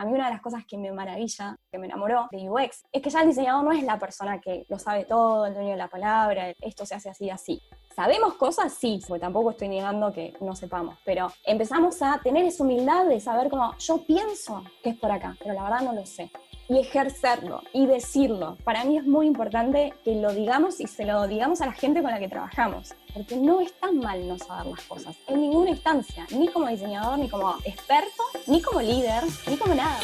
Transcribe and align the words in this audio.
A 0.00 0.06
mí 0.06 0.14
una 0.14 0.28
de 0.28 0.32
las 0.32 0.40
cosas 0.40 0.64
que 0.66 0.78
me 0.78 0.90
maravilla, 0.92 1.58
que 1.70 1.76
me 1.76 1.84
enamoró 1.84 2.26
de 2.32 2.48
UX, 2.48 2.86
es 2.90 3.02
que 3.02 3.10
ya 3.10 3.20
el 3.20 3.28
diseñador 3.28 3.64
no 3.64 3.72
es 3.72 3.82
la 3.82 3.98
persona 3.98 4.40
que 4.40 4.64
lo 4.70 4.78
sabe 4.78 5.04
todo, 5.04 5.44
el 5.44 5.52
dueño 5.52 5.72
de 5.72 5.76
la 5.76 5.88
palabra, 5.88 6.54
esto 6.58 6.86
se 6.86 6.94
hace 6.94 7.10
así, 7.10 7.28
así. 7.28 7.60
¿Sabemos 8.00 8.32
cosas? 8.36 8.72
Sí, 8.72 8.98
porque 9.06 9.20
tampoco 9.20 9.50
estoy 9.50 9.68
negando 9.68 10.10
que 10.10 10.32
no 10.40 10.56
sepamos, 10.56 10.96
pero 11.04 11.30
empezamos 11.44 12.00
a 12.00 12.18
tener 12.24 12.46
esa 12.46 12.64
humildad 12.64 13.04
de 13.04 13.20
saber 13.20 13.50
como 13.50 13.76
yo 13.76 13.98
pienso 13.98 14.64
que 14.82 14.88
es 14.88 14.96
por 14.96 15.10
acá, 15.10 15.36
pero 15.38 15.52
la 15.52 15.64
verdad 15.64 15.82
no 15.82 15.92
lo 15.92 16.06
sé 16.06 16.30
y 16.70 16.78
ejercerlo 16.78 17.60
y 17.74 17.84
decirlo. 17.84 18.56
Para 18.64 18.84
mí 18.84 18.96
es 18.96 19.04
muy 19.04 19.26
importante 19.26 19.92
que 20.02 20.14
lo 20.14 20.32
digamos 20.32 20.80
y 20.80 20.86
se 20.86 21.04
lo 21.04 21.26
digamos 21.26 21.60
a 21.60 21.66
la 21.66 21.72
gente 21.72 22.00
con 22.00 22.10
la 22.10 22.18
que 22.18 22.28
trabajamos, 22.30 22.94
porque 23.12 23.36
no 23.36 23.60
es 23.60 23.78
tan 23.78 23.98
mal 23.98 24.26
no 24.26 24.38
saber 24.38 24.68
las 24.68 24.84
cosas, 24.84 25.14
en 25.26 25.42
ninguna 25.42 25.68
instancia, 25.68 26.26
ni 26.30 26.48
como 26.48 26.68
diseñador, 26.68 27.18
ni 27.18 27.28
como 27.28 27.54
experto, 27.66 28.22
ni 28.46 28.62
como 28.62 28.80
líder, 28.80 29.24
ni 29.46 29.58
como 29.58 29.74
nada. 29.74 29.98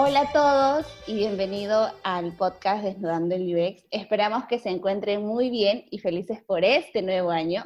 Hola 0.00 0.20
a 0.20 0.32
todos 0.32 0.86
y 1.08 1.16
bienvenido 1.16 1.90
al 2.04 2.32
podcast 2.36 2.84
Desnudando 2.84 3.34
el 3.34 3.52
UX. 3.52 3.84
Esperamos 3.90 4.44
que 4.44 4.60
se 4.60 4.68
encuentren 4.68 5.26
muy 5.26 5.50
bien 5.50 5.86
y 5.90 5.98
felices 5.98 6.40
por 6.44 6.62
este 6.62 7.02
nuevo 7.02 7.30
año. 7.30 7.64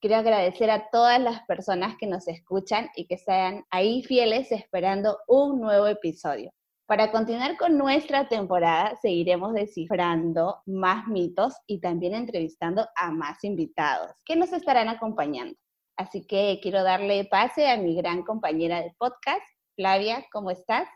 Quiero 0.00 0.16
agradecer 0.16 0.70
a 0.70 0.88
todas 0.88 1.20
las 1.20 1.42
personas 1.42 1.96
que 2.00 2.06
nos 2.06 2.26
escuchan 2.26 2.88
y 2.96 3.06
que 3.06 3.18
sean 3.18 3.66
ahí 3.68 4.02
fieles 4.02 4.50
esperando 4.50 5.18
un 5.28 5.60
nuevo 5.60 5.86
episodio. 5.86 6.52
Para 6.86 7.12
continuar 7.12 7.58
con 7.58 7.76
nuestra 7.76 8.28
temporada, 8.28 8.96
seguiremos 9.02 9.52
descifrando 9.52 10.62
más 10.64 11.06
mitos 11.06 11.52
y 11.66 11.80
también 11.80 12.14
entrevistando 12.14 12.88
a 12.96 13.10
más 13.10 13.44
invitados 13.44 14.10
que 14.24 14.36
nos 14.36 14.54
estarán 14.54 14.88
acompañando. 14.88 15.54
Así 15.98 16.26
que 16.26 16.60
quiero 16.62 16.82
darle 16.82 17.26
pase 17.26 17.68
a 17.68 17.76
mi 17.76 17.94
gran 17.94 18.22
compañera 18.22 18.80
de 18.80 18.94
podcast, 18.96 19.42
Flavia, 19.76 20.24
¿cómo 20.32 20.50
estás? 20.50 20.88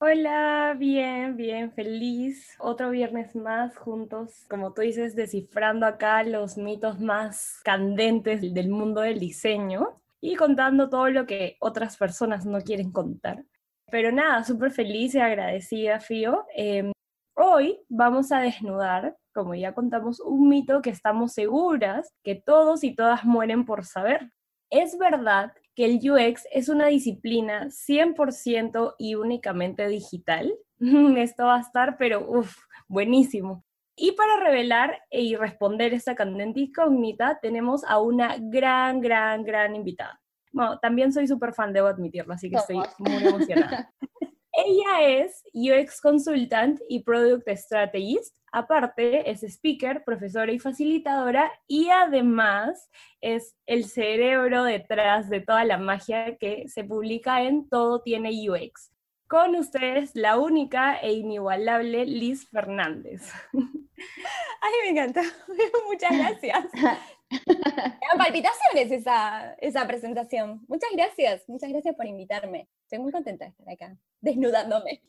Hola, 0.00 0.76
bien, 0.78 1.36
bien, 1.36 1.72
feliz. 1.72 2.54
Otro 2.60 2.90
viernes 2.90 3.34
más 3.34 3.76
juntos, 3.76 4.46
como 4.48 4.72
tú 4.72 4.82
dices, 4.82 5.16
descifrando 5.16 5.86
acá 5.86 6.22
los 6.22 6.56
mitos 6.56 7.00
más 7.00 7.60
candentes 7.64 8.40
del 8.54 8.68
mundo 8.68 9.00
del 9.00 9.18
diseño 9.18 10.00
y 10.20 10.36
contando 10.36 10.88
todo 10.88 11.10
lo 11.10 11.26
que 11.26 11.56
otras 11.58 11.96
personas 11.96 12.46
no 12.46 12.60
quieren 12.60 12.92
contar. 12.92 13.44
Pero 13.90 14.12
nada, 14.12 14.44
súper 14.44 14.70
feliz 14.70 15.16
y 15.16 15.18
agradecida, 15.18 15.98
Fío. 15.98 16.46
Em, 16.54 16.92
hoy 17.34 17.80
vamos 17.88 18.30
a 18.30 18.38
desnudar, 18.38 19.16
como 19.34 19.56
ya 19.56 19.74
contamos, 19.74 20.20
un 20.20 20.48
mito 20.48 20.80
que 20.80 20.90
estamos 20.90 21.32
seguras 21.32 22.08
que 22.22 22.36
todos 22.36 22.84
y 22.84 22.94
todas 22.94 23.24
mueren 23.24 23.64
por 23.64 23.84
saber. 23.84 24.30
Es 24.70 24.96
verdad 24.96 25.52
que 25.78 25.84
el 25.84 26.00
UX 26.10 26.44
es 26.50 26.68
una 26.68 26.88
disciplina 26.88 27.66
100% 27.68 28.96
y 28.98 29.14
únicamente 29.14 29.86
digital. 29.86 30.52
Esto 31.16 31.44
va 31.44 31.58
a 31.58 31.60
estar, 31.60 31.96
pero 31.96 32.28
uff, 32.28 32.52
buenísimo. 32.88 33.64
Y 33.94 34.10
para 34.12 34.40
revelar 34.40 34.98
y 35.08 35.36
responder 35.36 35.94
esta 35.94 36.16
candente 36.16 36.58
incógnita, 36.58 37.38
tenemos 37.40 37.84
a 37.84 38.00
una 38.00 38.38
gran, 38.40 39.00
gran, 39.00 39.44
gran 39.44 39.76
invitada. 39.76 40.20
Bueno, 40.50 40.80
también 40.80 41.12
soy 41.12 41.28
súper 41.28 41.54
fan, 41.54 41.72
debo 41.72 41.86
admitirlo, 41.86 42.34
así 42.34 42.50
que 42.50 42.56
estoy 42.56 42.82
muy 42.98 43.24
emocionada. 43.24 43.92
Ella 44.66 45.06
es 45.06 45.44
UX 45.52 46.00
Consultant 46.00 46.80
y 46.88 47.04
Product 47.04 47.48
Strategist. 47.48 48.34
Aparte, 48.50 49.30
es 49.30 49.44
speaker, 49.44 50.02
profesora 50.02 50.50
y 50.50 50.58
facilitadora 50.58 51.52
y 51.68 51.90
además 51.90 52.90
es 53.20 53.54
el 53.66 53.84
cerebro 53.84 54.64
detrás 54.64 55.30
de 55.30 55.42
toda 55.42 55.64
la 55.64 55.78
magia 55.78 56.36
que 56.38 56.68
se 56.68 56.82
publica 56.82 57.42
en 57.42 57.68
Todo 57.68 58.02
tiene 58.02 58.32
UX. 58.50 58.90
Con 59.28 59.54
ustedes, 59.54 60.10
la 60.14 60.38
única 60.38 60.96
e 60.96 61.12
inigualable 61.12 62.04
Liz 62.04 62.48
Fernández. 62.48 63.30
Ay, 63.52 64.72
me 64.82 64.90
encanta. 64.90 65.22
Muchas 65.88 66.18
gracias. 66.18 66.66
Me 68.10 68.18
palpitaciones 68.18 68.90
esa, 68.90 69.54
esa 69.54 69.86
presentación. 69.86 70.64
Muchas 70.68 70.90
gracias, 70.92 71.48
muchas 71.48 71.70
gracias 71.70 71.94
por 71.94 72.06
invitarme. 72.06 72.68
Estoy 72.82 72.98
muy 73.00 73.12
contenta 73.12 73.44
de 73.44 73.50
estar 73.50 73.70
acá, 73.70 73.96
desnudándome. 74.20 75.02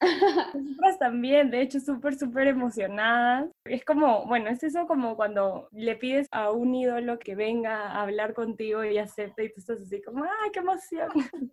Nosotras 0.54 0.98
también, 0.98 1.50
de 1.50 1.62
hecho, 1.62 1.80
súper, 1.80 2.18
súper 2.18 2.48
emocionadas. 2.48 3.50
Es 3.64 3.84
como, 3.84 4.26
bueno, 4.26 4.50
es 4.50 4.62
eso 4.62 4.86
como 4.86 5.16
cuando 5.16 5.68
le 5.72 5.96
pides 5.96 6.28
a 6.30 6.50
un 6.50 6.74
ídolo 6.74 7.18
que 7.18 7.34
venga 7.34 7.88
a 7.88 8.02
hablar 8.02 8.34
contigo 8.34 8.84
y 8.84 8.98
acepta 8.98 9.42
y 9.42 9.52
tú 9.52 9.60
estás 9.60 9.80
así 9.80 10.02
como, 10.02 10.24
¡ay, 10.24 10.50
qué 10.52 10.60
emoción! 10.60 11.08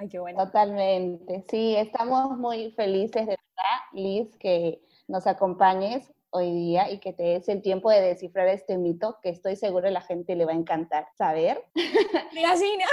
Ay, 0.00 0.08
qué 0.08 0.18
bueno. 0.18 0.44
Totalmente, 0.44 1.44
sí, 1.50 1.76
estamos 1.76 2.38
muy 2.38 2.70
felices 2.72 3.26
de 3.26 3.36
verdad, 3.36 3.80
Liz, 3.92 4.34
que 4.38 4.80
nos 5.08 5.26
acompañes 5.26 6.10
hoy 6.36 6.52
día 6.52 6.90
y 6.90 6.98
que 6.98 7.12
te 7.12 7.22
des 7.22 7.48
el 7.48 7.62
tiempo 7.62 7.90
de 7.90 8.00
descifrar 8.00 8.48
este 8.48 8.78
mito 8.78 9.18
que 9.22 9.30
estoy 9.30 9.56
seguro 9.56 9.90
la 9.90 10.00
gente 10.00 10.36
le 10.36 10.44
va 10.44 10.52
a 10.52 10.56
encantar 10.56 11.08
saber. 11.16 11.62
¿no? 11.74 12.84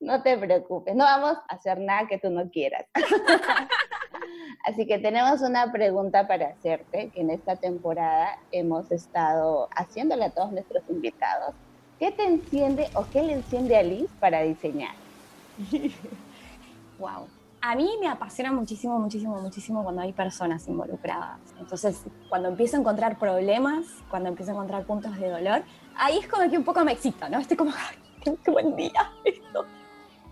no 0.00 0.22
te 0.22 0.36
preocupes, 0.36 0.94
no 0.94 1.04
vamos 1.04 1.38
a 1.48 1.54
hacer 1.54 1.78
nada 1.78 2.06
que 2.06 2.18
tú 2.18 2.30
no 2.30 2.50
quieras. 2.50 2.86
Así 4.64 4.86
que 4.86 4.98
tenemos 4.98 5.40
una 5.42 5.70
pregunta 5.70 6.26
para 6.26 6.48
hacerte, 6.48 7.10
que 7.10 7.20
en 7.20 7.30
esta 7.30 7.56
temporada 7.56 8.38
hemos 8.50 8.90
estado 8.90 9.68
haciéndole 9.70 10.24
a 10.24 10.30
todos 10.30 10.50
nuestros 10.50 10.82
invitados. 10.88 11.54
¿Qué 12.00 12.10
te 12.10 12.24
enciende 12.24 12.88
o 12.94 13.06
qué 13.12 13.22
le 13.22 13.34
enciende 13.34 13.76
a 13.76 13.82
Liz 13.82 14.10
para 14.18 14.42
diseñar? 14.42 14.94
wow. 16.98 17.26
A 17.68 17.74
mí 17.74 17.90
me 18.00 18.06
apasiona 18.06 18.52
muchísimo, 18.52 18.96
muchísimo, 19.00 19.40
muchísimo 19.40 19.82
cuando 19.82 20.00
hay 20.00 20.12
personas 20.12 20.68
involucradas. 20.68 21.40
Entonces, 21.58 22.00
cuando 22.28 22.50
empiezo 22.50 22.76
a 22.76 22.80
encontrar 22.80 23.18
problemas, 23.18 23.86
cuando 24.08 24.28
empiezo 24.28 24.52
a 24.52 24.54
encontrar 24.54 24.84
puntos 24.84 25.18
de 25.18 25.28
dolor, 25.28 25.64
ahí 25.96 26.18
es 26.18 26.28
como 26.28 26.48
que 26.48 26.56
un 26.56 26.62
poco 26.62 26.84
me 26.84 26.92
excita, 26.92 27.28
¿no? 27.28 27.40
Estoy 27.40 27.56
como, 27.56 27.72
qué 28.22 28.50
buen 28.52 28.76
día 28.76 29.10
esto. 29.24 29.64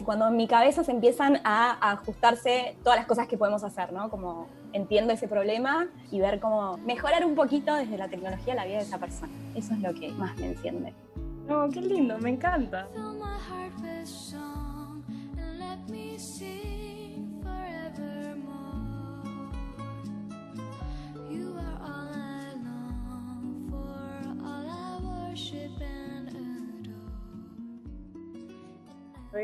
Cuando 0.05 0.29
en 0.29 0.37
mi 0.37 0.47
cabeza 0.47 0.85
se 0.85 0.93
empiezan 0.93 1.41
a 1.43 1.91
ajustarse 1.91 2.77
todas 2.85 3.01
las 3.01 3.07
cosas 3.07 3.27
que 3.27 3.37
podemos 3.37 3.65
hacer, 3.65 3.93
¿no? 3.93 4.11
Como 4.11 4.47
entiendo 4.73 5.13
ese 5.13 5.27
problema 5.27 5.89
y 6.13 6.21
ver 6.21 6.39
cómo 6.39 6.77
mejorar 6.87 7.27
un 7.27 7.35
poquito 7.35 7.75
desde 7.75 7.99
la 7.99 8.07
tecnología 8.07 8.55
la 8.55 8.65
vida 8.65 8.77
de 8.77 8.85
esa 8.85 8.99
persona. 8.99 9.33
Eso 9.57 9.75
es 9.75 9.81
lo 9.81 9.93
que 9.93 10.13
más 10.13 10.37
me 10.37 10.53
enciende. 10.53 10.95
Oh, 11.51 11.67
qué 11.69 11.81
lindo, 11.81 12.17
me 12.17 12.31
encanta. 12.31 12.87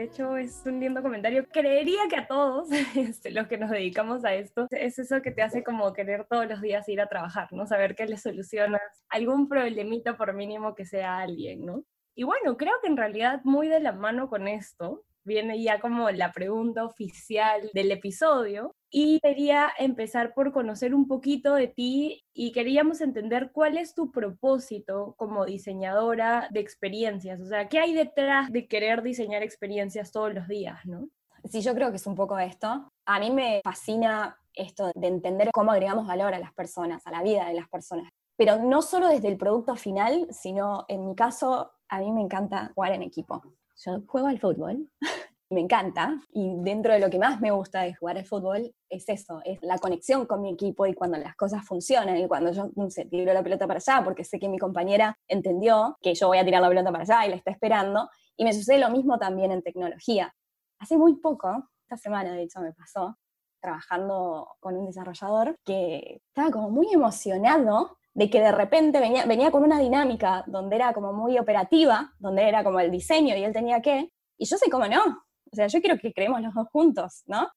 De 0.01 0.05
hecho, 0.05 0.37
es 0.37 0.63
un 0.65 0.79
lindo 0.79 1.03
comentario. 1.03 1.47
Creería 1.53 2.03
que 2.09 2.17
a 2.17 2.27
todos 2.27 2.69
este, 2.97 3.33
los 3.33 3.49
que 3.49 3.59
nos 3.59 3.71
dedicamos 3.71 4.25
a 4.25 4.33
esto, 4.33 4.67
es 4.71 4.99
eso 4.99 5.21
que 5.21 5.33
te 5.33 5.43
hace 5.43 5.65
como 5.65 5.93
querer 5.93 6.25
todos 6.25 6.47
los 6.47 6.63
días 6.63 6.89
ir 6.89 7.01
a 7.01 7.09
trabajar, 7.09 7.49
¿no? 7.53 7.67
Saber 7.67 7.97
que 7.97 8.07
le 8.07 8.17
solucionas 8.17 8.81
algún 9.09 9.49
problemita 9.49 10.17
por 10.17 10.33
mínimo 10.33 10.75
que 10.75 10.87
sea 10.87 11.19
alguien, 11.19 11.67
¿no? 11.67 11.85
Y 12.15 12.23
bueno, 12.23 12.57
creo 12.57 12.73
que 12.81 12.89
en 12.89 12.97
realidad 12.97 13.41
muy 13.45 13.69
de 13.69 13.81
la 13.81 13.93
mano 13.93 14.31
con 14.31 14.47
esto 14.47 15.05
viene 15.25 15.63
ya 15.63 15.81
como 15.81 16.11
la 16.11 16.33
pregunta 16.33 16.85
oficial 16.85 17.71
del 17.75 17.93
episodio, 17.93 18.75
y 18.93 19.21
quería 19.21 19.71
empezar 19.79 20.35
por 20.35 20.53
conocer 20.53 20.95
un 20.95 21.07
poquito 21.07 21.55
de 21.55 21.69
ti 21.69 22.25
y 22.35 22.51
queríamos 22.53 23.01
entender 23.01 23.51
cuál 23.53 23.79
es 23.79 23.95
tu 23.95 24.11
propósito 24.11 25.15
como 25.17 25.45
diseñadora 25.45 26.49
de 26.51 26.61
experiencias, 26.61 27.41
o 27.41 27.47
sea, 27.47 27.69
¿qué 27.69 27.79
hay 27.79 27.95
detrás 27.95 28.51
de 28.51 28.67
querer 28.67 29.03
diseñar 29.03 29.43
experiencias 29.43 30.11
todos 30.11 30.35
los 30.35 30.49
días, 30.49 30.85
no? 30.87 31.09
Sí, 31.45 31.63
yo 31.63 31.75
creo 31.75 31.91
que 31.91 31.97
es 31.97 32.07
un 32.07 32.15
poco 32.15 32.39
esto. 32.39 32.91
A 33.07 33.19
mí 33.19 33.31
me 33.31 33.61
fascina 33.65 34.37
esto 34.53 34.91
de 34.95 35.07
entender 35.07 35.51
cómo 35.53 35.73
agregamos 35.73 36.07
valor 36.07 36.35
a 36.35 36.39
las 36.39 36.53
personas, 36.53 37.07
a 37.07 37.11
la 37.11 37.23
vida 37.23 37.47
de 37.47 37.55
las 37.55 37.69
personas. 37.69 38.11
Pero 38.37 38.59
no 38.59 38.83
solo 38.83 39.09
desde 39.09 39.29
el 39.29 39.37
producto 39.37 39.77
final, 39.77 40.27
sino 40.31 40.85
en 40.89 41.07
mi 41.07 41.15
caso, 41.15 41.73
a 41.89 42.01
mí 42.01 42.13
me 42.13 42.21
encanta 42.21 42.73
jugar 42.75 42.93
en 42.93 43.03
equipo. 43.03 43.43
Yo 43.85 44.03
juego 44.07 44.27
al 44.27 44.39
fútbol 44.39 44.91
me 45.51 45.61
encanta 45.61 46.21
y 46.33 46.55
dentro 46.59 46.93
de 46.93 47.01
lo 47.01 47.09
que 47.09 47.19
más 47.19 47.41
me 47.41 47.51
gusta 47.51 47.81
de 47.81 47.95
jugar 47.95 48.19
al 48.19 48.27
fútbol 48.27 48.75
es 48.89 49.09
eso, 49.09 49.41
es 49.45 49.59
la 49.63 49.79
conexión 49.79 50.27
con 50.27 50.43
mi 50.43 50.53
equipo 50.53 50.87
y 50.87 50.93
cuando 50.93 51.17
las 51.17 51.35
cosas 51.35 51.65
funcionan 51.65 52.19
y 52.19 52.29
cuando 52.29 52.53
yo 52.53 52.71
se 52.91 53.07
tiro 53.07 53.33
la 53.33 53.43
pelota 53.43 53.67
para 53.67 53.79
allá 53.79 54.05
porque 54.05 54.23
sé 54.23 54.39
que 54.39 54.49
mi 54.49 54.59
compañera 54.59 55.19
entendió 55.27 55.97
que 56.03 56.15
yo 56.15 56.29
voy 56.29 56.39
a 56.39 56.45
tirar 56.45 56.61
la 56.61 56.69
pelota 56.69 56.93
para 56.93 57.03
allá 57.03 57.27
y 57.27 57.31
la 57.31 57.37
está 57.37 57.51
esperando 57.51 58.11
y 58.37 58.45
me 58.45 58.53
sucede 58.53 58.79
lo 58.79 58.91
mismo 58.91 59.19
también 59.19 59.51
en 59.51 59.63
tecnología. 59.63 60.35
hace 60.79 60.99
muy 60.99 61.17
poco, 61.17 61.71
esta 61.83 61.97
semana 61.97 62.33
de 62.33 62.43
hecho 62.43 62.61
me 62.61 62.73
pasó, 62.73 63.19
trabajando 63.61 64.57
con 64.61 64.77
un 64.77 64.87
desarrollador 64.87 65.59
que 65.65 66.23
estaba 66.29 66.51
como 66.51 66.71
muy 66.71 66.93
emocionado 66.93 67.99
de 68.15 68.29
que 68.29 68.41
de 68.41 68.53
repente 68.53 69.01
venía, 69.01 69.25
venía 69.27 69.51
con 69.51 69.63
una 69.63 69.79
dinámica 69.79 70.45
donde 70.47 70.77
era 70.77 70.93
como 70.93 71.13
muy 71.13 71.39
operativa, 71.39 72.13
donde 72.19 72.49
era 72.49 72.65
como 72.65 72.81
el 72.81 72.91
diseño 72.91 73.37
y 73.37 73.45
él 73.45 73.53
tenía 73.53 73.81
que, 73.81 74.11
y 74.39 74.47
yo 74.47 74.57
sé 74.57 74.71
cómo 74.71 74.87
no, 74.87 75.25
o 75.53 75.57
sea, 75.57 75.67
yo 75.67 75.81
quiero 75.81 75.99
que 75.99 76.13
creemos 76.13 76.41
los 76.41 76.55
dos 76.55 76.69
juntos, 76.73 77.23
¿no? 77.27 77.49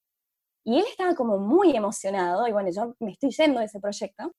Y 0.65 0.79
él 0.79 0.85
estaba 0.89 1.15
como 1.15 1.37
muy 1.37 1.75
emocionado, 1.75 2.47
y 2.47 2.51
bueno, 2.51 2.69
yo 2.73 2.95
me 2.99 3.11
estoy 3.11 3.31
yendo 3.31 3.59
de 3.59 3.65
ese 3.65 3.79
proyecto, 3.79 4.31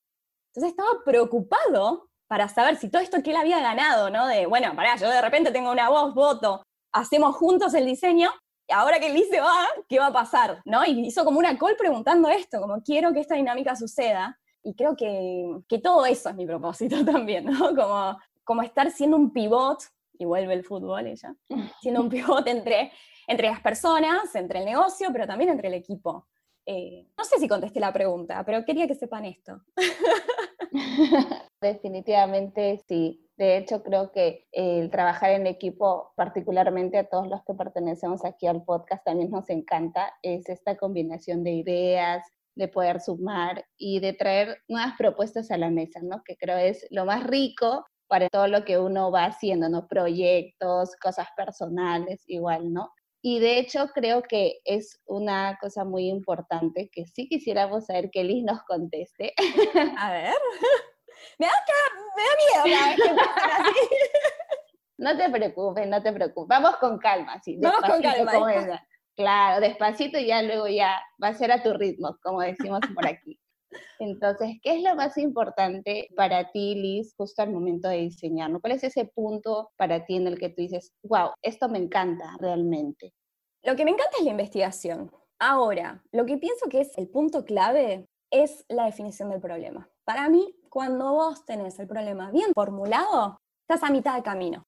entonces 0.53 0.71
estaba 0.71 1.03
preocupado 1.05 2.09
para 2.27 2.47
saber 2.47 2.77
si 2.77 2.89
todo 2.89 3.01
esto 3.01 3.21
que 3.21 3.31
él 3.31 3.37
había 3.37 3.59
ganado, 3.59 4.09
¿no? 4.09 4.25
De, 4.27 4.45
bueno, 4.47 4.75
pará, 4.75 4.95
yo 4.95 5.09
de 5.09 5.21
repente 5.21 5.51
tengo 5.51 5.71
una 5.71 5.89
voz, 5.89 6.15
voto, 6.15 6.63
hacemos 6.91 7.35
juntos 7.35 7.73
el 7.73 7.85
diseño, 7.85 8.31
y 8.67 8.73
ahora 8.73 8.99
que 8.99 9.11
Liz 9.11 9.29
se 9.29 9.41
va, 9.41 9.67
¿qué 9.87 9.99
va 9.99 10.07
a 10.07 10.13
pasar? 10.13 10.61
¿No? 10.65 10.83
Y 10.85 11.05
hizo 11.05 11.23
como 11.23 11.37
una 11.37 11.57
call 11.57 11.75
preguntando 11.77 12.29
esto, 12.29 12.59
como 12.59 12.81
quiero 12.81 13.13
que 13.13 13.19
esta 13.19 13.35
dinámica 13.35 13.75
suceda, 13.75 14.39
y 14.65 14.75
creo 14.75 14.95
que, 14.95 15.59
que 15.69 15.79
todo 15.79 16.05
eso 16.05 16.29
es 16.29 16.35
mi 16.35 16.45
propósito 16.45 16.97
también, 17.05 17.45
¿no? 17.45 17.75
Como, 17.75 18.17
como 18.43 18.61
estar 18.63 18.91
siendo 18.91 19.15
un 19.15 19.31
pivot, 19.31 19.79
y 20.17 20.25
vuelve 20.25 20.53
el 20.53 20.63
fútbol 20.63 21.07
ella, 21.07 21.35
siendo 21.81 22.01
un 22.01 22.09
pivot 22.09 22.47
entre, 22.47 22.91
entre 23.27 23.47
las 23.47 23.61
personas, 23.61 24.33
entre 24.35 24.59
el 24.59 24.65
negocio, 24.65 25.09
pero 25.11 25.27
también 25.27 25.51
entre 25.51 25.67
el 25.67 25.75
equipo. 25.75 26.27
Eh, 26.65 27.07
no 27.15 27.23
sé 27.23 27.37
si 27.37 27.47
contesté 27.47 27.79
la 27.79 27.93
pregunta, 27.93 28.43
pero 28.43 28.65
quería 28.65 28.87
que 28.87 28.95
sepan 28.95 29.25
esto. 29.25 29.61
Definitivamente 31.61 32.83
sí. 32.87 33.21
De 33.37 33.57
hecho, 33.57 33.83
creo 33.83 34.11
que 34.11 34.47
el 34.51 34.89
trabajar 34.89 35.31
en 35.31 35.45
equipo, 35.45 36.13
particularmente 36.15 36.97
a 36.97 37.07
todos 37.07 37.27
los 37.27 37.43
que 37.43 37.53
pertenecemos 37.53 38.23
aquí 38.23 38.47
al 38.47 38.63
podcast, 38.63 39.03
también 39.03 39.29
nos 39.29 39.49
encanta, 39.49 40.13
es 40.21 40.47
esta 40.47 40.77
combinación 40.77 41.43
de 41.43 41.51
ideas, 41.51 42.25
de 42.55 42.67
poder 42.67 43.01
sumar 43.01 43.65
y 43.77 43.99
de 43.99 44.13
traer 44.13 44.61
nuevas 44.67 44.93
propuestas 44.97 45.51
a 45.51 45.57
la 45.57 45.69
mesa, 45.69 45.99
¿no? 46.03 46.23
Que 46.23 46.35
creo 46.37 46.57
es 46.57 46.85
lo 46.89 47.05
más 47.05 47.23
rico 47.23 47.85
para 48.07 48.29
todo 48.29 48.47
lo 48.47 48.63
que 48.65 48.79
uno 48.79 49.11
va 49.11 49.25
haciendo, 49.25 49.69
¿no? 49.69 49.87
Proyectos, 49.87 50.95
cosas 51.01 51.27
personales, 51.35 52.23
igual, 52.27 52.71
¿no? 52.71 52.91
Y 53.21 53.39
de 53.39 53.57
hecho 53.57 53.89
creo 53.93 54.21
que 54.21 54.59
es 54.65 55.01
una 55.05 55.57
cosa 55.59 55.83
muy 55.83 56.09
importante 56.09 56.89
que 56.91 57.05
sí 57.07 57.27
quisiéramos 57.27 57.87
saber 57.87 58.11
que 58.11 58.23
Liz 58.23 58.43
nos 58.43 58.61
conteste. 58.63 59.33
A 59.97 60.11
ver. 60.11 60.33
Me 61.39 61.47
da, 61.47 61.53
me 62.15 62.67
da 62.67 62.95
miedo 62.95 63.21
No 64.97 65.17
te 65.17 65.29
preocupes, 65.29 65.87
no 65.87 66.01
te 66.03 66.13
preocupes. 66.13 66.47
Vamos 66.47 66.77
con 66.77 66.97
calma, 66.99 67.41
sí. 67.41 67.57
Vamos 67.59 67.81
con 67.81 68.01
calma. 68.01 68.85
Claro, 69.15 69.61
despacito 69.61 70.19
y 70.19 70.27
ya 70.27 70.41
luego 70.41 70.67
ya 70.67 70.99
va 71.23 71.29
a 71.29 71.33
ser 71.33 71.51
a 71.51 71.63
tu 71.63 71.73
ritmo, 71.73 72.17
como 72.21 72.41
decimos 72.41 72.81
por 72.93 73.07
aquí. 73.07 73.39
Entonces, 73.99 74.57
¿qué 74.61 74.75
es 74.75 74.83
lo 74.83 74.95
más 74.95 75.17
importante 75.17 76.09
para 76.15 76.51
ti, 76.51 76.75
Liz, 76.75 77.13
justo 77.15 77.41
al 77.41 77.51
momento 77.51 77.87
de 77.87 77.97
diseñar? 77.97 78.51
¿Cuál 78.59 78.73
es 78.73 78.83
ese 78.83 79.05
punto 79.05 79.71
para 79.77 80.05
ti 80.05 80.17
en 80.17 80.27
el 80.27 80.37
que 80.37 80.49
tú 80.49 80.61
dices, 80.61 80.93
wow, 81.03 81.31
esto 81.41 81.69
me 81.69 81.77
encanta 81.77 82.35
realmente? 82.39 83.13
Lo 83.63 83.75
que 83.75 83.85
me 83.85 83.91
encanta 83.91 84.17
es 84.19 84.25
la 84.25 84.31
investigación. 84.31 85.11
Ahora, 85.39 86.03
lo 86.11 86.25
que 86.25 86.37
pienso 86.37 86.67
que 86.69 86.81
es 86.81 86.97
el 86.97 87.09
punto 87.09 87.45
clave 87.45 88.07
es 88.31 88.65
la 88.67 88.85
definición 88.85 89.29
del 89.29 89.41
problema. 89.41 89.89
Para 90.03 90.29
mí, 90.29 90.55
cuando 90.69 91.13
vos 91.13 91.45
tenés 91.45 91.79
el 91.79 91.87
problema 91.87 92.31
bien 92.31 92.51
formulado, 92.53 93.37
estás 93.67 93.87
a 93.87 93.91
mitad 93.91 94.15
de 94.15 94.23
camino. 94.23 94.63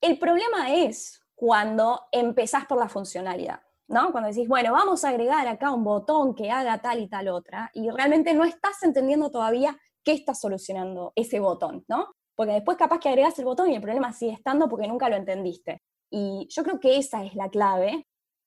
El 0.00 0.18
problema 0.18 0.72
es 0.72 1.20
cuando 1.34 2.06
empezás 2.12 2.66
por 2.66 2.78
la 2.78 2.88
funcionalidad. 2.88 3.60
¿No? 3.88 4.12
Cuando 4.12 4.28
decís, 4.28 4.46
bueno, 4.46 4.72
vamos 4.72 5.04
a 5.04 5.08
agregar 5.08 5.46
acá 5.48 5.72
un 5.72 5.82
botón 5.82 6.34
que 6.34 6.50
haga 6.50 6.78
tal 6.78 7.00
y 7.00 7.08
tal 7.08 7.28
otra, 7.28 7.70
y 7.74 7.90
realmente 7.90 8.34
no 8.34 8.44
estás 8.44 8.82
entendiendo 8.82 9.30
todavía 9.30 9.76
qué 10.04 10.12
está 10.12 10.34
solucionando 10.34 11.12
ese 11.16 11.40
botón, 11.40 11.84
¿no? 11.88 12.08
Porque 12.36 12.52
después 12.52 12.76
capaz 12.76 13.00
que 13.00 13.08
agregas 13.08 13.38
el 13.38 13.46
botón 13.46 13.70
y 13.70 13.74
el 13.74 13.82
problema 13.82 14.12
sigue 14.12 14.32
estando 14.32 14.68
porque 14.68 14.86
nunca 14.86 15.08
lo 15.08 15.16
entendiste. 15.16 15.82
Y 16.10 16.46
yo 16.50 16.62
creo 16.62 16.78
que 16.78 16.98
esa 16.98 17.24
es 17.24 17.34
la 17.34 17.48
clave. 17.48 18.06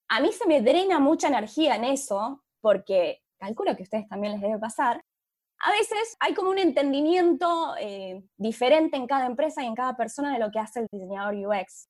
A 0.10 0.22
mí 0.22 0.32
se 0.32 0.48
me 0.48 0.62
drena 0.62 1.00
mucha 1.00 1.28
energía 1.28 1.76
en 1.76 1.84
eso, 1.84 2.44
porque 2.62 3.20
calculo 3.40 3.76
que 3.76 3.84
a 3.84 3.84
ustedes 3.84 4.08
también 4.08 4.34
les 4.34 4.42
debe 4.42 4.60
pasar. 4.60 5.02
A 5.64 5.72
veces 5.72 6.16
hay 6.20 6.34
como 6.34 6.50
un 6.50 6.58
entendimiento 6.58 7.76
eh, 7.80 8.24
diferente 8.38 8.98
en 8.98 9.08
cada 9.08 9.26
empresa 9.26 9.64
y 9.64 9.68
en 9.68 9.76
cada 9.76 9.96
persona 9.96 10.34
de 10.34 10.40
lo 10.40 10.52
que 10.52 10.60
hace 10.60 10.82
el 10.82 10.88
diseñador 10.92 11.36
UX. 11.36 11.88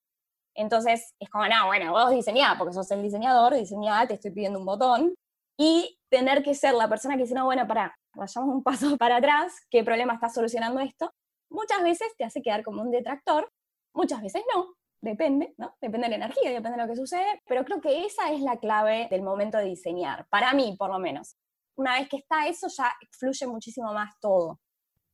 Entonces 0.55 1.13
es 1.19 1.29
como, 1.29 1.45
no, 1.47 1.67
bueno, 1.67 1.91
vos 1.91 2.11
diseñás, 2.11 2.57
porque 2.57 2.73
sos 2.73 2.89
el 2.91 3.01
diseñador, 3.01 3.53
diseñá, 3.55 4.07
te 4.07 4.15
estoy 4.15 4.31
pidiendo 4.31 4.59
un 4.59 4.65
botón. 4.65 5.13
Y 5.57 5.99
tener 6.09 6.43
que 6.43 6.55
ser 6.55 6.73
la 6.73 6.89
persona 6.89 7.15
que 7.15 7.23
dice, 7.23 7.35
no, 7.35 7.45
bueno, 7.45 7.67
para, 7.67 7.95
vayamos 8.15 8.55
un 8.55 8.63
paso 8.63 8.95
para 8.97 9.17
atrás, 9.17 9.53
¿qué 9.69 9.83
problema 9.83 10.13
está 10.13 10.29
solucionando 10.29 10.79
esto? 10.79 11.11
Muchas 11.49 11.83
veces 11.83 12.07
te 12.17 12.23
hace 12.23 12.41
quedar 12.41 12.63
como 12.63 12.81
un 12.81 12.91
detractor, 12.91 13.51
muchas 13.93 14.21
veces 14.21 14.43
no, 14.53 14.75
depende, 15.01 15.53
¿no? 15.57 15.75
Depende 15.81 16.05
de 16.05 16.17
la 16.17 16.25
energía, 16.25 16.49
depende 16.49 16.77
de 16.77 16.83
lo 16.83 16.87
que 16.87 16.95
sucede, 16.95 17.41
pero 17.45 17.65
creo 17.65 17.81
que 17.81 18.05
esa 18.05 18.31
es 18.31 18.41
la 18.41 18.57
clave 18.57 19.07
del 19.09 19.21
momento 19.21 19.57
de 19.57 19.65
diseñar, 19.65 20.27
para 20.29 20.53
mí 20.53 20.75
por 20.77 20.89
lo 20.89 20.99
menos. 20.99 21.35
Una 21.75 21.99
vez 21.99 22.09
que 22.09 22.17
está 22.17 22.47
eso, 22.47 22.67
ya 22.67 22.93
fluye 23.11 23.47
muchísimo 23.47 23.93
más 23.93 24.13
todo. 24.19 24.59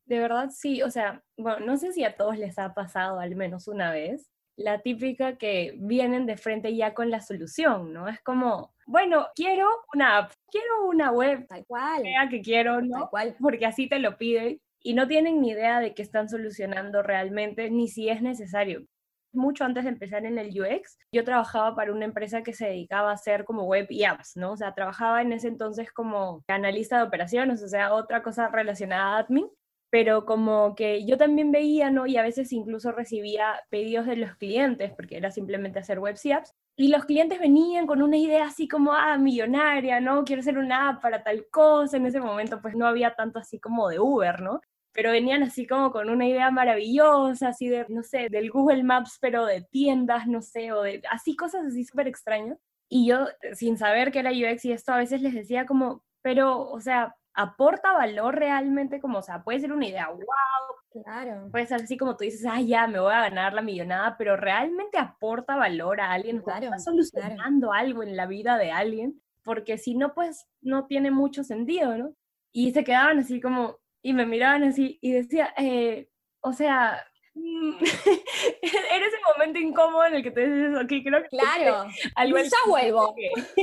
De 0.05 0.19
verdad, 0.19 0.49
sí, 0.49 0.81
o 0.81 0.89
sea, 0.89 1.21
bueno, 1.37 1.65
no 1.65 1.77
sé 1.77 1.91
si 1.91 2.03
a 2.03 2.15
todos 2.15 2.37
les 2.37 2.57
ha 2.57 2.73
pasado 2.73 3.19
al 3.19 3.35
menos 3.35 3.67
una 3.67 3.91
vez, 3.91 4.29
la 4.57 4.79
típica 4.81 5.37
que 5.37 5.75
vienen 5.77 6.25
de 6.25 6.35
frente 6.35 6.75
ya 6.75 6.93
con 6.93 7.11
la 7.11 7.21
solución, 7.21 7.93
¿no? 7.93 8.09
Es 8.09 8.19
como, 8.21 8.73
bueno, 8.87 9.27
quiero 9.35 9.67
una 9.93 10.17
app, 10.17 10.31
quiero 10.51 10.87
una 10.87 11.11
web, 11.11 11.45
tal 11.47 11.65
cual, 11.67 12.03
que 12.29 12.41
quiero, 12.41 12.81
¿no? 12.81 13.01
Tal 13.01 13.09
cual. 13.09 13.35
Porque 13.39 13.67
así 13.67 13.87
te 13.87 13.99
lo 13.99 14.17
piden 14.17 14.59
y 14.81 14.95
no 14.95 15.07
tienen 15.07 15.41
ni 15.41 15.51
idea 15.51 15.79
de 15.79 15.93
qué 15.93 16.01
están 16.01 16.27
solucionando 16.27 17.03
realmente, 17.03 17.69
ni 17.69 17.87
si 17.87 18.09
es 18.09 18.21
necesario. 18.21 18.85
Mucho 19.31 19.63
antes 19.63 19.83
de 19.83 19.91
empezar 19.91 20.25
en 20.25 20.39
el 20.39 20.49
UX, 20.49 20.97
yo 21.11 21.23
trabajaba 21.23 21.75
para 21.75 21.91
una 21.91 22.05
empresa 22.05 22.41
que 22.41 22.53
se 22.53 22.65
dedicaba 22.67 23.11
a 23.11 23.15
hacer 23.15 23.45
como 23.45 23.65
web 23.65 23.85
y 23.89 24.05
apps, 24.05 24.35
¿no? 24.35 24.53
O 24.53 24.57
sea, 24.57 24.73
trabajaba 24.73 25.21
en 25.21 25.33
ese 25.33 25.49
entonces 25.49 25.91
como 25.91 26.43
analista 26.47 26.97
de 26.97 27.03
operaciones, 27.03 27.61
o 27.61 27.67
sea, 27.67 27.93
otra 27.93 28.23
cosa 28.23 28.47
relacionada 28.47 29.17
a 29.17 29.19
admin 29.19 29.47
pero 29.89 30.25
como 30.25 30.75
que 30.75 31.05
yo 31.05 31.17
también 31.17 31.51
veía, 31.51 31.91
¿no? 31.91 32.07
Y 32.07 32.17
a 32.17 32.23
veces 32.23 32.51
incluso 32.51 32.91
recibía 32.91 33.61
pedidos 33.69 34.05
de 34.05 34.17
los 34.17 34.35
clientes, 34.35 34.91
porque 34.95 35.17
era 35.17 35.31
simplemente 35.31 35.79
hacer 35.79 35.99
webs 35.99 36.25
y 36.25 36.31
apps, 36.33 36.53
y 36.75 36.89
los 36.89 37.05
clientes 37.05 37.39
venían 37.39 37.87
con 37.87 38.01
una 38.01 38.17
idea 38.17 38.45
así 38.45 38.67
como, 38.67 38.93
ah, 38.93 39.17
millonaria, 39.17 39.99
¿no? 39.99 40.23
Quiero 40.23 40.41
hacer 40.41 40.57
una 40.57 40.89
app 40.89 41.01
para 41.01 41.23
tal 41.23 41.47
cosa, 41.49 41.97
en 41.97 42.05
ese 42.05 42.19
momento 42.19 42.61
pues 42.61 42.75
no 42.75 42.85
había 42.85 43.15
tanto 43.15 43.39
así 43.39 43.59
como 43.59 43.89
de 43.89 43.99
Uber, 43.99 44.41
¿no? 44.41 44.61
Pero 44.93 45.11
venían 45.11 45.43
así 45.43 45.65
como 45.67 45.91
con 45.91 46.09
una 46.09 46.27
idea 46.27 46.51
maravillosa, 46.51 47.49
así 47.49 47.67
de, 47.67 47.85
no 47.89 48.03
sé, 48.03 48.29
del 48.29 48.51
Google 48.51 48.83
Maps, 48.83 49.17
pero 49.21 49.45
de 49.45 49.61
tiendas, 49.61 50.27
no 50.27 50.41
sé, 50.41 50.71
o 50.71 50.81
de 50.81 51.01
así 51.11 51.35
cosas 51.35 51.65
así 51.65 51.83
súper 51.83 52.07
extrañas. 52.07 52.57
Y 52.89 53.07
yo, 53.07 53.27
sin 53.53 53.77
saber 53.77 54.11
qué 54.11 54.19
era 54.19 54.31
UX 54.31 54.65
y 54.65 54.71
esto, 54.71 54.93
a 54.93 54.97
veces 54.97 55.21
les 55.21 55.33
decía 55.33 55.65
como, 55.65 56.03
pero, 56.21 56.69
o 56.69 56.79
sea, 56.79 57.15
aporta 57.37 57.93
valor 57.93 58.35
realmente, 58.35 58.99
como, 58.99 59.19
o 59.19 59.21
sea, 59.21 59.43
puede 59.43 59.59
ser 59.59 59.71
una 59.71 59.85
idea, 59.85 60.09
wow, 60.09 61.03
claro. 61.03 61.49
puede 61.51 61.67
ser 61.67 61.83
así 61.83 61.95
como 61.95 62.17
tú 62.17 62.23
dices, 62.23 62.43
ah, 62.49 62.59
ya, 62.59 62.87
me 62.87 62.99
voy 62.99 63.13
a 63.13 63.21
ganar 63.21 63.53
la 63.53 63.61
millonada, 63.61 64.17
pero 64.17 64.35
realmente 64.35 64.97
aporta 64.97 65.55
valor 65.55 66.01
a 66.01 66.11
alguien, 66.11 66.41
claro, 66.41 66.65
está 66.65 66.79
solucionando 66.79 67.71
algo 67.71 68.01
en 68.01 68.17
la 68.17 68.25
vida 68.25 68.57
de 68.57 68.71
alguien, 68.71 69.21
porque 69.43 69.77
si 69.77 69.93
no, 69.93 70.15
pues 70.15 70.47
no 70.61 70.87
tiene 70.87 71.11
mucho 71.11 71.43
sentido, 71.43 71.95
¿no? 71.95 72.15
Y 72.51 72.71
se 72.71 72.83
quedaban 72.83 73.19
así 73.19 73.39
como, 73.39 73.77
y 74.01 74.13
me 74.13 74.25
miraban 74.25 74.63
así, 74.63 74.97
y 74.99 75.11
decía, 75.11 75.53
eh, 75.57 76.09
o 76.41 76.53
sea, 76.53 77.05
mm, 77.35 77.73
era 78.61 79.05
ese 79.05 79.17
momento 79.31 79.59
incómodo 79.59 80.05
en 80.05 80.15
el 80.15 80.23
que 80.23 80.31
te 80.31 80.41
dices, 80.41 80.75
ok, 80.75 80.87
creo 80.87 81.21
que... 81.21 81.29
Claro, 81.29 81.87
algo 82.15 82.37
ya 82.39 82.57
vuelvo. 82.67 83.15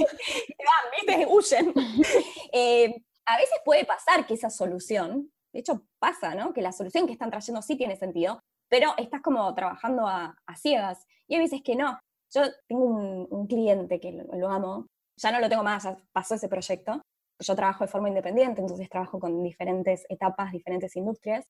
¿viste? 0.97 1.26
Huyen. 1.26 1.75
eh, 2.52 2.95
a 3.26 3.37
veces 3.37 3.59
puede 3.64 3.85
pasar 3.85 4.26
que 4.26 4.35
esa 4.35 4.50
solución, 4.50 5.31
de 5.52 5.61
hecho 5.61 5.87
pasa, 5.99 6.35
¿no? 6.35 6.52
Que 6.52 6.62
la 6.62 6.73
solución 6.73 7.07
que 7.07 7.12
están 7.12 7.31
trayendo 7.31 7.62
sí 7.62 7.76
tiene 7.76 7.97
sentido, 7.97 8.40
pero 8.69 8.95
estás 8.97 9.23
como 9.23 9.54
trabajando 9.54 10.07
a, 10.07 10.37
ciegas. 10.57 11.07
Y 11.28 11.35
hay 11.35 11.40
veces 11.40 11.62
que 11.62 11.76
no. 11.76 11.99
Yo 12.33 12.43
tengo 12.66 12.85
un, 12.85 13.47
cliente 13.47 14.00
que 14.00 14.12
lo, 14.12 14.49
amo, 14.49 14.87
ya 15.16 15.31
no 15.31 15.40
lo 15.40 15.49
tengo 15.49 15.62
más, 15.62 15.85
ya 15.85 15.97
pasó 16.12 16.35
ese 16.35 16.49
proyecto. 16.49 17.00
Yo 17.40 17.54
trabajo 17.57 17.85
de 17.85 17.90
forma 17.90 18.09
independiente, 18.09 18.61
entonces 18.61 18.88
trabajo 18.88 19.19
con 19.19 19.43
diferentes 19.43 20.04
etapas, 20.09 20.52
diferentes 20.52 20.95
industrias. 20.97 21.45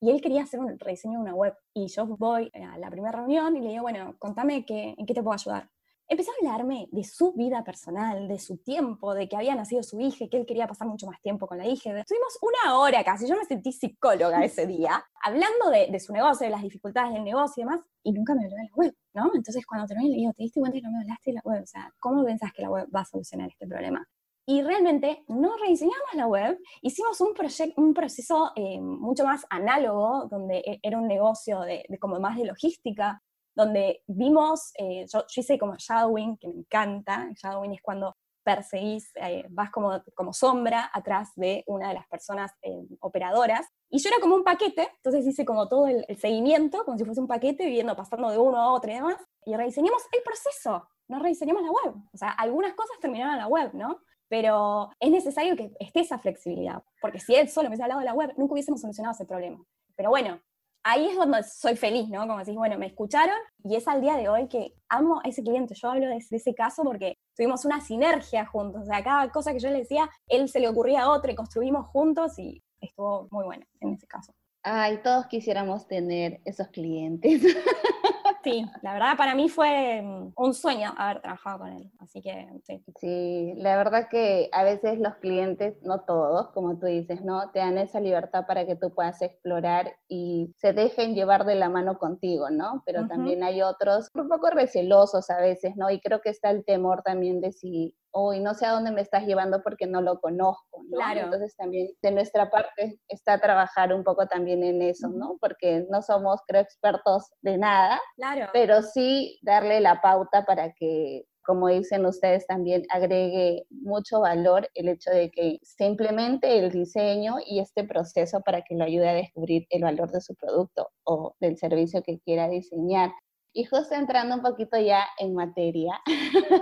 Y 0.00 0.10
él 0.10 0.20
quería 0.20 0.42
hacer 0.42 0.60
un 0.60 0.78
rediseño 0.78 1.18
de 1.18 1.22
una 1.22 1.34
web. 1.34 1.54
Y 1.74 1.88
yo 1.88 2.06
voy 2.06 2.50
a 2.54 2.76
la 2.78 2.90
primera 2.90 3.12
reunión 3.12 3.56
y 3.56 3.60
le 3.60 3.70
digo, 3.70 3.82
bueno, 3.82 4.14
contame 4.18 4.64
qué, 4.66 4.94
en 4.96 5.06
qué 5.06 5.14
te 5.14 5.22
puedo 5.22 5.34
ayudar. 5.34 5.70
Empezó 6.08 6.30
a 6.30 6.34
hablarme 6.40 6.88
de 6.92 7.04
su 7.04 7.32
vida 7.32 7.64
personal, 7.64 8.28
de 8.28 8.38
su 8.38 8.58
tiempo, 8.58 9.14
de 9.14 9.28
que 9.28 9.36
había 9.36 9.54
nacido 9.54 9.82
su 9.82 10.00
hija, 10.00 10.26
que 10.30 10.36
él 10.38 10.46
quería 10.46 10.66
pasar 10.66 10.88
mucho 10.88 11.06
más 11.06 11.20
tiempo 11.20 11.46
con 11.46 11.58
la 11.58 11.66
hija. 11.66 11.98
Estuvimos 11.98 12.38
una 12.42 12.78
hora 12.78 13.02
casi, 13.04 13.28
yo 13.28 13.36
me 13.36 13.44
sentí 13.44 13.72
psicóloga 13.72 14.44
ese 14.44 14.66
día, 14.66 15.04
hablando 15.22 15.70
de, 15.70 15.98
su 16.00 16.12
negocio, 16.12 16.44
de 16.44 16.50
las 16.50 16.62
dificultades 16.62 17.12
del 17.14 17.24
negocio 17.24 17.62
y 17.62 17.64
demás, 17.64 17.80
y 18.02 18.12
nunca 18.12 18.34
me 18.34 18.44
habló 18.44 18.56
de 18.56 18.62
la 18.62 18.74
web, 18.74 18.94
¿no? 19.14 19.30
Entonces 19.34 19.66
cuando 19.66 19.86
terminé 19.86 20.10
le 20.10 20.16
digo, 20.16 20.32
¿te 20.32 20.44
diste 20.44 20.60
cuenta 20.60 20.76
que 20.76 20.82
no 20.82 20.92
me 20.92 21.00
hablaste 21.00 21.30
de 21.30 21.34
la 21.34 21.42
web? 21.44 21.62
O 21.62 21.66
sea, 21.66 21.92
¿cómo 21.98 22.24
pensás 22.24 22.52
que 22.52 22.62
la 22.62 22.70
web 22.70 22.88
va 22.94 23.00
a 23.00 23.04
solucionar 23.04 23.48
este 23.48 23.66
problema? 23.66 24.06
Y 24.48 24.62
realmente 24.62 25.24
no 25.26 25.56
rediseñamos 25.56 26.14
la 26.14 26.28
web, 26.28 26.56
hicimos 26.80 27.20
un, 27.20 27.34
un 27.78 27.94
proceso 27.94 28.52
eh, 28.54 28.80
mucho 28.80 29.24
más 29.24 29.44
análogo, 29.50 30.28
donde 30.30 30.58
e, 30.58 30.78
era 30.82 30.98
un 30.98 31.08
negocio 31.08 31.62
de, 31.62 31.84
de, 31.88 31.98
como 31.98 32.20
más 32.20 32.36
de 32.36 32.44
logística, 32.44 33.20
donde 33.56 34.02
vimos, 34.06 34.70
eh, 34.78 35.06
yo, 35.12 35.24
hice 35.34 35.58
como 35.58 35.74
shadowing, 35.76 36.36
que 36.36 36.46
me 36.46 36.54
encanta, 36.56 37.30
shadowing 37.34 37.72
es 37.72 37.82
cuando 37.82 38.14
perseguís, 38.44 39.10
eh, 39.16 39.44
vas 39.50 39.70
como, 39.70 40.00
como 40.14 40.32
sombra 40.32 40.88
atrás 40.92 41.30
de 41.34 41.64
una 41.66 41.88
de 41.88 41.94
las 41.94 42.06
personas 42.06 42.52
eh, 42.62 42.86
operadoras, 43.00 43.66
y 43.90 43.98
yo 43.98 44.08
era 44.08 44.20
como 44.20 44.36
un 44.36 44.44
paquete, 44.44 44.88
entonces 44.96 45.26
hice 45.26 45.44
como 45.44 45.68
todo 45.68 45.88
el, 45.88 46.04
seguimiento, 46.18 46.84
como 46.84 46.98
si 46.98 47.04
fuese 47.04 47.20
un 47.20 47.26
paquete, 47.26 47.64
viviendo, 47.64 47.96
pasando 47.96 48.30
de 48.30 48.38
uno 48.38 48.60
a 48.60 48.72
otro 48.72 48.92
y 48.92 48.94
demás, 48.94 49.16
y 49.46 49.56
rediseñamos 49.56 50.02
el 50.12 50.22
proceso, 50.22 50.86
no 51.08 51.18
rediseñamos 51.18 51.62
la 51.62 51.70
web, 51.70 51.94
o 52.12 52.16
sea, 52.16 52.30
algunas 52.30 52.74
cosas 52.74 52.98
terminaron 53.00 53.34
en 53.34 53.40
la 53.40 53.48
web, 53.48 53.70
¿no? 53.72 54.00
Pero 54.28 54.90
es 55.00 55.10
necesario 55.10 55.56
que 55.56 55.72
esté 55.80 56.00
esa 56.00 56.18
flexibilidad, 56.18 56.82
porque 57.00 57.20
si 57.20 57.34
él 57.34 57.48
solo 57.48 57.64
me 57.64 57.70
hubiese 57.70 57.84
hablado 57.84 58.00
de 58.00 58.06
la 58.06 58.14
web, 58.14 58.32
nunca 58.36 58.52
hubiésemos 58.52 58.80
solucionado 58.80 59.14
ese 59.14 59.24
problema. 59.24 59.64
Pero 59.96 60.10
bueno, 60.10 60.40
ahí 60.86 61.08
es 61.08 61.16
donde 61.16 61.42
soy 61.42 61.76
feliz, 61.76 62.08
¿no? 62.08 62.20
Como 62.26 62.38
decís, 62.38 62.54
bueno, 62.54 62.78
me 62.78 62.86
escucharon 62.86 63.34
y 63.64 63.74
es 63.74 63.88
al 63.88 64.00
día 64.00 64.16
de 64.16 64.28
hoy 64.28 64.46
que 64.48 64.72
amo 64.88 65.20
a 65.22 65.28
ese 65.28 65.42
cliente. 65.42 65.74
Yo 65.74 65.90
hablo 65.90 66.06
de, 66.06 66.16
ese 66.18 66.54
caso 66.54 66.84
porque 66.84 67.18
tuvimos 67.34 67.64
una 67.64 67.80
sinergia 67.80 68.46
juntos. 68.46 68.82
O 68.82 68.86
sea, 68.86 69.02
cada 69.02 69.28
cosa 69.30 69.52
que 69.52 69.58
yo 69.58 69.68
le 69.70 69.78
decía, 69.78 70.08
él 70.28 70.48
se 70.48 70.60
le 70.60 70.68
ocurría 70.68 71.02
a 71.02 71.10
otro 71.10 71.30
y 71.30 71.34
construimos 71.34 71.88
juntos 71.88 72.38
y 72.38 72.62
estuvo 72.80 73.26
muy 73.32 73.44
bueno 73.44 73.66
en 73.80 73.94
ese 73.94 74.06
caso. 74.06 74.32
Ay, 74.62 75.00
todos 75.02 75.26
quisiéramos 75.26 75.88
tener 75.88 76.40
esos 76.44 76.68
clientes. 76.68 77.42
Sí, 78.46 78.64
la 78.82 78.92
verdad 78.92 79.16
para 79.16 79.34
mí 79.34 79.48
fue 79.48 80.00
mm, 80.02 80.34
un 80.36 80.54
sueño 80.54 80.94
haber 80.96 81.20
trabajado 81.20 81.58
con 81.58 81.72
él, 81.72 81.90
así 81.98 82.22
que 82.22 82.48
sí. 82.62 82.80
Sí, 83.00 83.54
la 83.56 83.76
verdad 83.76 84.06
que 84.08 84.48
a 84.52 84.62
veces 84.62 85.00
los 85.00 85.16
clientes, 85.16 85.82
no 85.82 86.02
todos, 86.02 86.50
como 86.52 86.78
tú 86.78 86.86
dices, 86.86 87.22
¿no? 87.22 87.50
Te 87.50 87.58
dan 87.58 87.76
esa 87.76 87.98
libertad 87.98 88.46
para 88.46 88.64
que 88.64 88.76
tú 88.76 88.94
puedas 88.94 89.20
explorar 89.20 89.96
y 90.06 90.54
se 90.58 90.72
dejen 90.72 91.16
llevar 91.16 91.44
de 91.44 91.56
la 91.56 91.68
mano 91.68 91.98
contigo, 91.98 92.48
¿no? 92.50 92.84
Pero 92.86 93.08
también 93.08 93.42
hay 93.42 93.62
otros 93.62 94.10
un 94.14 94.28
poco 94.28 94.48
recelosos 94.50 95.28
a 95.28 95.40
veces, 95.40 95.74
¿no? 95.76 95.90
Y 95.90 96.00
creo 96.00 96.20
que 96.20 96.30
está 96.30 96.50
el 96.50 96.64
temor 96.64 97.02
también 97.02 97.40
de 97.40 97.50
si 97.50 97.96
hoy 98.18 98.40
no 98.40 98.54
sé 98.54 98.64
a 98.64 98.72
dónde 98.72 98.90
me 98.90 99.02
estás 99.02 99.26
llevando 99.26 99.62
porque 99.62 99.86
no 99.86 100.00
lo 100.00 100.18
conozco, 100.20 100.82
¿no? 100.88 100.96
Claro. 100.96 101.20
Entonces 101.20 101.54
también 101.54 101.88
de 102.00 102.10
nuestra 102.12 102.50
parte 102.50 102.98
está 103.08 103.38
trabajar 103.38 103.92
un 103.92 104.04
poco 104.04 104.26
también 104.26 104.64
en 104.64 104.80
eso, 104.80 105.08
¿no? 105.08 105.36
Porque 105.38 105.86
no 105.90 106.00
somos, 106.00 106.40
creo, 106.46 106.62
expertos 106.62 107.30
de 107.42 107.58
nada, 107.58 108.00
claro. 108.16 108.48
pero 108.54 108.80
sí 108.80 109.38
darle 109.42 109.80
la 109.80 110.00
pauta 110.00 110.46
para 110.46 110.72
que 110.72 111.26
como 111.44 111.68
dicen 111.68 112.04
ustedes 112.04 112.44
también, 112.46 112.82
agregue 112.90 113.66
mucho 113.70 114.20
valor 114.20 114.68
el 114.74 114.88
hecho 114.88 115.10
de 115.10 115.30
que 115.30 115.60
se 115.62 115.84
implemente 115.84 116.58
el 116.58 116.72
diseño 116.72 117.36
y 117.46 117.60
este 117.60 117.84
proceso 117.84 118.40
para 118.40 118.62
que 118.62 118.74
lo 118.74 118.82
ayude 118.82 119.08
a 119.08 119.14
descubrir 119.14 119.64
el 119.70 119.84
valor 119.84 120.10
de 120.10 120.20
su 120.20 120.34
producto 120.34 120.90
o 121.04 121.36
del 121.38 121.56
servicio 121.56 122.02
que 122.02 122.18
quiera 122.18 122.48
diseñar. 122.48 123.12
Y 123.52 123.64
justo 123.64 123.94
entrando 123.94 124.34
un 124.34 124.42
poquito 124.42 124.76
ya 124.78 125.04
en 125.18 125.34
materia. 125.34 126.00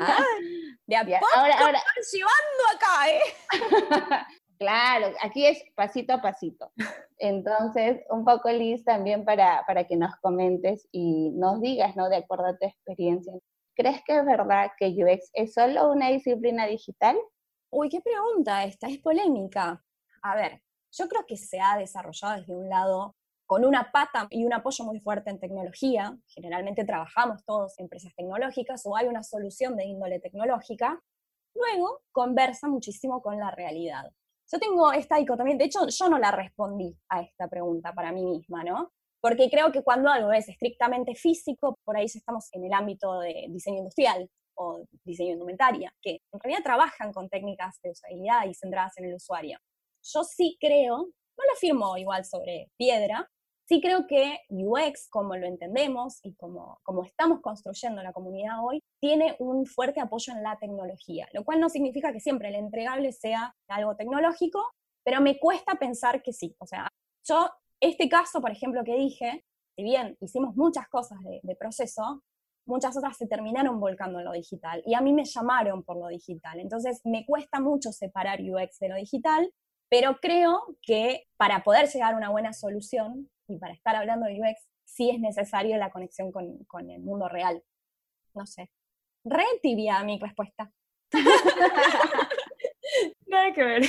Ah, 0.01 0.19
de 0.87 0.97
a 0.97 1.01
ahora, 1.37 1.59
ahora. 1.59 1.83
llevando 2.13 2.63
acá, 2.75 3.11
¿eh? 3.11 3.21
claro, 4.59 5.15
aquí 5.23 5.47
es 5.47 5.63
pasito 5.75 6.15
a 6.15 6.23
pasito. 6.23 6.73
Entonces, 7.19 8.03
un 8.11 8.25
poco, 8.25 8.51
Liz, 8.51 8.85
también 8.85 9.25
para, 9.25 9.65
para 9.67 9.85
que 9.85 9.97
nos 9.97 10.15
comentes 10.17 10.89
y 10.93 11.31
nos 11.31 11.61
digas, 11.61 11.97
¿no? 11.97 12.09
De 12.09 12.17
acuerdo 12.17 12.47
a 12.47 12.57
tu 12.57 12.67
experiencia. 12.67 13.33
¿Crees 13.75 14.03
que 14.05 14.17
es 14.19 14.25
verdad 14.25 14.71
que 14.79 14.89
UX 14.89 15.31
es 15.33 15.55
solo 15.55 15.91
una 15.91 16.11
disciplina 16.11 16.67
digital? 16.67 17.17
Uy, 17.71 17.89
qué 17.89 18.01
pregunta 18.01 18.65
esta, 18.65 18.89
es 18.89 18.99
polémica. 18.99 19.83
A 20.23 20.37
ver, 20.37 20.63
yo 20.93 21.09
creo 21.09 21.25
que 21.27 21.37
se 21.37 21.61
ha 21.61 21.77
desarrollado 21.77 22.37
desde 22.37 22.55
un 22.55 22.69
lado 22.69 23.17
con 23.55 23.65
una 23.65 23.93
pata 23.93 24.27
y 24.31 24.45
un 24.45 24.53
apoyo 24.53 24.83
muy 24.83 24.99
fuerte 24.99 25.31
en 25.31 25.39
tecnología, 25.39 26.19
generalmente 26.27 26.85
trabajamos 26.85 27.45
todos 27.45 27.79
en 27.79 27.85
empresas 27.85 28.13
tecnológicas 28.17 28.83
o 28.85 28.97
hay 28.97 29.07
una 29.07 29.23
solución 29.23 29.77
de 29.77 29.85
índole 29.85 30.19
tecnológica, 30.19 31.01
luego 31.55 32.01
conversa 32.11 32.67
muchísimo 32.67 33.23
con 33.23 33.39
la 33.39 33.53
realidad. 33.53 34.11
Yo 34.51 34.59
tengo 34.59 34.93
esta 34.93 35.19
dicotomía, 35.19 35.57
de 35.57 35.67
hecho 35.67 35.87
yo 35.87 36.09
no 36.09 36.19
la 36.19 36.33
respondí 36.33 36.99
a 37.09 37.21
esta 37.21 37.47
pregunta 37.47 37.93
para 37.93 38.11
mí 38.11 38.25
misma, 38.25 38.65
¿no? 38.65 38.91
Porque 39.21 39.49
creo 39.49 39.71
que 39.71 39.85
cuando 39.85 40.11
algo 40.11 40.33
es 40.33 40.49
estrictamente 40.49 41.15
físico, 41.15 41.79
por 41.85 41.97
ahí 41.97 42.07
estamos 42.07 42.49
en 42.55 42.65
el 42.65 42.73
ámbito 42.73 43.21
de 43.21 43.47
diseño 43.51 43.79
industrial 43.79 44.29
o 44.57 44.85
diseño 45.05 45.35
indumentaria, 45.35 45.95
que 46.03 46.23
en 46.33 46.41
realidad 46.41 46.65
trabajan 46.65 47.13
con 47.13 47.29
técnicas 47.29 47.79
de 47.85 47.91
usabilidad 47.91 48.47
y 48.49 48.55
centradas 48.55 48.99
en 48.99 49.05
el 49.05 49.15
usuario. 49.15 49.61
Yo 50.03 50.25
sí 50.25 50.59
creo, 50.61 50.97
no 50.97 51.45
lo 51.49 51.57
firmo 51.61 51.97
igual 51.97 52.25
sobre 52.25 52.73
piedra, 52.77 53.31
Sí 53.67 53.81
creo 53.81 54.07
que 54.07 54.41
UX, 54.51 55.09
como 55.09 55.37
lo 55.37 55.47
entendemos 55.47 56.21
y 56.23 56.35
como, 56.35 56.81
como 56.83 57.03
estamos 57.05 57.41
construyendo 57.41 58.03
la 58.03 58.13
comunidad 58.13 58.63
hoy, 58.63 58.83
tiene 59.01 59.37
un 59.39 59.65
fuerte 59.65 60.01
apoyo 60.01 60.35
en 60.35 60.43
la 60.43 60.59
tecnología, 60.59 61.29
lo 61.33 61.45
cual 61.45 61.61
no 61.61 61.71
significa 61.71 62.13
que 62.13 62.21
siempre 62.21 62.49
el 62.49 62.57
entregable 62.57 63.13
sea 63.13 63.55
algo 63.69 63.97
tecnológico, 63.97 64.63
pero 65.03 65.23
me 65.23 65.39
cuesta 65.39 65.77
pensar 65.77 66.23
que 66.23 66.35
sí. 66.35 66.55
O 66.59 66.67
sea, 66.67 66.89
yo, 67.27 67.51
este 67.81 68.09
caso, 68.09 68.43
por 68.43 68.51
ejemplo, 68.51 68.85
que 68.85 68.97
dije, 68.97 69.45
si 69.77 69.83
bien 69.83 70.17
hicimos 70.21 70.55
muchas 70.57 70.87
cosas 70.89 71.23
de, 71.23 71.41
de 71.43 71.57
proceso, 71.57 72.23
muchas 72.67 72.97
otras 72.97 73.17
se 73.17 73.27
terminaron 73.27 73.81
volcando 73.81 74.19
en 74.19 74.27
lo 74.27 74.33
digital 74.33 74.83
y 74.87 74.95
a 74.95 75.01
mí 75.01 75.13
me 75.13 75.25
llamaron 75.25 75.83
por 75.83 75.97
lo 75.97 76.09
digital. 76.09 76.61
Entonces 76.61 77.01
me 77.05 77.25
cuesta 77.25 77.61
mucho 77.61 77.93
separar 77.93 78.41
UX 78.43 78.79
de 78.79 78.89
lo 78.91 78.97
digital, 78.97 79.51
pero 79.89 80.19
creo 80.21 80.63
que 80.83 81.25
para 81.37 81.63
poder 81.63 81.89
llegar 81.89 82.15
a 82.15 82.17
una 82.17 82.31
buena 82.31 82.53
solución 82.53 83.31
y 83.49 83.59
para 83.59 83.75
estar 83.75 83.97
hablando 83.97 84.27
de 84.27 84.41
UX 84.41 84.69
sí 84.85 85.11
es 85.11 85.21
necesario 85.21 85.77
la 85.77 85.91
conexión 85.91 86.33
con, 86.33 86.91
el 86.91 87.01
mundo 87.01 87.29
real. 87.29 87.63
No 88.35 88.47
sé. 88.47 88.71
Re 89.25 89.45
tibia 89.63 90.03
mi 90.05 90.19
respuesta. 90.19 90.71
Nada 93.27 93.53
que 93.53 93.65
ver. 93.65 93.83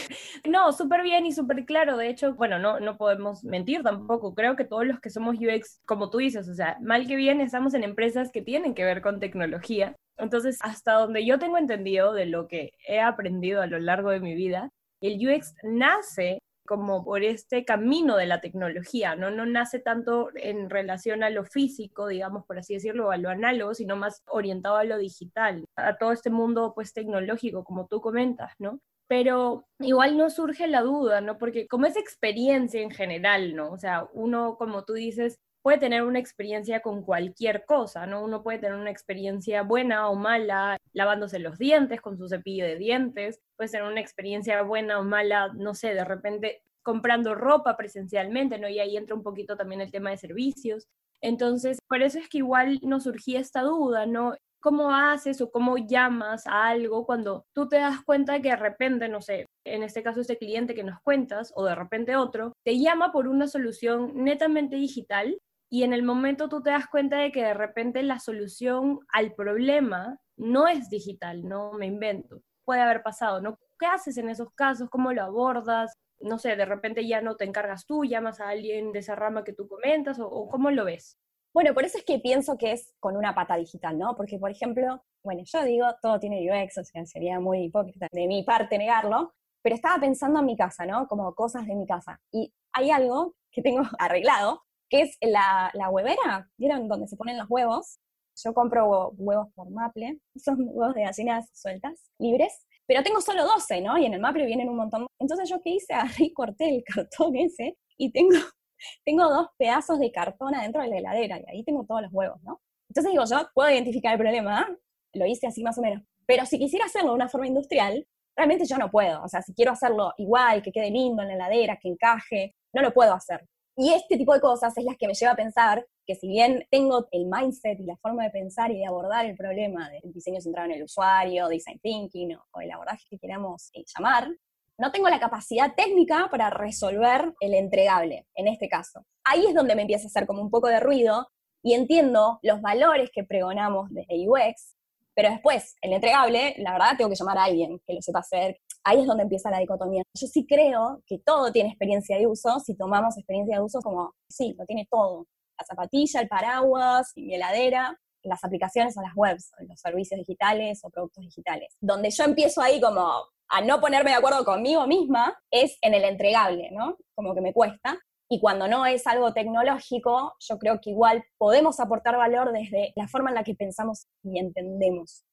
No, 0.47 0.71
súper 0.71 1.03
bien 1.03 1.25
y 1.25 1.31
súper 1.31 1.65
claro. 1.65 1.97
De 1.97 2.09
hecho, 2.09 2.33
bueno, 2.35 2.57
no, 2.59 2.79
no 2.79 2.97
podemos 2.97 3.43
mentir 3.43 3.83
tampoco. 3.83 4.33
Creo 4.33 4.55
que 4.55 4.65
todos 4.65 4.85
los 4.85 5.00
que 5.00 5.09
somos 5.09 5.35
UX, 5.35 5.81
como 5.85 6.09
tú 6.09 6.19
dices, 6.19 6.47
o 6.47 6.53
sea, 6.53 6.77
mal 6.81 7.07
que 7.07 7.15
bien, 7.15 7.41
estamos 7.41 7.74
en 7.74 7.83
empresas 7.83 8.31
que 8.31 8.41
tienen 8.41 8.74
que 8.74 8.85
ver 8.85 9.01
con 9.01 9.19
tecnología. 9.19 9.95
Entonces, 10.17 10.57
hasta 10.62 10.93
donde 10.93 11.25
yo 11.25 11.38
tengo 11.39 11.57
entendido 11.57 12.13
de 12.13 12.25
lo 12.25 12.47
que 12.47 12.71
he 12.88 13.01
aprendido 13.01 13.62
a 13.62 13.67
lo 13.67 13.79
largo 13.79 14.12
de 14.12 14.21
mi 14.21 14.33
vida, 14.33 14.69
el 15.01 15.27
UX 15.27 15.53
nace 15.63 16.39
como 16.65 17.03
por 17.03 17.24
este 17.24 17.65
camino 17.65 18.17
de 18.17 18.25
la 18.25 18.41
tecnología, 18.41 19.15
¿no? 19.15 19.31
No 19.31 19.45
nace 19.45 19.79
tanto 19.79 20.29
en 20.36 20.69
relación 20.69 21.24
a 21.24 21.29
lo 21.29 21.45
físico, 21.45 22.07
digamos, 22.07 22.45
por 22.45 22.57
así 22.60 22.74
decirlo, 22.74 23.12
a 23.12 23.17
lo 23.17 23.29
análogo, 23.29 23.74
sino 23.74 23.95
más 23.95 24.24
orientado 24.27 24.77
a 24.77 24.84
lo 24.84 24.98
digital, 24.98 25.65
a 25.75 25.98
todo 25.98 26.12
este 26.12 26.29
mundo, 26.29 26.74
pues, 26.75 26.93
tecnológico, 26.93 27.63
como 27.63 27.88
tú 27.88 28.01
comentas, 28.01 28.53
¿no? 28.60 28.79
Pero 29.07 29.67
igual 29.79 30.17
no 30.17 30.29
surge 30.29 30.67
la 30.67 30.81
duda, 30.81 31.22
¿no? 31.22 31.38
Porque 31.38 31.67
como 31.67 31.86
es 31.86 31.95
experiencia 31.95 32.81
en 32.81 32.91
general, 32.91 33.55
¿no? 33.55 33.72
O 33.72 33.77
sea, 33.77 34.07
uno, 34.13 34.57
como 34.57 34.84
tú 34.84 34.93
dices, 34.93 35.39
puede 35.65 35.79
tener 35.79 36.03
una 36.03 36.19
experiencia 36.19 36.81
con 36.81 37.01
cualquier 37.01 37.65
cosa, 37.65 38.05
¿no? 38.05 38.24
Uno 38.24 38.43
puede 38.43 38.60
tener 38.60 38.77
una 38.77 38.91
experiencia 38.91 39.63
buena 39.63 40.10
o 40.10 40.15
mala 40.15 40.77
lavándose 40.93 41.39
los 41.39 41.57
dientes 41.57 42.01
con 42.01 42.19
su 42.19 42.27
cepillo 42.29 42.63
de 42.63 42.75
dientes, 42.75 43.39
puede 43.57 43.72
tener 43.72 43.88
una 43.88 44.00
experiencia 44.00 44.62
buena 44.62 45.00
o 45.00 45.03
mala, 45.03 45.51
no 45.55 45.74
sé, 45.74 45.95
de 45.95 46.05
repente 46.05 46.62
comprando 46.84 47.34
ropa 47.34 47.75
presencialmente, 47.77 48.60
¿no? 48.60 48.69
Y 48.69 48.77
ahí 48.79 48.95
entra 48.95 49.15
un 49.15 49.24
poquito 49.24 49.57
también 49.57 49.81
el 49.81 49.91
tema 49.91 50.12
de 50.12 50.17
servicios. 50.17 50.86
Entonces, 51.19 51.79
por 51.89 52.03
eso 52.03 52.19
es 52.19 52.29
que 52.29 52.38
igual 52.38 52.79
nos 52.84 53.05
surgía 53.05 53.39
esta 53.39 53.62
duda, 53.62 54.05
¿no? 54.05 54.36
¿Cómo 54.60 54.91
haces 54.91 55.41
o 55.41 55.50
cómo 55.50 55.79
llamas 55.79 56.45
a 56.45 56.67
algo 56.67 57.07
cuando 57.07 57.48
tú 57.53 57.67
te 57.67 57.77
das 57.77 58.03
cuenta 58.05 58.39
que 58.39 58.50
de 58.50 58.55
repente, 58.55 59.10
no 59.10 59.19
sé, 59.19 59.48
en 59.65 59.81
este 59.81 60.03
caso 60.03 60.22
este 60.22 60.38
cliente 60.38 60.75
que 60.75 60.84
nos 60.84 61.01
cuentas 61.01 61.51
o 61.55 61.65
de 61.65 61.74
repente 61.74 62.15
otro, 62.15 62.53
te 62.63 62.77
llama 62.77 63.12
por 63.12 63.27
una 63.27 63.48
solución 63.48 64.12
netamente 64.13 64.75
digital 64.75 65.39
y 65.69 65.84
en 65.84 65.93
el 65.93 66.03
momento 66.03 66.48
tú 66.50 66.62
te 66.62 66.69
das 66.69 66.88
cuenta 66.88 67.17
de 67.17 67.31
que 67.31 67.43
de 67.43 67.53
repente 67.53 68.03
la 68.03 68.19
solución 68.19 69.00
al 69.12 69.34
problema 69.34 70.19
no 70.38 70.67
es 70.67 70.89
digital, 70.89 71.48
no 71.48 71.74
me 71.74 71.88
invento. 71.88 72.41
Puede 72.65 72.81
haber 72.81 73.03
pasado, 73.03 73.41
¿no? 73.41 73.57
¿Qué 73.79 73.86
haces 73.86 74.17
en 74.17 74.29
esos 74.29 74.50
casos? 74.53 74.89
¿Cómo 74.89 75.12
lo 75.12 75.24
abordas? 75.24 75.98
No 76.19 76.38
sé, 76.38 76.55
de 76.55 76.65
repente 76.65 77.07
ya 77.07 77.22
no 77.22 77.36
te 77.36 77.45
encargas 77.45 77.86
tú, 77.86 78.05
llamas 78.05 78.39
a 78.39 78.50
alguien 78.50 78.91
de 78.91 79.00
esa 79.00 79.15
rama 79.15 79.43
que 79.43 79.53
tú 79.53 79.67
comentas 79.67 80.19
o, 80.19 80.48
cómo 80.50 80.72
lo 80.72 80.86
ves. 80.86 81.17
Bueno, 81.53 81.74
por 81.74 81.86
eso 81.86 81.98
es 81.98 82.05
que 82.05 82.19
pienso 82.19 82.57
que 82.57 82.74
es 82.74 82.93
con 83.00 83.15
una 83.15 83.34
pata 83.34 83.55
digital, 83.55 83.98
¿no? 83.98 84.15
Porque, 84.15 84.38
por 84.38 84.51
ejemplo, 84.51 85.03
bueno, 85.24 85.41
yo 85.45 85.63
digo, 85.63 85.88
todo 86.01 86.19
tiene 86.19 86.45
UX, 86.50 86.77
o 86.77 86.84
sea, 86.84 87.05
sería 87.05 87.39
muy 87.39 87.65
hipócrita 87.65 88.07
de 88.12 88.27
mi 88.27 88.43
parte 88.43 88.77
negarlo, 88.77 89.34
pero 89.62 89.75
estaba 89.75 90.00
pensando 90.00 90.39
en 90.39 90.45
mi 90.45 90.57
casa, 90.57 90.86
¿no? 90.86 91.07
Como 91.07 91.34
cosas 91.34 91.65
de 91.65 91.75
mi 91.75 91.86
casa. 91.86 92.19
Y 92.31 92.53
hay 92.74 92.91
algo 92.91 93.36
que 93.51 93.62
tengo 93.62 93.84
arreglado, 94.00 94.64
que 94.89 95.01
es 95.01 95.17
la, 95.21 95.71
la 95.73 95.89
huevera, 95.89 96.49
¿vieron? 96.57 96.87
Donde 96.87 97.07
se 97.07 97.17
ponen 97.17 97.37
los 97.37 97.49
huevos. 97.49 97.99
Yo 98.43 98.53
compro 98.53 99.11
huevos 99.17 99.47
por 99.55 99.69
Maple, 99.69 100.19
son 100.35 100.57
huevos 100.69 100.95
de 100.95 101.03
gallinas 101.03 101.49
sueltas, 101.53 102.11
libres, 102.19 102.65
pero 102.87 103.01
tengo 103.01 103.21
solo 103.21 103.45
12, 103.45 103.81
¿no? 103.81 103.97
Y 103.97 104.05
en 104.05 104.13
el 104.13 104.19
Maple 104.19 104.45
vienen 104.45 104.69
un 104.69 104.75
montón. 104.77 105.07
Entonces 105.19 105.49
yo 105.49 105.61
qué 105.63 105.71
hice, 105.71 105.93
y 106.19 106.33
corté 106.33 106.69
el 106.69 106.83
cartón 106.83 107.35
ese 107.35 107.77
y 107.97 108.11
tengo 108.11 108.37
tengo 109.05 109.29
dos 109.29 109.47
pedazos 109.57 109.99
de 109.99 110.11
cartón 110.11 110.55
adentro 110.55 110.81
de 110.81 110.89
la 110.89 110.97
heladera 110.97 111.39
y 111.39 111.43
ahí 111.49 111.63
tengo 111.63 111.85
todos 111.85 112.01
los 112.01 112.13
huevos, 112.13 112.41
¿no? 112.43 112.61
Entonces 112.89 113.11
digo, 113.11 113.25
yo 113.25 113.49
puedo 113.53 113.71
identificar 113.71 114.13
el 114.13 114.19
problema, 114.19 114.67
lo 115.13 115.25
hice 115.25 115.47
así 115.47 115.63
más 115.63 115.77
o 115.77 115.81
menos, 115.81 116.03
pero 116.25 116.45
si 116.45 116.59
quisiera 116.59 116.85
hacerlo 116.85 117.09
de 117.09 117.15
una 117.15 117.29
forma 117.29 117.47
industrial, 117.47 118.05
realmente 118.35 118.65
yo 118.65 118.77
no 118.77 118.91
puedo, 118.91 119.23
o 119.23 119.27
sea, 119.27 119.41
si 119.41 119.53
quiero 119.53 119.71
hacerlo 119.71 120.13
igual, 120.17 120.61
que 120.61 120.71
quede 120.71 120.91
lindo 120.91 121.21
en 121.21 121.29
la 121.29 121.35
heladera, 121.35 121.77
que 121.77 121.89
encaje, 121.89 122.55
no 122.73 122.81
lo 122.81 122.93
puedo 122.93 123.13
hacer. 123.13 123.47
Y 123.77 123.94
este 123.94 124.17
tipo 124.17 124.34
de 124.34 124.39
cosas 124.39 124.77
es 124.77 124.86
las 124.86 124.96
que 124.98 125.08
me 125.08 125.13
lleva 125.13 125.34
a 125.34 125.36
pensar 125.36 125.86
que 126.05 126.15
si 126.15 126.27
bien 126.27 126.65
tengo 126.72 127.08
el 127.12 127.25
mindset 127.25 127.79
y 127.79 127.84
la 127.84 127.98
forma 127.98 128.24
de 128.24 128.29
pensar 128.29 128.72
y 128.72 128.77
de 128.77 128.86
abordar 128.86 129.25
el 129.25 129.36
problema 129.36 129.89
del 129.89 130.13
diseño 130.13 130.39
centrado 130.39 130.70
en 130.70 130.77
el 130.77 130.84
usuario, 130.84 131.50
design 131.50 131.79
thinking 131.79 132.36
o, 132.36 132.62
el 132.62 132.72
abordaje 132.72 133.03
que 133.10 133.20
queramos 133.20 133.70
eh, 133.74 133.84
llamar, 133.98 134.29
no 134.77 134.91
tengo 134.91 135.10
la 135.10 135.20
capacidad 135.20 135.74
técnica 135.75 136.27
para 136.29 136.50
resolver 136.50 137.34
el 137.39 137.53
entregable, 137.53 138.27
en 138.36 138.48
este 138.48 138.70
caso. 138.70 139.05
Ahí 139.24 139.46
es 139.46 139.53
donde 139.53 139.75
me 139.75 139.82
empieza 139.82 140.05
a 140.05 140.08
hacer 140.08 140.25
como 140.25 140.41
un 140.41 140.50
poco 140.50 140.67
de 140.67 140.79
ruido 140.79 141.27
y 141.62 141.74
entiendo 141.74 142.39
los 142.44 142.62
valores 142.62 143.10
que 143.12 143.24
pregonamos 143.24 143.89
desde 143.89 144.27
UX, 144.27 144.75
pero 145.15 145.29
después, 145.29 145.75
el 145.82 145.94
entregable, 145.94 146.55
la 146.58 146.74
verdad 146.74 146.98
tengo 146.98 147.10
que 147.10 147.15
llamar 147.15 147.38
a 147.38 147.46
alguien 147.46 147.79
que 147.86 147.94
lo 147.94 148.01
sepa 148.01 148.20
hacer. 148.20 148.60
Ahí 148.87 148.99
es 148.99 149.07
donde 149.07 149.23
empieza 149.23 149.49
la 149.49 149.57
dicotomía. 149.57 150.03
Yo 150.13 150.27
sí 150.27 150.45
creo 150.45 151.01
que 151.07 151.17
todo 151.17 151.51
tiene 151.51 151.69
experiencia 151.69 152.19
de 152.19 152.27
uso 152.27 152.59
si 152.59 152.77
tomamos 152.77 153.17
experiencia 153.17 153.57
de 153.57 153.63
uso 153.63 153.79
como, 153.81 154.13
sí, 154.29 154.55
lo 154.59 154.65
tiene 154.65 154.87
todo. 154.89 155.25
La 155.57 155.65
zapatilla, 155.65 156.21
el 156.21 156.27
paraguas, 156.27 157.11
mi 157.15 157.33
heladera, 157.33 157.99
las 158.21 158.43
aplicaciones 158.43 158.95
o 158.95 159.01
las 159.01 159.13
webs, 159.15 159.51
los 159.67 159.79
servicios 159.79 160.19
digitales 160.19 160.81
o 160.83 160.91
productos 160.91 161.23
digitales. 161.23 161.75
Donde 161.81 162.11
yo 162.11 162.25
empiezo 162.25 162.61
ahí 162.61 162.79
como, 162.79 163.09
a 163.49 163.61
no 163.61 163.81
ponerme 163.81 164.11
de 164.11 164.17
acuerdo 164.17 164.45
conmigo 164.45 164.85
misma 164.85 165.35
es 165.49 165.77
en 165.81 165.95
el 165.95 166.03
entregable, 166.03 166.69
¿no? 166.71 166.97
Como 167.15 167.33
que 167.33 167.41
me 167.41 167.53
cuesta. 167.53 167.97
Y 168.29 168.39
cuando 168.39 168.67
no 168.67 168.85
es 168.85 169.07
algo 169.07 169.33
tecnológico, 169.33 170.33
yo 170.39 170.59
creo 170.59 170.79
que 170.79 170.91
igual 170.91 171.23
podemos 171.39 171.79
aportar 171.79 172.17
valor 172.17 172.51
desde 172.51 172.93
la 172.95 173.07
forma 173.07 173.29
en 173.29 173.35
la 173.35 173.43
que 173.43 173.55
pensamos 173.55 174.07
y 174.23 174.37
entendemos. 174.37 175.23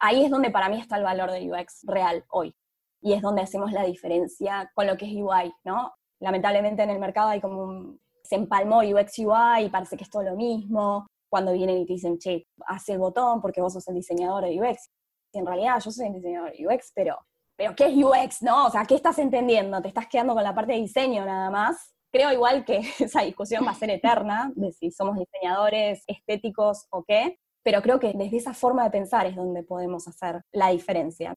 Ahí 0.00 0.24
es 0.24 0.30
donde 0.30 0.50
para 0.50 0.68
mí 0.68 0.80
está 0.80 0.96
el 0.96 1.04
valor 1.04 1.30
del 1.30 1.52
UX 1.52 1.82
real 1.86 2.24
hoy. 2.30 2.54
Y 3.00 3.12
es 3.12 3.22
donde 3.22 3.42
hacemos 3.42 3.72
la 3.72 3.84
diferencia 3.84 4.70
con 4.74 4.86
lo 4.86 4.96
que 4.96 5.06
es 5.06 5.12
UI, 5.12 5.52
¿no? 5.64 5.92
Lamentablemente 6.20 6.82
en 6.82 6.90
el 6.90 6.98
mercado 6.98 7.28
hay 7.28 7.40
como 7.40 7.96
se 8.22 8.34
empalmó 8.34 8.78
UX 8.78 9.18
UI 9.18 9.66
y 9.66 9.68
parece 9.70 9.96
que 9.96 10.04
es 10.04 10.10
todo 10.10 10.22
lo 10.22 10.34
mismo. 10.34 11.06
Cuando 11.28 11.52
vienen 11.52 11.78
y 11.78 11.86
te 11.86 11.94
dicen, 11.94 12.18
che, 12.18 12.46
haz 12.66 12.88
el 12.88 12.98
botón 12.98 13.40
porque 13.40 13.60
vos 13.60 13.72
sos 13.72 13.86
el 13.88 13.94
diseñador 13.94 14.44
de 14.44 14.60
UX. 14.60 14.90
Y 15.32 15.38
en 15.38 15.46
realidad 15.46 15.80
yo 15.84 15.90
soy 15.90 16.06
el 16.06 16.14
diseñador 16.14 16.52
de 16.52 16.66
UX, 16.66 16.92
pero 16.94 17.18
pero 17.56 17.74
¿qué 17.74 17.86
es 17.86 17.96
UX, 17.96 18.42
no? 18.42 18.66
O 18.66 18.70
sea, 18.70 18.84
¿qué 18.84 18.94
estás 18.94 19.18
entendiendo? 19.18 19.80
¿Te 19.80 19.88
estás 19.88 20.06
quedando 20.06 20.34
con 20.34 20.42
la 20.42 20.54
parte 20.54 20.72
de 20.72 20.80
diseño 20.80 21.24
nada 21.24 21.50
más? 21.50 21.94
Creo 22.12 22.30
igual 22.32 22.64
que 22.64 22.80
esa 22.98 23.22
discusión 23.22 23.66
va 23.66 23.70
a 23.70 23.74
ser 23.74 23.90
eterna, 23.90 24.52
de 24.54 24.72
si 24.72 24.90
somos 24.90 25.16
diseñadores 25.18 26.04
estéticos 26.06 26.86
o 26.90 27.02
qué, 27.04 27.38
pero 27.62 27.82
creo 27.82 27.98
que 27.98 28.12
desde 28.12 28.36
esa 28.36 28.54
forma 28.54 28.84
de 28.84 28.90
pensar 28.90 29.26
es 29.26 29.34
donde 29.34 29.62
podemos 29.62 30.06
hacer 30.06 30.42
la 30.52 30.68
diferencia. 30.68 31.34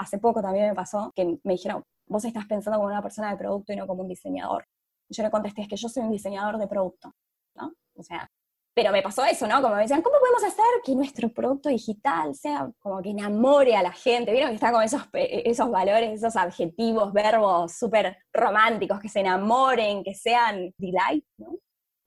Hace 0.00 0.18
poco 0.18 0.40
también 0.40 0.68
me 0.68 0.74
pasó 0.74 1.12
que 1.14 1.38
me 1.44 1.52
dijeron, 1.52 1.84
vos 2.06 2.24
estás 2.24 2.46
pensando 2.46 2.78
como 2.78 2.88
una 2.88 3.02
persona 3.02 3.30
de 3.30 3.36
producto 3.36 3.72
y 3.72 3.76
no 3.76 3.86
como 3.86 4.02
un 4.02 4.08
diseñador. 4.08 4.66
Yo 5.10 5.22
le 5.22 5.30
contesté, 5.30 5.62
es 5.62 5.68
que 5.68 5.76
yo 5.76 5.88
soy 5.90 6.04
un 6.04 6.10
diseñador 6.10 6.56
de 6.56 6.66
producto, 6.66 7.12
¿no? 7.54 7.74
O 7.94 8.02
sea, 8.02 8.26
pero 8.72 8.92
me 8.92 9.02
pasó 9.02 9.24
eso, 9.26 9.46
¿no? 9.46 9.60
Como 9.60 9.74
me 9.74 9.82
decían, 9.82 10.00
¿cómo 10.00 10.16
podemos 10.18 10.42
hacer 10.42 10.64
que 10.82 10.94
nuestro 10.94 11.28
producto 11.28 11.68
digital 11.68 12.34
sea 12.34 12.70
como 12.78 13.02
que 13.02 13.10
enamore 13.10 13.76
a 13.76 13.82
la 13.82 13.92
gente? 13.92 14.32
¿Vieron 14.32 14.50
que 14.50 14.54
está 14.54 14.72
con 14.72 14.82
esos, 14.82 15.02
esos 15.12 15.70
valores, 15.70 16.12
esos 16.14 16.34
adjetivos, 16.34 17.12
verbos 17.12 17.72
súper 17.72 18.16
románticos, 18.32 18.98
que 19.00 19.10
se 19.10 19.20
enamoren, 19.20 20.02
que 20.02 20.14
sean 20.14 20.72
delight, 20.78 21.26
¿no? 21.36 21.58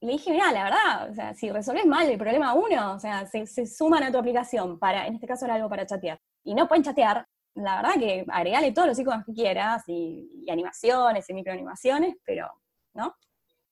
Y 0.01 0.07
le 0.07 0.11
dije, 0.13 0.31
mira, 0.31 0.51
la 0.51 0.63
verdad, 0.63 1.11
o 1.11 1.13
sea, 1.13 1.33
si 1.35 1.51
resolves 1.51 1.85
mal 1.85 2.09
el 2.09 2.17
problema 2.17 2.53
uno, 2.53 2.95
o 2.95 2.99
sea, 2.99 3.25
se, 3.25 3.45
suman 3.67 4.03
a 4.03 4.11
tu 4.11 4.17
aplicación 4.17 4.79
para, 4.79 5.05
en 5.05 5.13
este 5.13 5.27
caso 5.27 5.45
era 5.45 5.55
algo 5.55 5.69
para 5.69 5.85
chatear, 5.85 6.19
y 6.43 6.55
no 6.55 6.67
pueden 6.67 6.83
chatear, 6.83 7.25
la 7.55 7.81
verdad 7.81 7.93
que 7.99 8.25
agregale 8.29 8.71
todos 8.71 8.87
los 8.89 8.99
iconos 8.99 9.25
que 9.25 9.33
quieras, 9.33 9.83
y, 9.87 10.43
y 10.45 10.51
animaciones 10.51 11.29
y 11.29 11.33
microanimaciones, 11.33 12.15
pero, 12.25 12.49
¿no? 12.93 13.15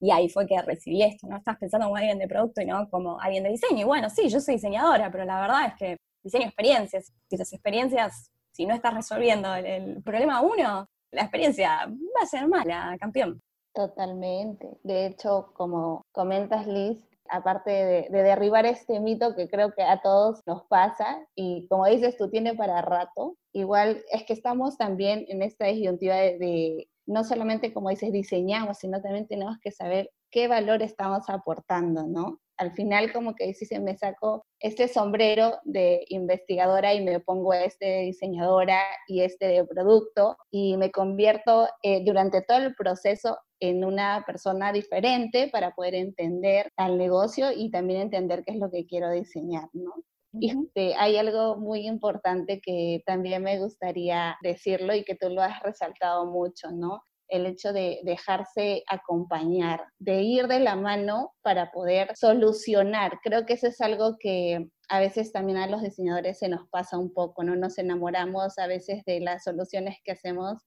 Y 0.02 0.10
ahí 0.10 0.30
fue 0.30 0.48
que 0.48 0.60
recibí 0.64 1.04
esto, 1.04 1.28
¿no? 1.28 1.38
Estás 1.38 1.58
pensando 1.58 1.86
como 1.86 1.96
alguien 1.96 2.18
de 2.18 2.28
producto 2.28 2.60
y 2.62 2.66
no 2.66 2.90
como 2.90 3.20
alguien 3.20 3.44
de 3.44 3.52
diseño. 3.52 3.82
Y 3.82 3.84
bueno, 3.84 4.10
sí, 4.10 4.30
yo 4.30 4.40
soy 4.40 4.56
diseñadora, 4.56 5.12
pero 5.12 5.26
la 5.26 5.40
verdad 5.40 5.68
es 5.68 5.76
que 5.76 5.98
diseño 6.24 6.46
experiencias. 6.46 7.14
Y 7.30 7.36
esas 7.36 7.54
experiencias, 7.54 8.32
si 8.52 8.66
no 8.66 8.74
estás 8.74 8.96
resolviendo 8.96 9.54
el, 9.54 10.02
problema 10.02 10.42
uno, 10.42 10.88
la 11.12 11.22
experiencia 11.22 11.86
va 11.86 12.24
a 12.24 12.26
ser 12.26 12.48
mala, 12.48 12.98
campeón. 13.00 13.40
Totalmente. 13.74 14.80
De 14.84 15.06
hecho, 15.06 15.52
como 15.54 16.02
comentas, 16.12 16.66
Liz, 16.66 16.98
aparte 17.32 17.72
de, 17.72 18.08
derribar 18.12 18.66
este 18.66 19.00
mito 19.00 19.36
que 19.36 19.50
creo 19.50 19.74
que 19.74 19.84
a 19.84 20.02
todos 20.02 20.42
nos 20.46 20.64
pasa, 20.68 21.26
y 21.36 21.68
como 21.68 21.86
dices, 21.86 22.18
tú 22.18 22.30
tienes 22.30 22.56
para 22.56 22.82
rato, 22.82 23.38
igual 23.54 24.04
es 24.12 24.24
que 24.26 24.34
estamos 24.34 24.78
también 24.78 25.26
en 25.30 25.42
esta 25.42 25.66
disyuntiva 25.66 26.16
de 26.16 26.88
no 27.08 27.24
solamente, 27.24 27.74
como 27.74 27.90
dices, 27.90 28.12
diseñamos, 28.12 28.78
sino 28.78 29.02
también 29.02 29.28
tenemos 29.28 29.58
que 29.62 29.72
saber 29.72 30.12
qué 30.30 30.48
valor 30.48 30.82
estamos 30.82 31.30
aportando, 31.30 32.08
¿no? 32.08 32.40
Al 32.62 32.74
final, 32.74 33.12
como 33.12 33.34
que 33.34 33.48
dices, 33.48 33.82
me 33.82 33.98
saco 33.98 34.46
este 34.60 34.88
sombrero 34.88 35.58
de 35.64 36.06
investigadora 36.10 36.94
y 36.94 37.04
me 37.04 37.20
pongo 37.20 37.56
este 37.56 37.86
de 37.88 38.02
diseñadora 38.02 38.80
y 39.08 39.22
este 39.22 39.48
de 39.48 39.66
producto 39.66 40.38
y 40.52 40.78
me 40.78 40.92
convierto 40.92 41.68
eh, 41.82 42.04
durante 42.06 42.44
todo 42.44 42.60
el 42.60 42.76
proceso 42.76 43.40
en 43.60 43.84
una 43.84 44.24
persona 44.28 44.72
diferente 44.72 45.50
para 45.52 45.72
poder 45.72 45.96
entender 45.96 46.72
al 46.78 47.00
negocio 47.00 47.52
y 47.52 47.72
también 47.72 48.02
entender 48.02 48.44
qué 48.46 48.52
es 48.52 48.60
lo 48.60 48.70
que 48.70 48.86
quiero 48.86 49.10
diseñar, 49.10 49.68
¿no? 49.74 49.96
Y 50.34 50.52
este, 50.52 50.94
hay 50.94 51.18
algo 51.18 51.58
muy 51.58 51.88
importante 51.88 52.62
que 52.62 53.02
también 53.08 53.42
me 53.42 53.58
gustaría 53.58 54.38
decirlo 54.44 54.94
y 54.94 55.04
que 55.04 55.16
tú 55.16 55.30
lo 55.30 55.42
has 55.42 55.64
resaltado 55.64 56.28
mucho, 56.28 56.70
¿no? 56.72 57.02
El 57.32 57.48
hecho 57.48 57.74
de 57.74 58.02
dejarse 58.04 58.84
acompañar, 58.88 59.84
de 59.98 60.22
ir 60.22 60.48
de 60.48 60.60
la 60.60 60.76
mano 60.76 61.34
para 61.42 61.72
poder 61.72 62.16
solucionar. 62.16 63.20
Creo 63.24 63.46
que 63.46 63.54
eso 63.54 63.68
es 63.68 63.82
algo 63.82 64.18
que 64.20 64.68
a 64.90 65.00
veces 65.00 65.32
también 65.32 65.58
a 65.58 65.68
los 65.68 65.82
diseñadores 65.82 66.38
se 66.40 66.50
nos 66.50 66.68
pasa 66.70 66.98
un 66.98 67.14
poco, 67.14 67.44
¿no? 67.44 67.56
Nos 67.56 67.78
enamoramos 67.78 68.60
a 68.60 68.68
veces 68.68 69.04
de 69.06 69.22
las 69.22 69.44
soluciones 69.44 69.98
que 70.04 70.12
hacemos 70.12 70.62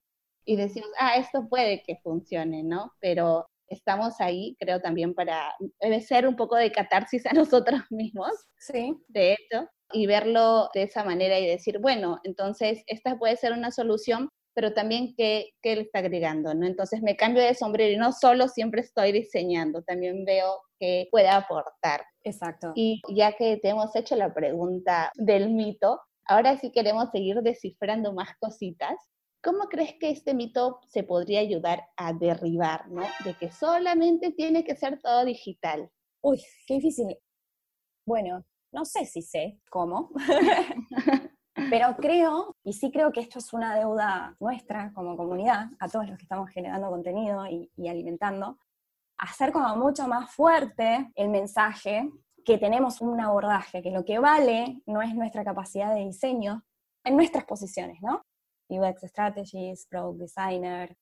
y 0.44 0.56
decimos, 0.56 0.90
ah, 0.98 1.16
esto 1.16 1.48
puede 1.48 1.82
que 1.82 1.96
funcione, 2.02 2.62
¿no? 2.62 2.92
Pero 3.00 3.46
estamos 3.68 4.20
ahí, 4.20 4.56
creo, 4.58 4.80
también 4.80 5.14
para 5.14 5.54
ser 6.06 6.26
un 6.26 6.36
poco 6.36 6.56
de 6.56 6.72
catarsis 6.72 7.26
a 7.26 7.32
nosotros 7.32 7.80
mismos. 7.90 8.30
Sí. 8.58 8.96
De 9.08 9.34
hecho, 9.34 9.68
y 9.92 10.06
verlo 10.06 10.70
de 10.74 10.82
esa 10.82 11.04
manera 11.04 11.38
y 11.38 11.46
decir, 11.46 11.78
bueno, 11.78 12.20
entonces 12.24 12.82
esta 12.86 13.18
puede 13.18 13.36
ser 13.36 13.52
una 13.52 13.70
solución, 13.70 14.28
pero 14.54 14.72
también 14.72 15.14
qué, 15.16 15.50
qué 15.60 15.76
le 15.76 15.82
está 15.82 15.98
agregando, 15.98 16.54
¿no? 16.54 16.66
Entonces 16.66 17.02
me 17.02 17.16
cambio 17.16 17.42
de 17.42 17.54
sombrero 17.54 17.92
y 17.92 17.96
no 17.96 18.12
solo 18.12 18.48
siempre 18.48 18.80
estoy 18.80 19.12
diseñando, 19.12 19.82
también 19.82 20.24
veo 20.24 20.62
que 20.78 21.08
puede 21.10 21.28
aportar. 21.28 22.04
Exacto. 22.22 22.72
Y 22.74 23.02
ya 23.14 23.32
que 23.32 23.58
te 23.58 23.68
hemos 23.68 23.94
hecho 23.96 24.16
la 24.16 24.32
pregunta 24.32 25.10
del 25.16 25.50
mito, 25.50 26.00
ahora 26.26 26.56
sí 26.58 26.70
queremos 26.70 27.10
seguir 27.10 27.42
descifrando 27.42 28.12
más 28.12 28.30
cositas. 28.38 28.94
¿Cómo 29.42 29.68
crees 29.68 29.94
que 30.00 30.10
este 30.10 30.32
mito 30.32 30.80
se 30.88 31.02
podría 31.02 31.40
ayudar 31.40 31.82
a 31.96 32.14
derribar, 32.14 32.88
¿no? 32.88 33.02
De 33.24 33.34
que 33.34 33.50
solamente 33.50 34.32
tiene 34.32 34.64
que 34.64 34.74
ser 34.74 35.00
todo 35.02 35.24
digital. 35.24 35.90
Uy, 36.22 36.42
qué 36.66 36.74
difícil. 36.74 37.18
Bueno, 38.06 38.44
no 38.72 38.84
sé 38.84 39.04
si 39.06 39.22
sé 39.22 39.58
cómo, 39.70 40.10
pero 41.74 41.96
creo, 41.96 42.54
y 42.62 42.72
sí 42.72 42.92
creo 42.92 43.10
que 43.10 43.18
esto 43.18 43.40
es 43.40 43.52
una 43.52 43.74
deuda 43.74 44.36
nuestra 44.38 44.92
como 44.94 45.16
comunidad, 45.16 45.70
a 45.80 45.88
todos 45.88 46.06
los 46.06 46.16
que 46.16 46.22
estamos 46.22 46.48
generando 46.50 46.88
contenido 46.88 47.48
y, 47.48 47.68
y 47.74 47.88
alimentando, 47.88 48.60
hacer 49.18 49.50
como 49.50 49.74
mucho 49.74 50.06
más 50.06 50.30
fuerte 50.30 51.10
el 51.16 51.30
mensaje 51.30 52.08
que 52.44 52.58
tenemos 52.58 53.00
un 53.00 53.20
abordaje, 53.20 53.82
que 53.82 53.90
lo 53.90 54.04
que 54.04 54.20
vale 54.20 54.82
no 54.86 55.02
es 55.02 55.16
nuestra 55.16 55.42
capacidad 55.42 55.92
de 55.92 56.04
diseño 56.04 56.64
en 57.02 57.16
nuestras 57.16 57.44
posiciones, 57.44 58.00
¿no? 58.02 58.24
UX 58.68 59.00
Strategies, 59.08 59.88
Product 59.90 60.20
Designer, 60.20 60.96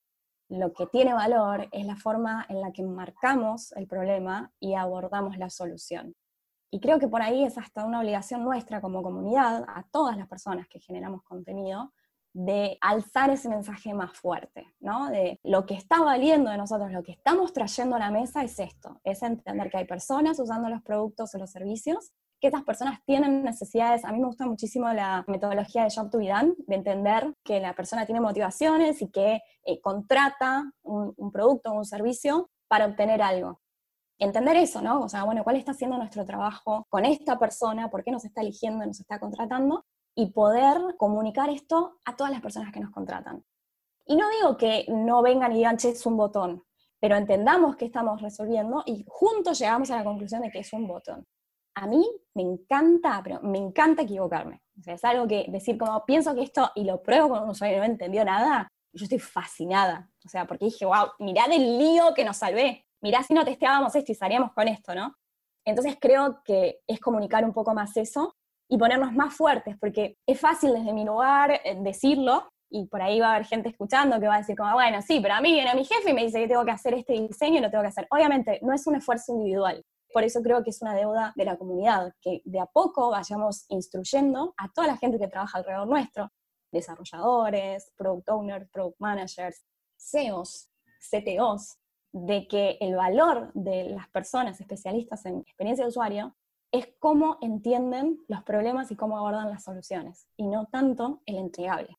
lo 0.48 0.72
que 0.72 0.86
tiene 0.86 1.12
valor 1.12 1.68
es 1.70 1.84
la 1.84 1.96
forma 1.96 2.46
en 2.48 2.62
la 2.62 2.72
que 2.72 2.82
marcamos 2.82 3.72
el 3.72 3.86
problema 3.86 4.50
y 4.58 4.72
abordamos 4.72 5.36
la 5.36 5.50
solución. 5.50 6.14
Y 6.74 6.80
creo 6.80 6.98
que 6.98 7.06
por 7.06 7.20
ahí 7.20 7.44
es 7.44 7.58
hasta 7.58 7.84
una 7.84 8.00
obligación 8.00 8.42
nuestra 8.42 8.80
como 8.80 9.02
comunidad, 9.02 9.62
a 9.68 9.84
todas 9.92 10.16
las 10.16 10.26
personas 10.26 10.66
que 10.68 10.80
generamos 10.80 11.22
contenido, 11.22 11.92
de 12.32 12.78
alzar 12.80 13.28
ese 13.28 13.50
mensaje 13.50 13.92
más 13.92 14.18
fuerte, 14.18 14.64
¿no? 14.80 15.10
De 15.10 15.38
lo 15.42 15.66
que 15.66 15.74
está 15.74 16.00
valiendo 16.00 16.50
de 16.50 16.56
nosotros, 16.56 16.90
lo 16.90 17.02
que 17.02 17.12
estamos 17.12 17.52
trayendo 17.52 17.96
a 17.96 17.98
la 17.98 18.10
mesa 18.10 18.42
es 18.42 18.58
esto, 18.58 19.02
es 19.04 19.22
entender 19.22 19.70
que 19.70 19.76
hay 19.76 19.84
personas 19.84 20.40
usando 20.40 20.70
los 20.70 20.80
productos 20.80 21.34
o 21.34 21.38
los 21.38 21.50
servicios, 21.50 22.14
que 22.40 22.48
esas 22.48 22.62
personas 22.62 23.04
tienen 23.04 23.44
necesidades. 23.44 24.06
A 24.06 24.12
mí 24.12 24.18
me 24.18 24.28
gusta 24.28 24.46
muchísimo 24.46 24.90
la 24.94 25.26
metodología 25.28 25.84
de 25.84 25.90
Job 25.94 26.10
to 26.10 26.16
be 26.16 26.28
done, 26.28 26.54
de 26.56 26.76
entender 26.76 27.34
que 27.44 27.60
la 27.60 27.74
persona 27.74 28.06
tiene 28.06 28.22
motivaciones 28.22 29.02
y 29.02 29.10
que 29.10 29.42
eh, 29.66 29.80
contrata 29.82 30.72
un, 30.80 31.12
un 31.18 31.30
producto 31.30 31.70
o 31.70 31.74
un 31.74 31.84
servicio 31.84 32.50
para 32.66 32.86
obtener 32.86 33.20
algo 33.20 33.60
entender 34.22 34.56
eso, 34.56 34.80
¿no? 34.80 35.02
O 35.02 35.08
sea, 35.08 35.24
bueno, 35.24 35.42
¿cuál 35.42 35.56
está 35.56 35.72
haciendo 35.72 35.98
nuestro 35.98 36.24
trabajo 36.24 36.86
con 36.88 37.04
esta 37.04 37.38
persona? 37.38 37.90
¿Por 37.90 38.04
qué 38.04 38.12
nos 38.12 38.24
está 38.24 38.40
eligiendo, 38.40 38.86
nos 38.86 39.00
está 39.00 39.18
contratando? 39.18 39.84
Y 40.14 40.30
poder 40.30 40.78
comunicar 40.96 41.50
esto 41.50 41.98
a 42.04 42.14
todas 42.14 42.32
las 42.32 42.40
personas 42.40 42.72
que 42.72 42.80
nos 42.80 42.92
contratan. 42.92 43.44
Y 44.06 44.16
no 44.16 44.28
digo 44.30 44.56
que 44.56 44.86
no 44.88 45.22
vengan 45.22 45.52
y 45.52 45.56
digan, 45.56 45.76
che, 45.76 45.90
es 45.90 46.06
un 46.06 46.16
botón, 46.16 46.62
pero 47.00 47.16
entendamos 47.16 47.76
que 47.76 47.86
estamos 47.86 48.20
resolviendo 48.20 48.82
y 48.86 49.04
juntos 49.08 49.58
llegamos 49.58 49.90
a 49.90 49.96
la 49.96 50.04
conclusión 50.04 50.42
de 50.42 50.50
que 50.50 50.60
es 50.60 50.72
un 50.72 50.86
botón. 50.86 51.26
A 51.74 51.86
mí 51.86 52.06
me 52.34 52.42
encanta, 52.42 53.20
pero 53.24 53.40
me 53.42 53.58
encanta 53.58 54.02
equivocarme. 54.02 54.62
O 54.78 54.82
sea, 54.82 54.94
es 54.94 55.04
algo 55.04 55.26
que 55.26 55.46
decir 55.48 55.78
como 55.78 56.04
pienso 56.04 56.34
que 56.34 56.42
esto 56.42 56.70
y 56.74 56.84
lo 56.84 57.02
pruebo 57.02 57.30
con 57.30 57.42
un 57.44 57.50
usuario 57.50 57.78
y 57.78 57.80
no 57.80 57.86
entendió 57.86 58.24
nada, 58.24 58.68
yo 58.92 59.04
estoy 59.04 59.18
fascinada. 59.18 60.10
O 60.24 60.28
sea, 60.28 60.46
porque 60.46 60.66
dije, 60.66 60.84
wow, 60.84 61.08
mirá 61.18 61.46
el 61.46 61.78
lío 61.78 62.12
que 62.14 62.24
nos 62.24 62.36
salvé 62.36 62.84
mirá 63.02 63.22
si 63.22 63.34
no 63.34 63.44
testeábamos 63.44 63.94
esto 63.94 64.12
y 64.12 64.14
salíamos 64.14 64.52
con 64.52 64.68
esto, 64.68 64.94
¿no? 64.94 65.14
Entonces 65.64 65.96
creo 66.00 66.42
que 66.44 66.80
es 66.86 67.00
comunicar 67.00 67.44
un 67.44 67.52
poco 67.52 67.74
más 67.74 67.96
eso 67.96 68.34
y 68.68 68.78
ponernos 68.78 69.12
más 69.12 69.34
fuertes, 69.34 69.76
porque 69.78 70.16
es 70.26 70.40
fácil 70.40 70.72
desde 70.72 70.92
mi 70.92 71.04
lugar 71.04 71.60
eh, 71.64 71.76
decirlo, 71.80 72.48
y 72.70 72.86
por 72.86 73.02
ahí 73.02 73.20
va 73.20 73.28
a 73.28 73.34
haber 73.34 73.46
gente 73.46 73.68
escuchando 73.68 74.18
que 74.18 74.26
va 74.26 74.36
a 74.36 74.38
decir 74.38 74.56
como, 74.56 74.72
bueno, 74.72 75.02
sí, 75.02 75.20
pero 75.20 75.34
a 75.34 75.40
mí 75.40 75.52
viene 75.52 75.74
mi 75.74 75.84
jefe 75.84 76.10
y 76.10 76.14
me 76.14 76.24
dice 76.24 76.40
que 76.40 76.48
tengo 76.48 76.64
que 76.64 76.70
hacer 76.70 76.94
este 76.94 77.12
diseño 77.12 77.58
y 77.58 77.60
lo 77.60 77.70
tengo 77.70 77.82
que 77.82 77.88
hacer. 77.88 78.06
Obviamente, 78.10 78.58
no 78.62 78.72
es 78.72 78.86
un 78.86 78.96
esfuerzo 78.96 79.32
individual. 79.32 79.84
Por 80.10 80.24
eso 80.24 80.42
creo 80.42 80.64
que 80.64 80.70
es 80.70 80.80
una 80.80 80.94
deuda 80.94 81.32
de 81.36 81.44
la 81.44 81.58
comunidad, 81.58 82.14
que 82.20 82.40
de 82.44 82.60
a 82.60 82.66
poco 82.66 83.10
vayamos 83.10 83.66
instruyendo 83.68 84.54
a 84.56 84.70
toda 84.72 84.86
la 84.86 84.96
gente 84.96 85.18
que 85.18 85.28
trabaja 85.28 85.58
alrededor 85.58 85.86
nuestro, 85.86 86.30
desarrolladores, 86.72 87.92
product 87.96 88.28
owners, 88.30 88.70
product 88.70 88.98
managers, 89.00 89.62
CEOs, 89.98 90.70
CTOs, 91.10 91.76
de 92.12 92.46
que 92.46 92.76
el 92.80 92.94
valor 92.94 93.50
de 93.54 93.90
las 93.90 94.08
personas 94.08 94.60
especialistas 94.60 95.24
en 95.26 95.40
experiencia 95.40 95.84
de 95.84 95.88
usuario 95.88 96.36
es 96.70 96.88
cómo 96.98 97.38
entienden 97.40 98.18
los 98.28 98.42
problemas 98.42 98.90
y 98.90 98.96
cómo 98.96 99.18
abordan 99.18 99.50
las 99.50 99.64
soluciones, 99.64 100.26
y 100.36 100.46
no 100.46 100.66
tanto 100.66 101.22
el 101.26 101.36
entregable. 101.36 101.98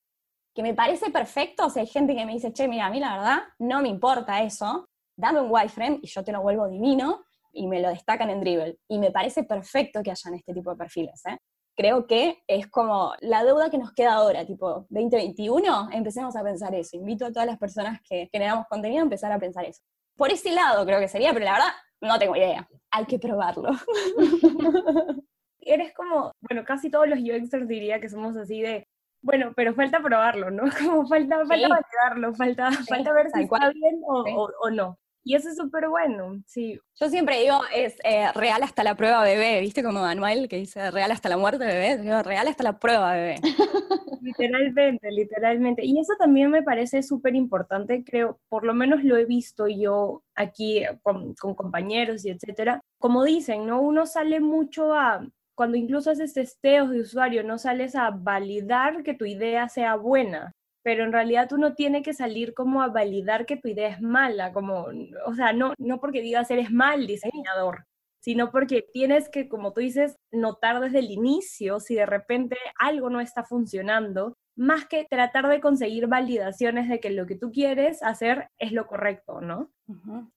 Que 0.56 0.63
me 0.63 0.73
parece 0.73 1.12
perfecto, 1.12 1.65
o 1.65 1.69
sea, 1.69 1.82
hay 1.82 1.88
gente 1.88 2.15
que 2.15 2.26
me 2.26 2.34
dice, 2.34 2.54
che, 2.54 2.67
mira, 2.67 2.88
a 2.88 2.89
mí 2.91 2.99
la 2.99 3.17
verdad 3.17 3.39
no 3.60 3.82
me 3.82 3.89
importa 3.89 4.41
eso, 4.41 4.88
dame 5.15 5.41
un 5.41 5.52
wireframe 5.52 5.99
y 6.02 6.08
yo 6.08 6.23
te 6.23 6.32
lo 6.32 6.41
vuelvo 6.41 6.67
divino, 6.67 7.21
y 7.54 7.67
me 7.67 7.80
lo 7.80 7.89
destacan 7.89 8.30
en 8.30 8.41
Dribble. 8.41 8.80
Y 8.88 8.97
me 8.97 9.12
parece 9.12 9.43
perfecto 9.43 10.02
que 10.04 10.12
hayan 10.12 10.34
este 10.34 10.54
tipo 10.54 10.71
de 10.71 10.78
perfiles, 10.78 11.23
¿eh? 11.28 11.38
Creo 11.76 12.06
que 12.06 12.43
es 12.47 12.67
como 12.67 13.13
la 13.21 13.43
deuda 13.43 13.69
que 13.69 13.80
nos 13.80 13.93
queda 13.93 14.13
ahora, 14.13 14.45
tipo 14.45 14.86
2021, 14.89 15.89
empecemos 15.91 16.36
a 16.36 16.43
pensar 16.43 16.76
eso. 16.76 16.97
Invito 16.97 17.26
a 17.26 17.32
todas 17.32 17.47
las 17.47 17.58
personas 17.58 17.99
que 18.08 18.30
generamos 18.32 18.65
contenido 18.67 19.02
a 19.02 19.04
empezar 19.04 19.32
a 19.32 19.39
pensar 19.39 19.65
eso. 19.65 19.82
Por 20.15 20.32
ese 20.32 20.52
lado 20.52 20.86
creo 20.86 20.99
que 20.99 21.08
sería, 21.08 21.34
pero 21.34 21.45
la 21.45 21.54
verdad 21.54 21.73
no 22.02 22.19
tengo 22.19 22.36
idea. 22.36 22.67
Hay 22.91 23.06
que 23.06 23.19
probarlo. 23.19 23.71
Eres 25.60 25.93
como, 25.93 26.34
bueno, 26.41 26.65
casi 26.65 26.89
todos 26.91 27.08
los 27.08 27.19
UXers 27.19 27.67
diría 27.67 27.99
que 27.99 28.10
somos 28.10 28.36
así 28.36 28.62
de, 28.62 28.88
bueno, 29.21 29.54
pero 29.56 29.73
falta 29.73 30.02
probarlo, 30.02 30.52
¿no? 30.52 30.63
Como 30.78 31.08
falta, 31.08 31.45
falta 31.45 31.67
validarlo, 31.69 32.34
falta, 32.34 32.71
falta 32.71 33.13
ver 33.13 33.32
si 33.32 33.43
está 33.43 33.69
bien 33.69 34.02
o, 34.06 34.49
o 34.62 34.69
no. 34.69 34.97
Y 35.25 35.36
eso 35.36 35.49
es 35.49 35.55
súper 35.55 35.88
bueno, 35.88 36.41
sí. 36.45 36.79
Yo 36.99 37.09
siempre 37.09 37.39
digo, 37.41 37.62
es 37.73 37.95
eh, 38.03 38.31
real 38.33 38.62
hasta 38.62 38.83
la 38.83 38.95
prueba 38.95 39.23
bebé, 39.23 39.62
¿viste? 39.62 39.81
Como 39.81 40.01
Manuel 40.01 40.49
que 40.49 40.57
dice 40.57 40.91
real 40.91 41.12
hasta 41.12 41.29
la 41.29 41.38
muerte 41.38 41.65
bebé, 41.65 41.97
digo 41.97 42.21
real 42.23 42.47
hasta 42.47 42.63
la 42.63 42.77
prueba 42.77 43.13
bebé. 43.13 43.36
literalmente, 44.21 45.12
literalmente. 45.12 45.86
Y 45.86 45.99
eso 45.99 46.13
también 46.19 46.49
me 46.49 46.63
parece 46.63 47.03
súper 47.03 47.36
importante, 47.36 48.03
creo, 48.03 48.39
por 48.49 48.65
lo 48.65 48.73
menos 48.73 49.03
lo 49.03 49.15
he 49.15 49.25
visto 49.25 49.67
yo 49.67 50.23
aquí 50.36 50.83
con, 51.01 51.33
con 51.36 51.55
compañeros 51.55 52.25
y 52.25 52.29
etcétera. 52.29 52.81
Como 52.99 53.23
dicen, 53.23 53.65
¿no? 53.65 53.81
Uno 53.81 54.05
sale 54.05 54.39
mucho 54.39 54.93
a, 54.93 55.25
cuando 55.55 55.77
incluso 55.77 56.12
haces 56.12 56.33
testeos 56.33 56.89
de 56.89 57.01
usuario, 57.01 57.43
no 57.43 57.57
sales 57.57 57.95
a 57.95 58.09
validar 58.12 59.03
que 59.03 59.13
tu 59.13 59.25
idea 59.25 59.69
sea 59.69 59.95
buena, 59.95 60.53
pero 60.84 61.04
en 61.04 61.13
realidad 61.13 61.48
tú 61.50 61.58
no 61.58 61.74
tienes 61.74 62.04
que 62.04 62.13
salir 62.13 62.54
como 62.54 62.82
a 62.82 62.89
validar 62.89 63.46
que 63.46 63.58
tu 63.58 63.69
idea 63.69 63.88
es 63.88 64.02
mala, 64.02 64.52
como, 64.54 64.88
o 65.26 65.34
sea, 65.34 65.54
no, 65.54 65.74
no 65.78 66.00
porque 66.00 66.22
digas 66.22 66.52
eres 66.52 66.72
mal 66.72 67.08
diseñador, 67.08 67.86
sino 68.19 68.52
porque 68.52 68.86
tienes 68.93 69.30
que, 69.30 69.48
como 69.48 69.74
tú 69.74 69.82
dices, 69.82 70.17
notar 70.32 70.80
desde 70.82 71.00
el 71.00 71.12
inicio 71.12 71.80
si 71.80 71.96
de 71.96 72.06
repente 72.06 72.58
algo 72.78 73.10
no 73.10 73.22
está 73.22 73.43
funcionando 73.43 74.38
más 74.55 74.85
que 74.85 75.05
tratar 75.05 75.47
de 75.47 75.59
conseguir 75.59 76.07
validaciones 76.07 76.87
de 76.89 76.99
que 76.99 77.09
lo 77.09 77.25
que 77.25 77.35
tú 77.35 77.51
quieres 77.51 78.03
hacer 78.03 78.49
es 78.59 78.71
lo 78.71 78.87
correcto, 78.87 79.41
¿no? 79.41 79.71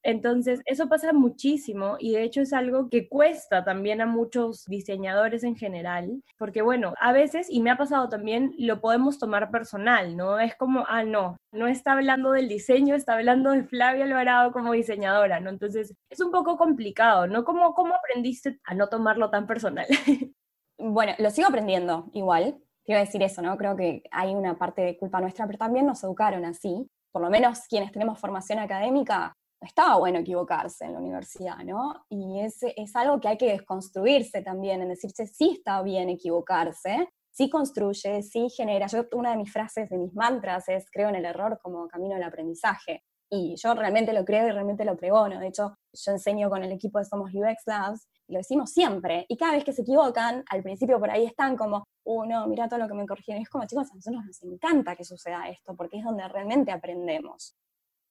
Entonces, 0.02 0.61
eso 0.64 0.88
pasa 0.88 1.12
muchísimo 1.12 1.96
y 2.00 2.12
de 2.12 2.24
hecho 2.24 2.40
es 2.40 2.52
algo 2.52 2.88
que 2.90 3.09
cuesta 3.09 3.64
también 3.64 4.00
a 4.00 4.07
muchos 4.07 4.64
diseñadores 4.66 5.44
en 5.44 5.57
general, 5.57 6.22
porque 6.38 6.62
bueno, 6.62 6.94
a 7.00 7.12
veces, 7.12 7.46
y 7.48 7.61
me 7.61 7.70
ha 7.70 7.76
pasado 7.76 8.09
también, 8.09 8.55
lo 8.59 8.81
podemos 8.81 9.18
tomar 9.18 9.50
personal, 9.50 10.16
¿no? 10.16 10.40
Es 10.40 10.57
como, 10.57 10.85
ah, 10.88 11.05
no, 11.05 11.37
no 11.52 11.68
está 11.68 11.92
hablando 11.92 12.33
del 12.33 12.48
diseño, 12.48 12.94
está 12.94 13.14
hablando 13.14 13.52
de 13.52 13.64
Flavia 13.64 14.05
Alvarado 14.05 14.52
como 14.52 14.72
diseñadora, 14.72 15.40
¿no? 15.40 15.50
Entonces, 15.50 15.94
es 16.11 16.20
un 16.20 16.33
poco 16.33 16.57
complicado, 16.57 17.26
¿no? 17.26 17.44
¿Cómo, 17.44 17.74
cómo 17.74 17.94
aprendiste 17.94 18.59
a 18.64 18.74
no 18.74 18.88
tomarlo 18.88 19.31
tan 19.31 19.46
personal? 19.46 19.87
bueno, 20.79 21.12
lo 21.18 21.31
sigo 21.31 21.48
aprendiendo 21.48 22.11
igual, 22.12 22.59
Quiero 22.87 23.01
decir 23.01 23.20
eso, 23.22 23.42
¿no? 23.42 23.57
Creo 23.57 23.77
que 23.77 24.05
hay 24.12 24.33
una 24.33 24.57
parte 24.57 24.81
de 24.83 24.96
culpa 24.96 25.20
nuestra, 25.20 25.44
pero 25.44 25.59
también 25.59 25.87
nos 25.87 26.05
educaron 26.05 26.44
así. 26.44 26.88
Por 27.11 27.20
lo 27.20 27.29
menos 27.29 27.61
quienes 27.68 27.90
tenemos 27.90 28.20
formación 28.20 28.61
académica, 28.61 29.33
estaba 29.61 29.96
bueno 29.96 30.20
equivocarse 30.20 30.85
en 30.85 30.92
la 30.92 31.01
universidad, 31.01 31.59
¿no? 31.64 32.05
Y 32.09 32.40
es, 32.40 32.59
es 32.62 32.94
algo 32.94 33.20
que 33.20 33.29
hay 33.29 33.38
que 33.38 33.51
desconstruirse 33.51 34.42
también, 34.42 34.83
en 34.83 34.90
decirse, 34.90 35.27
sí 35.27 35.57
está 35.59 35.83
bien 35.83 36.09
equivocarse, 36.11 37.09
sí 37.33 37.51
construye, 37.51 38.22
sí 38.22 38.49
genera. 38.51 38.87
Yo, 38.87 39.05
una 39.12 39.31
de 39.31 39.38
mis 39.38 39.53
frases, 39.53 39.90
de 39.90 39.99
mis 39.99 40.14
mantras 40.14 40.68
es, 40.68 40.87
creo 40.90 41.09
en 41.09 41.16
el 41.16 41.25
error 41.25 41.59
como 41.62 41.88
camino 41.88 42.14
del 42.14 42.25
aprendizaje. 42.25 43.03
Y 43.31 43.57
yo 43.57 43.75
realmente 43.75 44.12
lo 44.12 44.25
creo 44.25 44.47
y 44.47 44.53
realmente 44.53 44.85
lo 44.85 44.97
pregono. 44.97 45.41
De 45.41 45.49
hecho, 45.49 45.77
yo 45.93 46.12
enseño 46.12 46.49
con 46.49 46.62
el 46.62 46.73
equipo 46.73 46.99
de 46.99 47.05
Somos 47.05 47.33
UX 47.35 47.62
Labs, 47.67 48.07
y 48.29 48.33
lo 48.33 48.39
decimos 48.39 48.71
siempre. 48.71 49.27
Y 49.29 49.37
cada 49.37 49.53
vez 49.53 49.65
que 49.65 49.73
se 49.73 49.83
equivocan, 49.83 50.45
al 50.51 50.62
principio 50.62 50.99
por 50.99 51.11
ahí 51.11 51.25
están 51.25 51.57
como, 51.57 51.85
oh 52.05 52.25
no, 52.25 52.47
mira 52.47 52.69
todo 52.69 52.81
lo 52.81 52.89
que 52.89 52.95
me 52.95 53.07
corrigieron. 53.07 53.41
Y 53.41 53.45
es 53.45 53.49
como, 53.49 53.67
chicos, 53.67 53.91
a 53.91 53.95
nosotros 53.95 54.25
nos 54.25 54.43
encanta 54.43 54.97
que 54.97 55.05
suceda 55.05 55.49
esto, 55.49 55.77
porque 55.77 55.99
es 55.99 56.05
donde 56.05 56.27
realmente 56.29 56.73
aprendemos. 56.73 57.57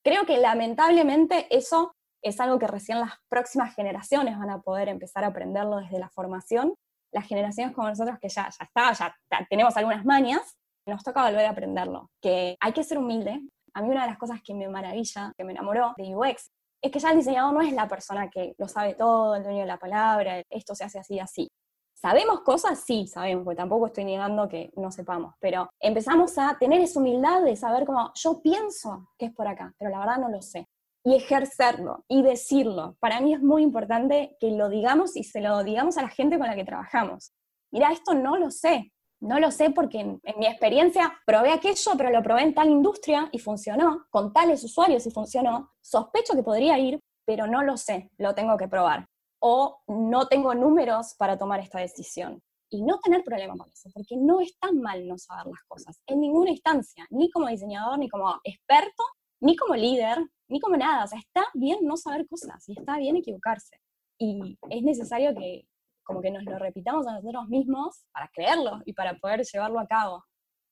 Creo 0.04 0.26
que 0.26 0.38
lamentablemente 0.38 1.48
eso 1.56 1.94
es 2.22 2.40
algo 2.40 2.60
que 2.60 2.68
recién 2.68 3.00
las 3.00 3.14
próximas 3.30 3.76
generaciones 3.76 4.38
van 4.38 4.50
a 4.50 4.62
poder 4.62 4.90
empezar 4.90 5.24
a 5.24 5.28
aprenderlo 5.28 5.78
desde 5.78 6.00
la 6.00 6.10
formación. 6.10 6.74
Las 7.12 7.28
generaciones 7.28 7.74
como 7.76 7.88
nosotros 7.88 8.18
que 8.20 8.30
ya, 8.30 8.50
ya 8.50 8.66
está, 8.66 8.94
ya 8.94 9.48
tenemos 9.50 9.78
algunas 9.78 10.06
mañas, 10.06 10.56
nos 10.88 11.04
toca 11.04 11.24
volver 11.24 11.46
a 11.46 11.52
aprenderlo. 11.52 12.10
Que 12.22 12.58
hay 12.60 12.74
que 12.74 12.84
ser 12.84 12.98
humilde, 12.98 13.42
a 13.76 13.82
mí 13.82 13.90
una 13.90 14.04
de 14.04 14.10
las 14.10 14.18
cosas 14.18 14.42
que 14.42 14.54
me 14.54 14.68
maravilla, 14.70 15.34
que 15.38 15.44
me 15.44 15.52
enamoró 15.52 15.94
de 15.98 16.16
UX, 16.16 16.50
es 16.82 16.92
que 16.92 17.00
ya 17.00 17.12
el 17.12 17.18
diseñador 17.18 17.54
no 17.54 17.62
es 17.62 17.74
la 17.74 17.88
persona 17.88 18.30
que 18.30 18.56
lo 18.58 18.68
sabe 18.68 18.94
todo, 18.96 19.36
el 19.36 19.44
dueño 19.44 19.62
de 19.62 19.66
la 19.66 19.78
palabra, 19.78 20.42
esto 20.50 20.74
se 20.76 20.86
hace 20.86 21.00
así, 21.00 21.20
así. 21.20 21.50
¿Sabemos 21.94 22.42
cosas? 22.42 22.84
Sí, 22.86 23.08
sabemos, 23.08 23.44
porque 23.44 23.58
tampoco 23.58 23.88
estoy 23.88 24.06
negando 24.06 24.48
que 24.48 24.72
no 24.76 24.92
sepamos, 24.92 25.34
pero 25.40 25.70
empezamos 25.80 26.38
a 26.38 26.58
tener 26.58 26.82
esa 26.82 27.00
humildad 27.00 27.42
de 27.42 27.56
saber 27.56 27.86
cómo 27.86 28.12
yo 28.16 28.42
pienso 28.42 29.10
que 29.18 29.28
es 29.28 29.34
por 29.34 29.48
acá, 29.48 29.74
pero 29.78 29.92
la 29.92 30.00
verdad 30.00 30.18
no 30.18 30.30
lo 30.30 30.42
sé. 30.42 30.68
Y 31.04 31.16
ejercerlo 31.16 32.04
y 32.08 32.24
decirlo. 32.24 32.96
Para 33.00 33.22
mí 33.22 33.34
es 33.34 33.42
muy 33.42 33.62
importante 33.62 34.36
que 34.40 34.52
lo 34.52 34.70
digamos 34.70 35.16
y 35.16 35.24
se 35.24 35.42
lo 35.42 35.64
digamos 35.64 35.98
a 35.98 36.02
la 36.02 36.10
gente 36.10 36.38
con 36.38 36.48
la 36.48 36.56
que 36.56 36.66
trabajamos. 36.66 37.34
Mira, 37.72 37.92
esto 37.92 38.14
no 38.14 38.38
lo 38.38 38.52
sé, 38.52 38.92
no 39.20 39.40
lo 39.40 39.52
sé 39.52 39.72
porque 39.72 40.00
en, 40.00 40.22
mi 40.38 40.46
experiencia 40.46 41.14
probé 41.26 41.52
aquello, 41.52 41.92
pero 41.98 42.10
lo 42.10 42.22
probé 42.22 42.44
en 42.44 42.54
tal 42.54 42.70
industria 42.70 43.30
y 43.32 43.40
funcionó, 43.40 44.06
con 44.10 44.34
tales 44.34 44.64
usuarios 44.64 45.06
y 45.06 45.12
funcionó. 45.12 45.72
Sospecho 45.82 46.34
que 46.36 46.44
podría 46.44 46.78
ir, 46.78 47.00
pero 47.26 47.48
no 47.48 47.64
lo 47.64 47.78
sé, 47.78 48.12
lo 48.18 48.36
tengo 48.36 48.58
que 48.58 48.68
probar. 48.68 49.08
O 49.40 49.80
no 49.88 50.28
tengo 50.28 50.54
números 50.54 51.16
para 51.18 51.38
tomar 51.38 51.60
esta 51.60 51.80
decisión. 51.80 52.42
Y 52.70 52.82
no 52.82 53.00
tener 53.00 53.24
problema 53.24 53.56
con 53.56 53.70
eso, 53.70 53.90
porque 53.94 54.18
no 54.18 54.42
es 54.42 54.58
tan 54.60 54.82
mal 54.82 55.08
no 55.08 55.18
saber 55.18 55.46
las 55.46 55.64
cosas, 55.68 56.02
en 56.08 56.20
ninguna 56.20 56.50
instancia, 56.50 57.06
ni 57.12 57.30
como 57.30 57.48
diseñador, 57.48 57.98
ni 58.00 58.10
como 58.10 58.40
experto, 58.44 59.04
ni 59.40 59.56
como 59.56 59.76
líder, 59.76 60.18
ni 60.50 60.60
como 60.60 60.76
nada. 60.76 61.06
O 61.06 61.08
sea, 61.08 61.20
está 61.20 61.46
bien 61.54 61.80
no 61.84 61.96
saber 61.96 62.28
cosas 62.28 62.68
y 62.68 62.74
está 62.78 62.98
bien 62.98 63.16
equivocarse. 63.16 63.80
Y 64.18 64.58
es 64.70 64.82
necesario 64.82 65.34
que 65.36 65.68
como 66.06 66.22
que 66.22 66.32
nos 66.32 66.44
lo 66.44 66.58
repitamos 66.58 67.06
a 67.08 67.14
nosotros 67.14 67.48
mismos 67.50 68.06
para 68.14 68.30
creerlo 68.34 68.82
y 68.86 68.94
para 68.94 69.18
poder 69.18 69.44
llevarlo 69.44 69.80
a 69.80 69.88
cabo. 69.88 70.24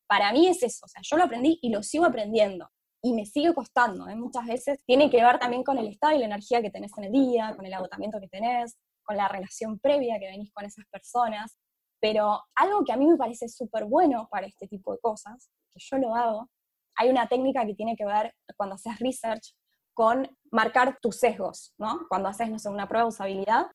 Para 0.08 0.32
mí 0.32 0.48
es 0.48 0.64
eso, 0.64 0.86
o 0.86 0.88
sea, 0.88 1.02
yo 1.04 1.18
lo 1.18 1.24
aprendí 1.24 1.60
y 1.62 1.70
lo 1.70 1.84
sigo 1.84 2.06
aprendiendo 2.06 2.70
y 3.02 3.14
me 3.14 3.26
sigue 3.26 3.54
costando, 3.54 4.08
¿eh? 4.08 4.16
muchas 4.16 4.46
veces 4.46 4.80
tiene 4.86 5.10
que 5.10 5.22
ver 5.22 5.38
también 5.38 5.64
con 5.64 5.78
el 5.78 5.88
estado 5.88 6.16
y 6.16 6.20
la 6.20 6.26
energía 6.26 6.62
que 6.62 6.70
tenés 6.70 6.92
en 6.98 7.06
el 7.06 7.12
día, 7.12 7.54
con 7.56 7.66
el 7.66 7.74
agotamiento 7.74 8.20
que 8.22 8.30
tenés, 8.30 8.78
con 9.04 9.18
la 9.18 9.28
relación 9.28 9.78
previa 9.80 10.18
que 10.20 10.28
venís 10.28 10.54
con 10.54 10.64
esas 10.64 10.86
personas, 10.86 11.58
pero 12.00 12.42
algo 12.56 12.84
que 12.86 12.94
a 12.94 12.98
mí 12.98 13.06
me 13.06 13.18
parece 13.18 13.50
súper 13.50 13.86
bueno 13.86 14.28
para 14.32 14.48
este 14.48 14.68
tipo 14.68 14.94
de 14.94 15.00
cosas, 15.00 15.50
que 15.72 15.80
yo 15.80 15.98
lo 15.98 16.16
hago, 16.16 16.50
hay 16.96 17.10
una 17.10 17.28
técnica 17.28 17.66
que 17.66 17.76
tiene 17.76 17.96
que 17.96 18.06
ver 18.06 18.34
cuando 18.56 18.76
haces 18.76 19.00
research 19.00 19.54
con 19.94 20.28
marcar 20.52 20.98
tus 21.02 21.18
sesgos, 21.18 21.74
¿no? 21.78 22.06
Cuando 22.10 22.30
haces, 22.30 22.50
no 22.50 22.60
sé, 22.60 22.70
una 22.70 22.88
prueba 22.88 23.06
de 23.06 23.10
usabilidad, 23.10 23.68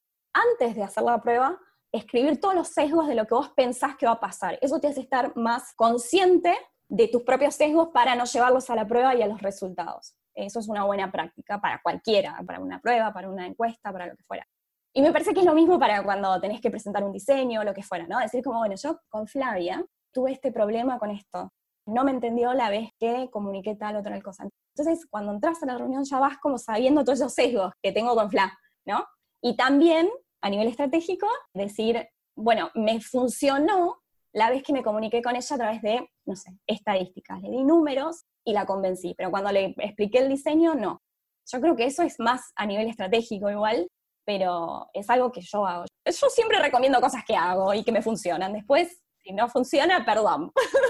antes 0.52 0.76
de 0.76 0.82
hacer 0.82 1.02
la 1.02 1.20
prueba, 1.20 1.58
escribir 1.92 2.40
todos 2.40 2.54
los 2.54 2.68
sesgos 2.68 3.06
de 3.08 3.14
lo 3.14 3.26
que 3.26 3.34
vos 3.34 3.50
pensás 3.50 3.96
que 3.96 4.06
va 4.06 4.12
a 4.12 4.20
pasar. 4.20 4.58
Eso 4.60 4.80
te 4.80 4.88
hace 4.88 5.00
estar 5.00 5.36
más 5.36 5.72
consciente 5.74 6.56
de 6.88 7.08
tus 7.08 7.22
propios 7.22 7.54
sesgos 7.54 7.88
para 7.88 8.14
no 8.14 8.24
llevarlos 8.24 8.70
a 8.70 8.74
la 8.74 8.86
prueba 8.86 9.14
y 9.14 9.22
a 9.22 9.26
los 9.26 9.40
resultados. 9.42 10.14
Eso 10.34 10.60
es 10.60 10.68
una 10.68 10.84
buena 10.84 11.10
práctica 11.10 11.60
para 11.60 11.80
cualquiera, 11.82 12.40
para 12.46 12.60
una 12.60 12.80
prueba, 12.80 13.12
para 13.12 13.28
una 13.28 13.46
encuesta, 13.46 13.92
para 13.92 14.06
lo 14.06 14.16
que 14.16 14.22
fuera. 14.24 14.46
Y 14.94 15.02
me 15.02 15.12
parece 15.12 15.34
que 15.34 15.40
es 15.40 15.46
lo 15.46 15.54
mismo 15.54 15.78
para 15.78 16.02
cuando 16.02 16.40
tenés 16.40 16.60
que 16.60 16.70
presentar 16.70 17.04
un 17.04 17.12
diseño 17.12 17.60
o 17.60 17.64
lo 17.64 17.74
que 17.74 17.82
fuera, 17.82 18.06
¿no? 18.06 18.18
Decir 18.18 18.42
como, 18.42 18.58
bueno, 18.58 18.74
yo 18.76 19.00
con 19.08 19.26
Flavia 19.26 19.84
tuve 20.12 20.32
este 20.32 20.50
problema 20.50 20.98
con 20.98 21.10
esto. 21.10 21.52
No 21.86 22.04
me 22.04 22.10
entendió 22.10 22.52
la 22.54 22.70
vez 22.70 22.90
que 22.98 23.28
comuniqué 23.30 23.74
tal 23.76 23.96
o 23.96 24.02
tal 24.02 24.22
cosa. 24.22 24.48
Entonces, 24.76 25.06
cuando 25.10 25.32
entras 25.32 25.62
a 25.62 25.66
la 25.66 25.78
reunión 25.78 26.04
ya 26.04 26.18
vas 26.18 26.38
como 26.38 26.58
sabiendo 26.58 27.04
todos 27.04 27.20
esos 27.20 27.34
sesgos 27.34 27.72
que 27.82 27.92
tengo 27.92 28.14
con 28.14 28.30
Fla, 28.30 28.56
¿no? 28.86 29.04
Y 29.42 29.56
también, 29.56 30.08
a 30.40 30.50
nivel 30.50 30.68
estratégico, 30.68 31.26
decir, 31.52 32.08
bueno, 32.36 32.70
me 32.74 33.00
funcionó 33.00 34.00
la 34.32 34.50
vez 34.50 34.62
que 34.62 34.72
me 34.72 34.82
comuniqué 34.82 35.22
con 35.22 35.36
ella 35.36 35.54
a 35.54 35.58
través 35.58 35.82
de, 35.82 36.08
no 36.26 36.36
sé, 36.36 36.52
estadísticas. 36.66 37.42
Le 37.42 37.50
di 37.50 37.64
números 37.64 38.24
y 38.44 38.52
la 38.52 38.66
convencí, 38.66 39.14
pero 39.16 39.30
cuando 39.30 39.50
le 39.50 39.74
expliqué 39.78 40.18
el 40.18 40.28
diseño, 40.28 40.74
no. 40.74 41.02
Yo 41.50 41.60
creo 41.60 41.76
que 41.76 41.86
eso 41.86 42.02
es 42.02 42.20
más 42.20 42.52
a 42.56 42.66
nivel 42.66 42.88
estratégico 42.88 43.50
igual, 43.50 43.88
pero 44.24 44.88
es 44.92 45.08
algo 45.08 45.32
que 45.32 45.40
yo 45.40 45.66
hago. 45.66 45.84
Yo 46.04 46.28
siempre 46.28 46.58
recomiendo 46.60 47.00
cosas 47.00 47.24
que 47.26 47.34
hago 47.34 47.72
y 47.72 47.82
que 47.82 47.92
me 47.92 48.02
funcionan. 48.02 48.52
Después, 48.52 49.02
si 49.22 49.32
no 49.32 49.48
funciona, 49.48 50.04
perdón. 50.04 50.52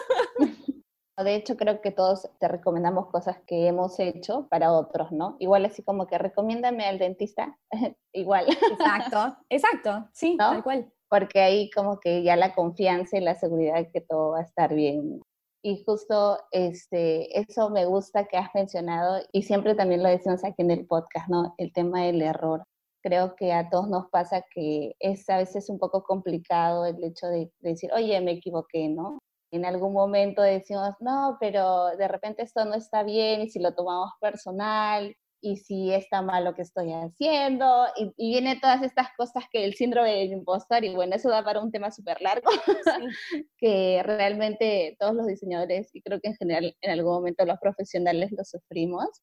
De 1.25 1.35
hecho, 1.35 1.57
creo 1.57 1.81
que 1.81 1.91
todos 1.91 2.31
te 2.39 2.47
recomendamos 2.47 3.09
cosas 3.09 3.39
que 3.47 3.67
hemos 3.67 3.99
hecho 3.99 4.47
para 4.49 4.73
otros, 4.73 5.11
¿no? 5.11 5.37
Igual 5.41 5.65
así 5.65 5.83
como 5.83 6.07
que 6.07 6.17
recomiéndame 6.17 6.85
al 6.85 6.99
dentista, 6.99 7.59
igual. 8.13 8.47
Exacto, 8.49 9.37
exacto, 9.49 10.09
sí, 10.13 10.37
tal 10.37 10.63
cual. 10.63 10.93
Porque 11.11 11.41
ahí 11.41 11.71
como 11.71 11.99
que 11.99 12.23
ya 12.23 12.37
la 12.37 12.55
confianza 12.55 13.17
y 13.17 13.21
la 13.21 13.35
seguridad 13.35 13.77
de 13.77 13.91
que 13.91 14.01
todo 14.01 14.33
va 14.33 14.41
a 14.41 14.43
estar 14.43 14.75
bien. 14.75 15.21
Y 15.63 15.83
justo 15.85 16.39
este, 16.53 17.41
eso 17.41 17.71
me 17.71 17.85
gusta 17.85 18.27
que 18.27 18.37
has 18.37 18.55
mencionado 18.55 19.21
y 19.33 19.43
siempre 19.43 19.75
también 19.75 20.03
lo 20.03 20.09
decimos 20.09 20.45
aquí 20.45 20.63
en 20.63 20.71
el 20.71 20.87
podcast, 20.87 21.29
¿no? 21.29 21.55
El 21.59 21.73
tema 21.73 22.03
del 22.05 22.23
error. 22.23 22.63
Creo 23.03 23.35
que 23.35 23.53
a 23.53 23.69
todos 23.69 23.89
nos 23.89 24.09
pasa 24.11 24.45
que 24.53 24.95
es 25.01 25.29
a 25.31 25.39
veces 25.39 25.69
un 25.69 25.79
poco 25.79 26.05
complicado 26.05 26.85
el 26.87 27.03
hecho 27.03 27.27
de 27.27 27.51
decir, 27.61 27.91
oye, 27.93 28.21
me 28.21 28.33
equivoqué, 28.33 28.89
¿no? 28.89 29.19
En 29.51 29.65
algún 29.65 29.93
momento 29.93 30.43
decimos, 30.43 30.91
no, 31.01 31.37
pero 31.41 31.97
de 31.97 32.09
repente 32.09 32.43
esto 32.43 32.65
no 32.65 32.75
está 32.75 33.03
bien 33.03 33.43
y 33.43 33.49
si 33.49 33.59
lo 33.59 33.75
tomamos 33.75 34.13
personal 34.21 35.17
y 35.41 35.57
si 35.57 35.93
está 35.93 36.21
mal 36.21 36.45
lo 36.45 36.55
que 36.55 36.63
estoy 36.63 36.93
haciendo 36.93 37.87
y, 37.97 38.13
y 38.17 38.31
vienen 38.31 38.61
todas 38.61 38.83
estas 38.83 39.09
cosas 39.17 39.45
que 39.53 39.65
el 39.65 39.75
síndrome 39.75 40.15
del 40.15 40.33
impostor 40.33 40.85
y 40.85 40.95
bueno, 40.95 41.15
eso 41.15 41.31
da 41.31 41.45
para 41.45 41.61
un 41.61 41.71
tema 41.71 41.91
súper 41.91 42.21
largo 42.21 42.51
que 43.59 44.03
realmente 44.05 44.97
todos 44.99 45.15
los 45.15 45.27
diseñadores 45.27 45.91
y 45.95 46.03
creo 46.03 46.21
que 46.21 46.29
en 46.29 46.37
general 46.37 46.77
en 46.81 46.91
algún 46.91 47.13
momento 47.13 47.45
los 47.45 47.59
profesionales 47.59 48.33
lo 48.33 48.45
sufrimos 48.45 49.23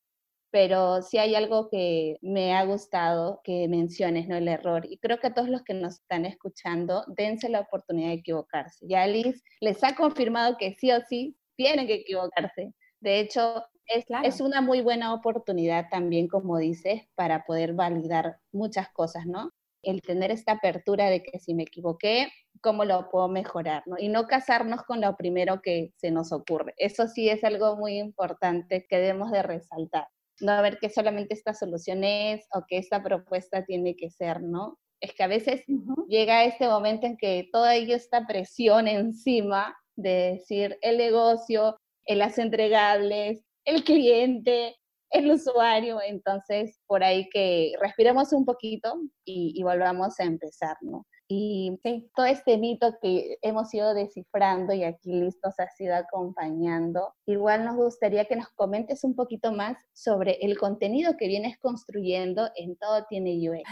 pero 0.55 1.01
si 1.01 1.17
hay 1.17 1.35
algo 1.35 1.67
que 1.67 2.17
me 2.21 2.55
ha 2.55 2.63
gustado 2.63 3.41
que 3.43 3.67
menciones, 3.67 4.29
¿no? 4.29 4.37
El 4.37 4.47
error. 4.47 4.85
Y 4.89 4.99
creo 4.99 5.19
que 5.19 5.27
a 5.27 5.33
todos 5.33 5.49
los 5.49 5.63
que 5.63 5.73
nos 5.73 5.95
están 5.95 6.25
escuchando, 6.25 7.03
dense 7.07 7.49
la 7.49 7.59
oportunidad 7.59 8.07
de 8.07 8.13
equivocarse. 8.13 8.85
Ya 8.87 9.05
Liz 9.05 9.43
les 9.59 9.83
ha 9.83 9.95
confirmado 9.97 10.55
que 10.57 10.73
sí 10.79 10.93
o 10.93 11.01
sí 11.09 11.35
tienen 11.57 11.87
que 11.87 11.95
equivocarse. 11.95 12.73
De 13.01 13.19
hecho, 13.19 13.65
es, 13.87 14.05
es 14.23 14.39
una 14.39 14.61
muy 14.61 14.79
buena 14.79 15.13
oportunidad 15.13 15.89
también, 15.91 16.29
como 16.29 16.57
dices, 16.57 17.01
para 17.15 17.43
poder 17.43 17.73
validar 17.73 18.37
muchas 18.53 18.87
cosas, 18.93 19.25
¿no? 19.25 19.51
El 19.81 20.01
tener 20.01 20.31
esta 20.31 20.53
apertura 20.53 21.09
de 21.09 21.21
que 21.21 21.37
si 21.37 21.53
me 21.53 21.63
equivoqué, 21.63 22.29
¿cómo 22.61 22.85
lo 22.85 23.09
puedo 23.09 23.27
mejorar? 23.27 23.83
¿no? 23.87 23.97
Y 23.99 24.07
no 24.07 24.25
casarnos 24.25 24.83
con 24.83 25.01
lo 25.01 25.17
primero 25.17 25.61
que 25.61 25.91
se 25.97 26.11
nos 26.11 26.31
ocurre. 26.31 26.73
Eso 26.77 27.09
sí 27.09 27.27
es 27.27 27.43
algo 27.43 27.75
muy 27.75 27.97
importante 27.97 28.87
que 28.89 28.99
debemos 28.99 29.31
de 29.31 29.43
resaltar 29.43 30.07
no 30.41 30.61
ver 30.61 30.77
que 30.79 30.89
solamente 30.89 31.33
esta 31.33 31.53
solución 31.53 32.03
es 32.03 32.45
o 32.53 32.63
que 32.67 32.77
esta 32.77 33.01
propuesta 33.01 33.63
tiene 33.65 33.95
que 33.95 34.09
ser, 34.09 34.41
¿no? 34.41 34.77
Es 35.01 35.13
que 35.13 35.23
a 35.23 35.27
veces 35.27 35.63
llega 36.07 36.45
este 36.45 36.67
momento 36.67 37.05
en 37.05 37.17
que 37.17 37.49
toda 37.51 37.75
ello 37.75 37.95
esta 37.95 38.25
presión 38.25 38.87
encima 38.87 39.75
de 39.95 40.37
decir 40.37 40.77
el 40.81 40.97
negocio, 40.97 41.77
el 42.05 42.19
las 42.19 42.37
entregables, 42.37 43.43
el 43.65 43.83
cliente, 43.83 44.75
el 45.11 45.31
usuario, 45.31 45.99
entonces 46.01 46.79
por 46.87 47.03
ahí 47.03 47.29
que 47.29 47.73
respiremos 47.81 48.33
un 48.33 48.45
poquito 48.45 48.93
y, 49.23 49.53
y 49.55 49.63
volvamos 49.63 50.19
a 50.19 50.23
empezar, 50.23 50.77
¿no? 50.81 51.05
Y 51.27 51.79
todo 52.15 52.27
este 52.27 52.57
mito 52.57 52.97
que 53.01 53.39
hemos 53.41 53.73
ido 53.73 53.95
descifrando 53.95 54.73
y 54.73 54.83
aquí 54.83 55.11
listos 55.11 55.59
ha 55.59 55.67
sido 55.69 55.95
acompañando, 55.95 57.15
igual 57.25 57.65
nos 57.65 57.75
gustaría 57.75 58.25
que 58.25 58.35
nos 58.35 58.49
comentes 58.49 59.03
un 59.03 59.15
poquito 59.15 59.51
más 59.51 59.77
sobre 59.91 60.37
el 60.41 60.57
contenido 60.57 61.17
que 61.17 61.27
vienes 61.27 61.57
construyendo 61.57 62.49
en 62.55 62.75
Todo 62.75 63.05
Tiene 63.09 63.49
UX. 63.49 63.63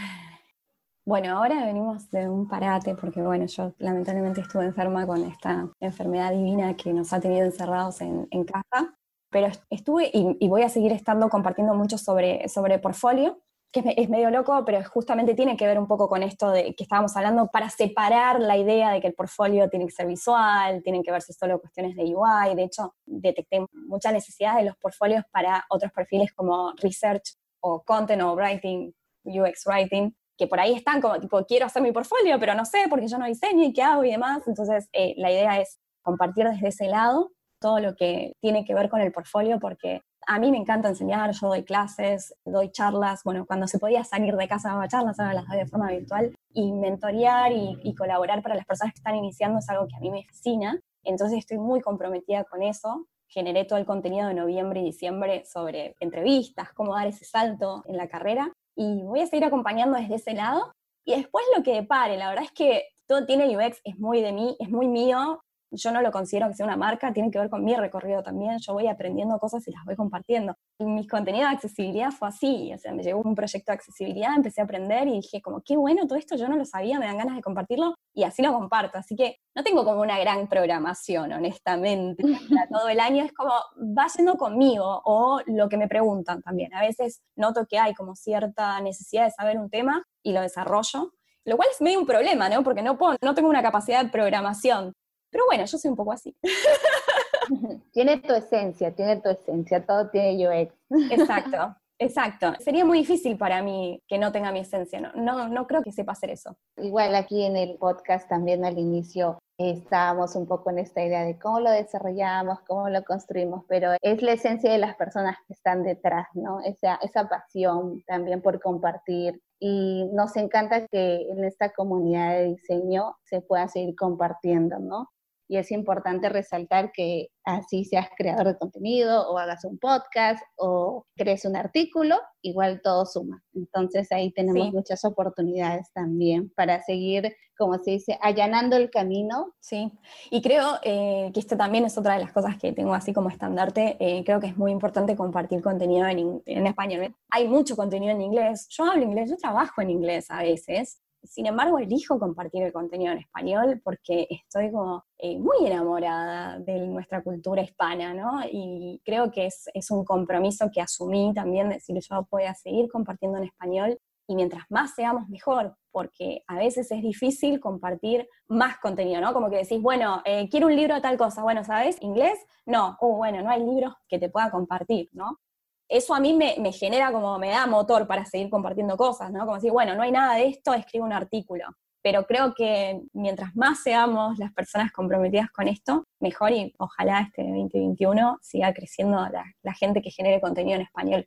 Bueno, 1.06 1.38
ahora 1.38 1.66
venimos 1.66 2.10
de 2.10 2.28
un 2.28 2.48
parate 2.48 2.96
porque, 2.96 3.22
bueno, 3.22 3.46
yo 3.46 3.74
lamentablemente 3.78 4.42
estuve 4.42 4.66
enferma 4.66 5.06
con 5.06 5.24
esta 5.24 5.70
enfermedad 5.80 6.32
divina 6.32 6.76
que 6.76 6.94
nos 6.94 7.12
ha 7.14 7.20
tenido 7.20 7.46
encerrados 7.46 8.02
en, 8.02 8.26
casa, 8.46 8.96
pero 9.30 9.48
estuve 9.70 10.10
y, 10.14 10.38
y, 10.40 10.48
voy 10.48 10.64
a 10.64 10.70
seguir 10.70 10.94
estando 10.94 11.30
compartiendo 11.30 11.76
mucho 11.76 11.98
sobre, 11.98 12.48
sobre 12.48 12.80
portfolio 12.80 13.38
que 13.74 13.84
es, 13.98 14.08
medio 14.08 14.30
loco, 14.30 14.64
pero 14.66 14.84
justamente 14.86 15.34
tiene 15.34 15.58
que 15.58 15.66
ver 15.66 15.80
un 15.80 15.88
poco 15.88 16.08
con 16.08 16.22
esto 16.22 16.52
de 16.52 16.76
que 16.76 16.84
estábamos 16.84 17.18
hablando 17.18 17.48
para 17.48 17.70
separar 17.72 18.40
la 18.40 18.56
idea 18.56 18.92
de 18.92 19.02
que 19.02 19.08
el 19.08 19.16
portfolio 19.16 19.68
tiene 19.68 19.88
que 19.88 19.92
ser 19.92 20.06
visual, 20.06 20.84
tienen 20.84 21.02
que 21.02 21.12
verse 21.12 21.34
solo 21.34 21.60
cuestiones 21.60 21.96
de 21.96 22.04
UI. 22.04 22.56
De 22.56 22.64
hecho, 22.64 22.94
detecté 23.06 23.66
mucha 23.74 24.12
necesidad 24.12 24.58
de 24.58 24.66
los 24.66 24.78
portfolios 24.78 25.24
para 25.32 25.66
otros 25.70 25.92
perfiles 25.92 26.32
como 26.34 26.72
research 26.82 27.34
o 27.62 27.82
content 27.84 28.22
o 28.22 28.36
writing, 28.36 28.94
UX 29.24 29.66
writing, 29.66 30.16
que 30.38 30.46
por 30.46 30.60
ahí 30.60 30.76
están 30.76 31.02
como 31.02 31.20
tipo, 31.20 31.44
quiero 31.46 31.66
hacer 31.66 31.82
mi 31.82 31.92
portfolio, 31.92 32.40
pero 32.40 32.54
no 32.54 32.66
sé 32.66 32.86
porque 32.90 33.08
yo 33.08 33.18
no 33.18 33.26
diseño 33.26 33.64
y 33.64 33.74
qué 33.74 33.82
hago 33.82 34.04
y 34.04 34.12
demás. 34.12 34.44
Entonces, 34.48 34.88
eh, 34.94 35.16
la 35.18 35.32
idea 35.32 35.60
es 35.60 35.80
compartir 36.04 36.48
desde 36.48 36.68
ese 36.68 36.88
lado 36.88 37.32
todo 37.64 37.80
lo 37.80 37.96
que 37.96 38.34
tiene 38.42 38.66
que 38.66 38.76
ver 38.76 38.90
con 38.90 39.00
el 39.00 39.14
portfolio, 39.14 39.58
porque 39.58 40.02
a 40.28 40.38
mí 40.38 40.52
me 40.52 40.58
encanta 40.58 40.90
enseñar, 40.90 41.32
yo 41.32 41.48
doy 41.48 41.64
clases, 41.64 42.36
doy 42.44 42.70
charlas, 42.72 43.22
bueno, 43.24 43.46
cuando 43.46 43.68
se 43.68 43.80
podía 43.80 44.04
salir 44.04 44.36
de 44.36 44.50
casa 44.50 44.70
daba 44.70 44.90
charlas, 44.90 45.18
ahora 45.18 45.34
las 45.34 45.48
doy 45.48 45.60
de 45.60 45.66
forma 45.66 45.90
virtual, 45.90 46.36
y 46.54 46.74
mentorear 46.74 47.54
y, 47.54 47.96
colaborar 47.96 48.44
para 48.44 48.56
las 48.56 48.66
personas 48.66 48.94
que 48.94 49.00
están 49.00 49.16
iniciando 49.16 49.60
es 49.60 49.70
algo 49.70 49.88
que 49.88 49.96
a 49.96 50.00
mí 50.02 50.12
me 50.12 50.26
fascina, 50.26 50.78
entonces 51.06 51.40
estoy 51.40 51.58
muy 51.58 51.80
comprometida 51.80 52.44
con 52.44 52.64
eso, 52.64 53.08
generé 53.30 53.64
todo 53.64 53.80
el 53.80 53.86
contenido 53.86 54.28
de 54.28 54.34
noviembre 54.34 54.82
y 54.82 54.86
diciembre 54.86 55.46
sobre 55.46 55.96
entrevistas, 56.02 56.74
cómo 56.74 56.96
dar 56.96 57.08
ese 57.08 57.24
salto 57.24 57.82
en 57.86 57.96
la 57.96 58.10
carrera, 58.10 58.52
y 58.76 59.04
voy 59.04 59.22
a 59.22 59.28
seguir 59.28 59.46
acompañando 59.46 59.98
desde 59.98 60.16
ese 60.16 60.34
lado, 60.34 60.74
y 61.06 61.16
después 61.16 61.46
lo 61.56 61.64
que 61.64 61.76
depare, 61.76 62.18
la 62.18 62.28
verdad 62.28 62.44
es 62.44 62.52
que 62.52 62.90
todo 63.08 63.26
tiene 63.26 63.56
UX, 63.56 63.80
es 63.86 63.98
muy 64.00 64.22
de 64.22 64.34
mí, 64.34 64.58
es 64.60 64.70
muy 64.70 64.88
mío, 64.88 65.42
yo 65.76 65.92
no 65.92 66.02
lo 66.02 66.12
considero 66.12 66.48
que 66.48 66.54
sea 66.54 66.66
una 66.66 66.78
marca, 66.78 67.14
tiene 67.14 67.32
que 67.32 67.40
ver 67.40 67.50
con 67.50 67.64
mi 67.64 67.76
recorrido 67.76 68.24
también, 68.24 68.58
yo 68.60 68.74
voy 68.74 68.88
aprendiendo 68.88 69.38
cosas 69.40 69.68
y 69.68 69.72
las 69.72 69.84
voy 69.86 69.96
compartiendo. 69.96 70.56
Y 70.80 70.86
mis 70.86 71.08
contenidos 71.08 71.50
de 71.50 71.56
accesibilidad 71.56 72.12
fue 72.12 72.28
así, 72.28 72.72
o 72.74 72.78
sea, 72.78 72.94
me 72.94 73.04
llegó 73.04 73.22
un 73.22 73.36
proyecto 73.36 73.72
de 73.72 73.76
accesibilidad, 73.76 74.36
empecé 74.36 74.62
a 74.62 74.64
aprender 74.64 75.08
y 75.08 75.14
dije 75.14 75.42
como, 75.42 75.62
qué 75.62 75.78
bueno 75.78 76.08
todo 76.08 76.18
esto, 76.18 76.36
yo 76.36 76.48
no 76.48 76.56
lo 76.56 76.66
sabía, 76.66 77.00
me 77.00 77.06
dan 77.06 77.18
ganas 77.18 77.36
de 77.36 77.42
compartirlo 77.42 77.96
y 78.14 78.24
así 78.24 78.42
lo 78.42 78.54
comparto. 78.54 78.98
Así 78.98 79.16
que 79.16 79.38
no 79.56 79.64
tengo 79.64 79.84
como 79.84 80.02
una 80.02 80.20
gran 80.20 80.48
programación, 80.48 81.32
honestamente, 81.34 82.24
para 82.50 82.68
todo 82.68 82.90
el 82.90 83.00
año, 83.00 83.24
es 83.24 83.34
como, 83.34 83.52
va 83.98 84.08
yendo 84.16 84.36
conmigo 84.36 85.02
o 85.06 85.42
lo 85.48 85.70
que 85.70 85.78
me 85.78 85.88
preguntan 85.88 86.42
también. 86.42 86.74
A 86.74 86.82
veces 86.82 87.22
noto 87.36 87.66
que 87.68 87.78
hay 87.78 87.94
como 87.94 88.16
cierta 88.16 88.80
necesidad 88.82 89.26
de 89.26 89.32
saber 89.32 89.58
un 89.58 89.70
tema 89.70 90.04
y 90.22 90.34
lo 90.34 90.42
desarrollo, 90.42 91.14
lo 91.46 91.58
cual 91.58 91.70
es 91.72 91.82
medio 91.82 92.00
un 92.00 92.06
problema, 92.06 92.50
¿no? 92.50 92.64
Porque 92.64 92.82
no, 92.82 92.98
puedo, 92.98 93.16
no 93.22 93.34
tengo 93.34 93.50
una 93.50 93.62
capacidad 93.62 94.04
de 94.04 94.10
programación. 94.10 94.94
Pero 95.34 95.46
bueno, 95.48 95.66
yo 95.66 95.78
soy 95.78 95.90
un 95.90 95.98
poco 95.98 96.14
así. 96.14 96.34
Tiene 97.92 98.18
tu 98.20 98.34
esencia, 98.34 98.96
tiene 98.96 99.18
tu 99.18 99.30
esencia, 99.30 99.86
todo 99.86 100.10
tiene 100.10 100.48
UX. 100.48 100.74
Exacto, 101.12 101.76
Exacto. 102.00 102.54
Sería 102.60 102.84
muy 102.86 103.00
difícil 103.00 103.38
para 103.38 103.62
mí 103.62 104.02
que 104.08 104.18
no 104.18 104.32
tenga 104.32 104.52
mi 104.52 104.60
esencia. 104.60 105.00
No, 105.00 105.14
no, 105.16 105.48
no 105.48 105.68
creo 105.68 105.84
que 105.84 105.92
sepa 105.92 106.14
hacer 106.14 106.32
eso. 106.32 106.58
Igual 106.78 107.16
aquí 107.16 107.44
en 107.44 107.56
el 107.56 107.78
podcast 107.78 108.28
también 108.28 108.66
al 108.66 108.78
inicio 108.78 109.40
estábamos 109.58 110.36
un 110.36 110.48
poco 110.48 110.72
en 110.72 110.80
esta 110.80 111.04
idea 111.04 111.24
de 111.24 111.38
cómo 111.38 111.60
lo 111.60 111.70
desarrollamos, 111.70 112.62
cómo 112.68 112.90
lo 112.90 113.04
construimos, 113.04 113.64
pero 113.68 113.92
es 114.02 114.22
la 114.22 114.34
esencia 114.34 114.72
de 114.72 114.80
las 114.80 114.96
personas 114.96 115.38
que 115.48 115.54
están 115.54 115.84
detrás, 115.84 116.28
¿no? 116.34 116.60
Esa, 116.62 116.96
esa 116.96 117.30
pasión 117.30 118.04
también 118.08 118.42
por 118.42 118.60
compartir. 118.60 119.42
Y 119.60 120.10
nos 120.12 120.36
encanta 120.36 120.88
que 120.88 121.30
en 121.30 121.44
esta 121.46 121.72
comunidad 121.72 122.34
de 122.34 122.46
diseño 122.46 123.16
se 123.24 123.42
pueda 123.42 123.68
seguir 123.68 123.96
compartiendo, 123.96 124.80
¿no? 124.80 125.10
Y 125.48 125.58
es 125.58 125.72
importante 125.72 126.30
resaltar 126.30 126.92
que 126.92 127.28
así 127.44 127.84
seas 127.86 128.08
creador 128.18 128.48
de 128.48 128.58
contenido 128.58 129.30
o 129.30 129.38
hagas 129.38 129.66
un 129.66 129.78
podcast 129.78 130.42
o 130.58 131.06
crees 131.16 131.46
un 131.46 131.56
artículo, 131.56 132.18
igual 132.42 132.82
todo 132.82 133.06
suma. 133.06 133.44
Entonces 133.54 134.12
ahí 134.12 134.32
tenemos 134.32 134.72
muchas 134.72 135.04
oportunidades 135.06 135.92
también 135.94 136.52
para 136.56 136.82
seguir, 136.84 137.36
como 137.58 137.78
se 137.78 137.92
dice, 137.92 138.18
allanando 138.22 138.78
el 138.78 138.90
camino. 138.90 139.54
Sí, 139.60 139.92
y 140.32 140.42
creo 140.42 140.80
eh, 140.84 141.30
que 141.34 141.40
esto 141.40 141.58
también 141.58 141.86
es 141.86 141.98
otra 141.98 142.14
de 142.16 142.22
las 142.22 142.32
cosas 142.32 142.58
que 142.58 142.72
tengo 142.72 142.94
así 142.94 143.14
como 143.14 143.30
estandarte. 143.30 143.98
Eh, 144.00 144.24
creo 144.24 144.40
que 144.40 144.48
es 144.48 144.58
muy 144.58 144.72
importante 144.72 145.16
compartir 145.16 145.62
contenido 145.62 146.08
en, 146.08 146.42
en 146.46 146.68
español. 146.68 147.16
Hay 147.30 147.48
mucho 147.48 147.76
contenido 147.76 148.14
en 148.14 148.22
inglés. 148.22 148.68
Yo 148.70 148.86
hablo 148.86 149.04
inglés, 149.04 149.30
yo 149.30 149.38
trabajo 149.38 149.82
en 149.82 149.90
inglés 149.90 150.32
a 150.32 150.42
veces 150.42 151.03
sin 151.24 151.46
embargo, 151.46 151.80
elijo 151.80 152.20
compartir 152.20 152.64
el 152.64 152.74
contenido 152.74 153.14
en 153.14 153.20
español 153.20 153.82
porque 153.84 154.28
estoy 154.30 154.72
como 154.72 155.06
eh, 155.18 155.40
muy 155.40 155.66
enamorada 155.66 156.60
de 156.60 156.80
nuestra 156.88 157.24
cultura 157.24 157.62
hispana, 157.62 158.14
¿no? 158.14 158.42
Y 158.52 159.02
creo 159.06 159.32
que 159.32 159.48
es, 159.48 159.92
un 159.92 160.04
compromiso 160.04 160.70
que 160.74 160.82
asumí 160.82 161.34
también, 161.34 161.70
decir 161.70 161.98
yo 162.00 162.28
voy 162.30 162.44
a 162.44 162.54
seguir 162.54 162.90
compartiendo 162.90 163.38
en 163.38 163.46
español 163.46 164.00
y 164.28 164.36
mientras 164.36 164.64
más 164.70 164.96
seamos 164.96 165.28
mejor, 165.30 165.76
porque 165.92 166.44
a 166.48 166.56
veces 166.56 166.92
es 166.92 167.02
difícil 167.02 167.60
compartir 167.60 168.28
más 168.48 168.78
contenido, 168.80 169.22
¿no? 169.22 169.34
Como 169.34 169.50
que 169.50 169.58
decís, 169.58 169.82
bueno, 169.82 170.22
eh, 170.26 170.48
quiero 170.50 170.68
un 170.68 170.76
libro 170.76 170.96
de 170.96 171.02
tal 171.02 171.18
cosa, 171.18 171.44
bueno, 171.44 171.64
¿sabes? 171.64 171.98
¿Inglés? 172.02 172.40
No, 172.66 172.98
oh, 173.02 173.18
bueno, 173.18 173.42
no 173.42 173.50
hay 173.50 173.62
libros 173.64 173.94
que 174.08 174.20
te 174.20 174.30
pueda 174.30 174.50
compartir, 174.50 175.10
¿no? 175.12 175.40
Eso 175.88 176.14
a 176.14 176.20
mí 176.20 176.34
me, 176.34 176.72
genera 176.72 177.12
como, 177.12 177.38
me 177.40 177.50
da 177.50 177.68
motor 177.68 178.08
para 178.08 178.26
seguir 178.26 178.50
compartiendo 178.50 178.98
cosas, 178.98 179.32
¿no? 179.32 179.42
Como 179.42 179.56
decir, 179.56 179.72
bueno, 179.72 179.96
no 179.96 180.04
hay 180.04 180.12
nada 180.12 180.36
de 180.36 180.48
esto, 180.48 180.74
escribo 180.74 181.06
un 181.06 181.14
artículo. 181.14 181.66
Pero 182.02 182.26
creo 182.26 182.54
que 182.54 183.02
mientras 183.14 183.56
más 183.56 183.82
seamos 183.82 184.38
las 184.38 184.52
personas 184.54 184.92
comprometidas 184.92 185.50
con 185.52 185.68
esto, 185.68 186.04
mejor 186.20 186.52
y 186.52 186.74
ojalá 186.78 187.22
este 187.22 187.44
2021 187.44 188.40
siga 188.42 188.74
creciendo 188.74 189.26
la, 189.30 189.74
gente 189.74 190.02
que 190.02 190.12
genere 190.12 190.42
contenido 190.42 190.76
en 190.76 190.82
español. 190.82 191.26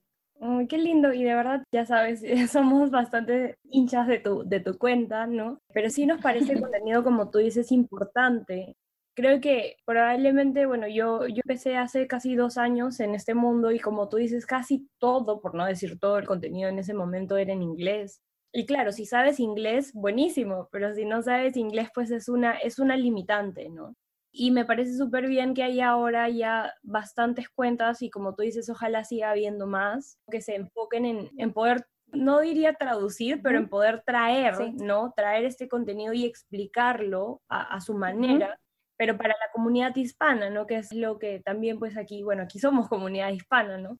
qué 0.68 0.76
lindo, 0.76 1.14
y 1.14 1.24
de 1.24 1.34
verdad, 1.34 1.62
ya 1.72 1.86
sabes, 1.86 2.22
somos 2.52 2.90
bastante 2.90 3.56
hinchas 3.70 4.06
de 4.06 4.18
tu, 4.18 4.46
de 4.46 4.60
tu 4.60 4.76
cuenta, 4.76 5.26
¿no? 5.26 5.60
Pero 5.72 5.88
sí 5.88 6.04
nos 6.04 6.20
parece 6.20 6.60
contenido, 6.60 7.02
como 7.02 7.30
tú 7.30 7.38
dices, 7.38 7.72
importante 7.72 8.76
creo 9.16 9.40
que 9.40 9.78
probablemente, 9.84 10.66
bueno, 10.66 10.86
yo, 10.86 11.26
yo 11.26 11.40
empecé 11.42 11.76
hace 11.76 12.06
casi 12.06 12.36
dos 12.36 12.58
años 12.58 13.00
en 13.00 13.14
este 13.14 13.34
mundo 13.34 13.72
y 13.72 13.80
como 13.80 14.08
tú 14.08 14.18
dices, 14.18 14.46
casi 14.46 14.88
todo, 14.98 15.40
por 15.40 15.54
no 15.54 15.64
decir 15.64 15.98
todo 15.98 16.18
el 16.18 16.26
contenido 16.26 16.68
en 16.68 16.78
ese 16.78 16.94
momento 16.94 17.36
era 17.38 17.52
en 17.52 17.62
inglés. 17.62 18.20
Y 18.52 18.66
claro, 18.66 18.92
si 18.92 19.06
sabes 19.06 19.40
inglés, 19.40 19.92
buenísimo, 19.94 20.68
pero 20.70 20.94
si 20.94 21.06
no 21.06 21.22
sabes 21.22 21.56
inglés, 21.56 21.88
pues 21.94 22.10
es 22.10 22.28
una, 22.28 22.52
es 22.58 22.78
una 22.78 22.96
limitante, 22.96 23.70
¿no? 23.70 23.96
Y 24.32 24.50
me 24.50 24.66
parece 24.66 24.94
súper 24.94 25.26
bien 25.26 25.54
que 25.54 25.62
hay 25.62 25.80
ahora 25.80 26.28
ya 26.28 26.74
bastantes 26.82 27.48
cuentas 27.48 28.02
y 28.02 28.10
como 28.10 28.34
tú 28.34 28.42
dices, 28.42 28.68
ojalá 28.68 29.02
siga 29.02 29.30
habiendo 29.30 29.66
más, 29.66 30.18
que 30.30 30.42
se 30.42 30.56
enfoquen 30.56 31.06
en, 31.06 31.30
en 31.38 31.52
poder 31.54 31.86
no 32.12 32.40
diría 32.40 32.74
traducir, 32.74 33.42
pero 33.42 33.58
en 33.58 33.68
poder 33.68 34.02
traer, 34.06 34.74
¿no? 34.74 35.12
Traer 35.16 35.44
este 35.44 35.68
contenido 35.68 36.12
y 36.12 36.24
explicarlo 36.24 37.42
a, 37.48 37.80
su 37.80 37.94
manera 37.94 38.58
pero 38.96 39.16
para 39.16 39.30
la 39.30 39.50
comunidad 39.52 39.94
hispana, 39.96 40.50
¿no? 40.50 40.66
Que 40.66 40.76
es 40.76 40.92
lo 40.92 41.18
que 41.18 41.40
también, 41.40 41.78
pues 41.78 41.96
aquí, 41.96 42.22
bueno, 42.22 42.42
aquí 42.44 42.58
somos 42.58 42.88
comunidad 42.88 43.30
hispana, 43.30 43.78
¿no? 43.78 43.98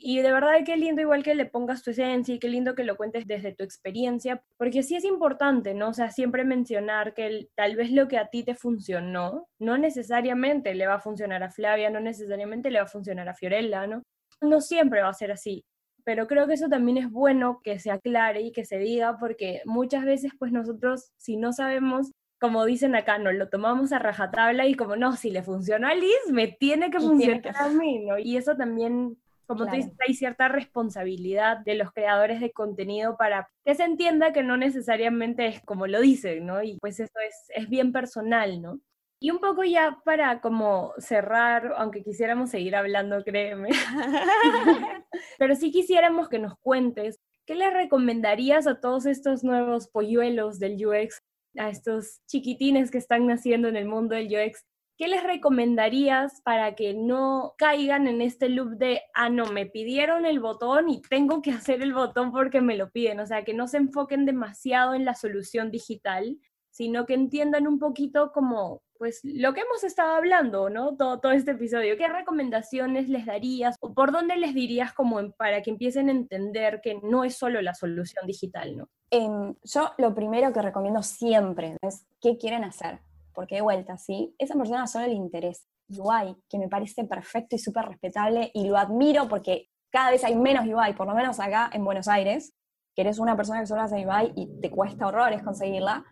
Y 0.00 0.20
de 0.22 0.30
verdad 0.30 0.52
qué 0.64 0.76
lindo 0.76 1.02
igual 1.02 1.24
que 1.24 1.34
le 1.34 1.44
pongas 1.44 1.82
tu 1.82 1.90
esencia 1.90 2.32
y 2.32 2.38
qué 2.38 2.48
lindo 2.48 2.76
que 2.76 2.84
lo 2.84 2.96
cuentes 2.96 3.26
desde 3.26 3.52
tu 3.52 3.64
experiencia, 3.64 4.40
porque 4.56 4.84
sí 4.84 4.94
es 4.94 5.04
importante, 5.04 5.74
¿no? 5.74 5.88
O 5.88 5.92
sea, 5.92 6.12
siempre 6.12 6.44
mencionar 6.44 7.14
que 7.14 7.48
tal 7.56 7.74
vez 7.74 7.90
lo 7.90 8.06
que 8.06 8.16
a 8.16 8.28
ti 8.28 8.44
te 8.44 8.54
funcionó, 8.54 9.48
no 9.58 9.76
necesariamente 9.76 10.74
le 10.74 10.86
va 10.86 10.94
a 10.94 11.00
funcionar 11.00 11.42
a 11.42 11.50
Flavia, 11.50 11.90
no 11.90 11.98
necesariamente 11.98 12.70
le 12.70 12.78
va 12.78 12.84
a 12.84 12.88
funcionar 12.88 13.28
a 13.28 13.34
Fiorella, 13.34 13.88
¿no? 13.88 14.04
No 14.40 14.60
siempre 14.60 15.02
va 15.02 15.08
a 15.08 15.14
ser 15.14 15.32
así, 15.32 15.64
pero 16.04 16.28
creo 16.28 16.46
que 16.46 16.54
eso 16.54 16.68
también 16.68 16.98
es 16.98 17.10
bueno 17.10 17.60
que 17.64 17.80
se 17.80 17.90
aclare 17.90 18.40
y 18.42 18.52
que 18.52 18.64
se 18.64 18.78
diga, 18.78 19.18
porque 19.18 19.62
muchas 19.64 20.04
veces 20.04 20.30
pues 20.38 20.52
nosotros 20.52 21.10
si 21.16 21.36
no 21.36 21.52
sabemos 21.52 22.12
como 22.40 22.64
dicen 22.64 22.94
acá, 22.94 23.18
no 23.18 23.32
lo 23.32 23.48
tomamos 23.48 23.92
a 23.92 23.98
rajatabla 23.98 24.66
y 24.66 24.74
como, 24.74 24.96
no, 24.96 25.16
si 25.16 25.30
le 25.30 25.42
funciona 25.42 25.90
a 25.90 25.94
Liz, 25.94 26.30
me 26.30 26.48
tiene 26.48 26.90
que 26.90 27.00
funcionar 27.00 27.56
a 27.56 27.68
mí, 27.68 28.04
¿no? 28.04 28.18
Y 28.18 28.36
eso 28.36 28.56
también, 28.56 29.16
como 29.46 29.66
tú 29.66 29.72
dices, 29.72 29.92
hay 30.06 30.14
cierta 30.14 30.48
responsabilidad 30.48 31.58
de 31.58 31.74
los 31.74 31.92
creadores 31.92 32.40
de 32.40 32.52
contenido 32.52 33.16
para 33.16 33.48
que 33.64 33.74
se 33.74 33.84
entienda 33.84 34.32
que 34.32 34.42
no 34.42 34.56
necesariamente 34.56 35.46
es 35.46 35.62
como 35.62 35.86
lo 35.86 36.00
dicen, 36.00 36.46
¿no? 36.46 36.62
Y 36.62 36.78
pues 36.80 37.00
eso 37.00 37.18
es, 37.26 37.46
es 37.54 37.68
bien 37.68 37.92
personal, 37.92 38.62
¿no? 38.62 38.80
Y 39.20 39.32
un 39.32 39.40
poco 39.40 39.64
ya 39.64 39.98
para 40.04 40.40
como 40.40 40.92
cerrar, 40.98 41.74
aunque 41.76 42.04
quisiéramos 42.04 42.50
seguir 42.50 42.76
hablando, 42.76 43.24
créeme, 43.24 43.70
pero 45.38 45.56
sí 45.56 45.72
quisiéramos 45.72 46.28
que 46.28 46.38
nos 46.38 46.56
cuentes 46.60 47.18
¿Qué 47.48 47.54
le 47.54 47.70
recomendarías 47.70 48.66
a 48.66 48.78
todos 48.78 49.06
estos 49.06 49.42
nuevos 49.42 49.88
polluelos 49.88 50.58
del 50.58 50.86
UX 50.86 51.22
a 51.56 51.70
estos 51.70 52.20
chiquitines 52.26 52.90
que 52.90 52.98
están 52.98 53.26
naciendo 53.26 53.68
en 53.68 53.76
el 53.76 53.86
mundo 53.86 54.14
del 54.14 54.26
UX, 54.26 54.64
¿qué 54.98 55.06
les 55.06 55.22
recomendarías 55.22 56.40
para 56.42 56.74
que 56.74 56.92
no 56.92 57.54
caigan 57.56 58.08
en 58.08 58.20
este 58.20 58.48
loop 58.48 58.76
de, 58.78 59.00
ah, 59.14 59.30
no, 59.30 59.46
me 59.46 59.66
pidieron 59.66 60.26
el 60.26 60.40
botón 60.40 60.90
y 60.90 61.00
tengo 61.02 61.40
que 61.40 61.52
hacer 61.52 61.82
el 61.82 61.94
botón 61.94 62.32
porque 62.32 62.60
me 62.60 62.76
lo 62.76 62.90
piden? 62.90 63.20
O 63.20 63.26
sea, 63.26 63.44
que 63.44 63.54
no 63.54 63.68
se 63.68 63.76
enfoquen 63.76 64.26
demasiado 64.26 64.94
en 64.94 65.04
la 65.04 65.14
solución 65.14 65.70
digital, 65.70 66.38
sino 66.70 67.06
que 67.06 67.14
entiendan 67.14 67.66
un 67.66 67.78
poquito 67.78 68.32
como, 68.32 68.82
pues, 68.98 69.20
lo 69.22 69.54
que 69.54 69.60
hemos 69.60 69.84
estado 69.84 70.16
hablando, 70.16 70.68
¿no? 70.68 70.96
Todo, 70.96 71.20
todo 71.20 71.32
este 71.32 71.52
episodio. 71.52 71.96
¿Qué 71.96 72.08
recomendaciones 72.08 73.08
les 73.08 73.24
darías 73.24 73.76
o 73.80 73.94
por 73.94 74.12
dónde 74.12 74.36
les 74.36 74.54
dirías 74.54 74.92
como 74.92 75.30
para 75.32 75.62
que 75.62 75.70
empiecen 75.70 76.08
a 76.08 76.12
entender 76.12 76.80
que 76.82 77.00
no 77.02 77.24
es 77.24 77.36
solo 77.36 77.62
la 77.62 77.74
solución 77.74 78.26
digital, 78.26 78.76
¿no? 78.76 78.88
Em, 79.10 79.54
yo 79.62 79.90
lo 79.96 80.14
primero 80.14 80.52
que 80.52 80.60
recomiendo 80.60 81.02
siempre 81.02 81.76
es 81.82 82.06
qué 82.20 82.36
quieren 82.36 82.64
hacer, 82.64 83.00
porque 83.32 83.56
de 83.56 83.62
vuelta, 83.62 83.96
si 83.96 84.34
esa 84.38 84.54
persona 84.54 84.86
solo 84.86 85.06
le 85.06 85.14
interesa 85.14 85.64
UI, 85.88 86.36
que 86.48 86.58
me 86.58 86.68
parece 86.68 87.04
perfecto 87.04 87.56
y 87.56 87.58
súper 87.58 87.86
respetable 87.86 88.50
y 88.52 88.68
lo 88.68 88.76
admiro 88.76 89.26
porque 89.28 89.68
cada 89.90 90.10
vez 90.10 90.22
hay 90.24 90.36
menos 90.36 90.66
UI, 90.66 90.92
por 90.92 91.06
lo 91.06 91.14
menos 91.14 91.40
acá 91.40 91.70
en 91.72 91.84
Buenos 91.84 92.08
Aires, 92.08 92.52
que 92.94 93.02
eres 93.02 93.18
una 93.18 93.36
persona 93.36 93.60
que 93.60 93.66
solo 93.66 93.82
hace 93.82 94.06
UI 94.06 94.32
y 94.36 94.60
te 94.60 94.70
cuesta 94.70 95.06
horrores 95.06 95.42
conseguirla. 95.42 96.04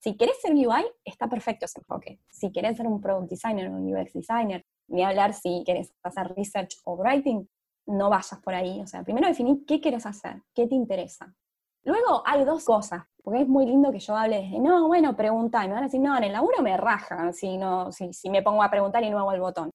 Si 0.00 0.16
querés 0.16 0.38
ser 0.42 0.52
UI, 0.52 0.84
está 1.04 1.28
perfecto 1.28 1.64
ese 1.64 1.78
enfoque. 1.78 2.20
Si 2.28 2.52
querés 2.52 2.76
ser 2.76 2.86
un 2.86 3.00
product 3.00 3.30
designer 3.30 3.70
un 3.70 3.90
UX 3.94 4.12
designer, 4.12 4.66
ni 4.88 5.02
hablar 5.02 5.32
si 5.32 5.62
querés 5.64 5.94
hacer 6.02 6.34
research 6.36 6.76
o 6.84 6.96
writing, 6.96 7.48
no 7.86 8.10
vayas 8.10 8.38
por 8.42 8.54
ahí. 8.54 8.82
O 8.82 8.86
sea, 8.86 9.02
primero 9.02 9.26
definir 9.26 9.64
qué 9.66 9.80
quieres 9.80 10.04
hacer, 10.04 10.42
qué 10.54 10.66
te 10.66 10.74
interesa. 10.74 11.34
Luego 11.84 12.22
hay 12.24 12.44
dos 12.44 12.64
cosas, 12.64 13.04
porque 13.22 13.42
es 13.42 13.48
muy 13.48 13.66
lindo 13.66 13.92
que 13.92 13.98
yo 13.98 14.16
hable 14.16 14.42
desde, 14.42 14.58
no, 14.58 14.86
bueno, 14.86 15.14
pregunta, 15.14 15.64
y 15.64 15.68
me 15.68 15.74
van 15.74 15.84
a 15.84 15.86
decir, 15.86 16.00
no, 16.00 16.16
en 16.16 16.24
el 16.24 16.32
laburo 16.32 16.62
me 16.62 16.76
raja 16.76 17.32
si, 17.32 17.58
no, 17.58 17.92
si, 17.92 18.12
si 18.12 18.30
me 18.30 18.42
pongo 18.42 18.62
a 18.62 18.70
preguntar 18.70 19.02
y 19.02 19.10
no 19.10 19.18
hago 19.18 19.32
el 19.32 19.40
botón. 19.40 19.70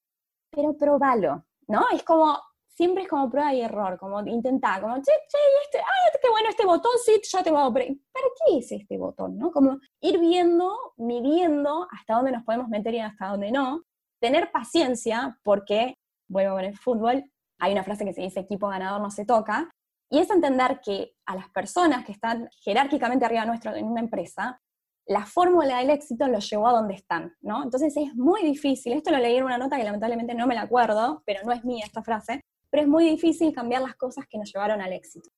Pero 0.52 0.76
probalo, 0.76 1.46
¿no? 1.68 1.86
Es 1.94 2.04
como, 2.04 2.40
siempre 2.68 3.04
es 3.04 3.10
como 3.10 3.30
prueba 3.30 3.54
y 3.54 3.62
error, 3.62 4.00
como 4.00 4.22
intentar, 4.22 4.82
como, 4.82 4.96
che, 4.98 5.04
che, 5.04 5.38
este, 5.64 5.78
ay, 5.78 6.20
qué 6.20 6.30
bueno 6.30 6.50
este 6.50 6.66
botón, 6.66 6.94
sí, 7.04 7.22
yo 7.24 7.44
te 7.44 7.52
voy 7.52 7.62
a... 7.62 7.72
¿Para 7.72 8.28
qué 8.48 8.58
es 8.58 8.72
este 8.72 8.98
botón, 8.98 9.38
no? 9.38 9.52
Como 9.52 9.78
ir 10.02 10.20
viendo, 10.20 10.76
midiendo 10.98 11.88
hasta 11.92 12.16
dónde 12.16 12.32
nos 12.32 12.44
podemos 12.44 12.70
meter 12.70 12.96
y 12.96 13.00
hasta 13.00 13.28
dónde 13.28 13.52
no. 13.52 13.84
Tener 14.20 14.52
paciencia, 14.52 15.38
porque, 15.44 15.94
vuelvo 16.28 16.56
con 16.56 16.66
el 16.66 16.78
fútbol, 16.78 17.24
hay 17.60 17.74
una 17.74 17.84
frase 17.84 18.06
que 18.06 18.14
se 18.14 18.22
dice 18.22 18.40
equipo 18.40 18.68
ganador 18.68 19.02
no 19.02 19.12
se 19.12 19.26
toca, 19.26 19.70
y 20.10 20.20
es 20.20 20.30
entender 20.30 20.82
que 20.84 21.14
a 21.26 21.36
las 21.36 21.50
personas 21.50 22.06
que 22.06 22.12
están 22.12 22.50
jerárquicamente 22.62 23.26
arriba 23.26 23.46
nuestro 23.46 23.76
en 23.76 23.86
una 23.86 24.02
empresa, 24.02 24.62
la 25.06 25.26
fórmula 25.26 25.78
del 25.78 25.90
éxito 25.90 26.28
los 26.28 26.50
llevó 26.50 26.68
a 26.68 26.74
donde 26.74 26.94
están, 26.94 27.36
¿no? 27.42 27.64
Entonces 27.64 27.96
es 27.98 28.14
muy 28.16 28.44
difícil, 28.44 28.94
esto 28.94 29.12
lo 29.12 29.18
leí 29.18 29.38
en 29.38 29.44
una 29.44 29.58
nota 29.58 29.78
que 29.78 29.84
lamentablemente 29.84 30.36
no 30.36 30.48
me 30.48 30.56
la 30.56 30.62
acuerdo, 30.62 31.24
pero 31.26 31.42
no 31.46 31.52
es 31.52 31.64
mía 31.66 31.84
esta 31.86 32.04
frase, 32.04 32.42
pero 32.70 32.84
es 32.84 32.90
muy 32.90 33.06
difícil 33.06 33.54
cambiar 33.54 33.82
las 33.82 33.96
cosas 33.96 34.26
que 34.30 34.38
nos 34.38 34.52
llevaron 34.54 34.82
al 34.82 34.94
éxito. 34.94 35.30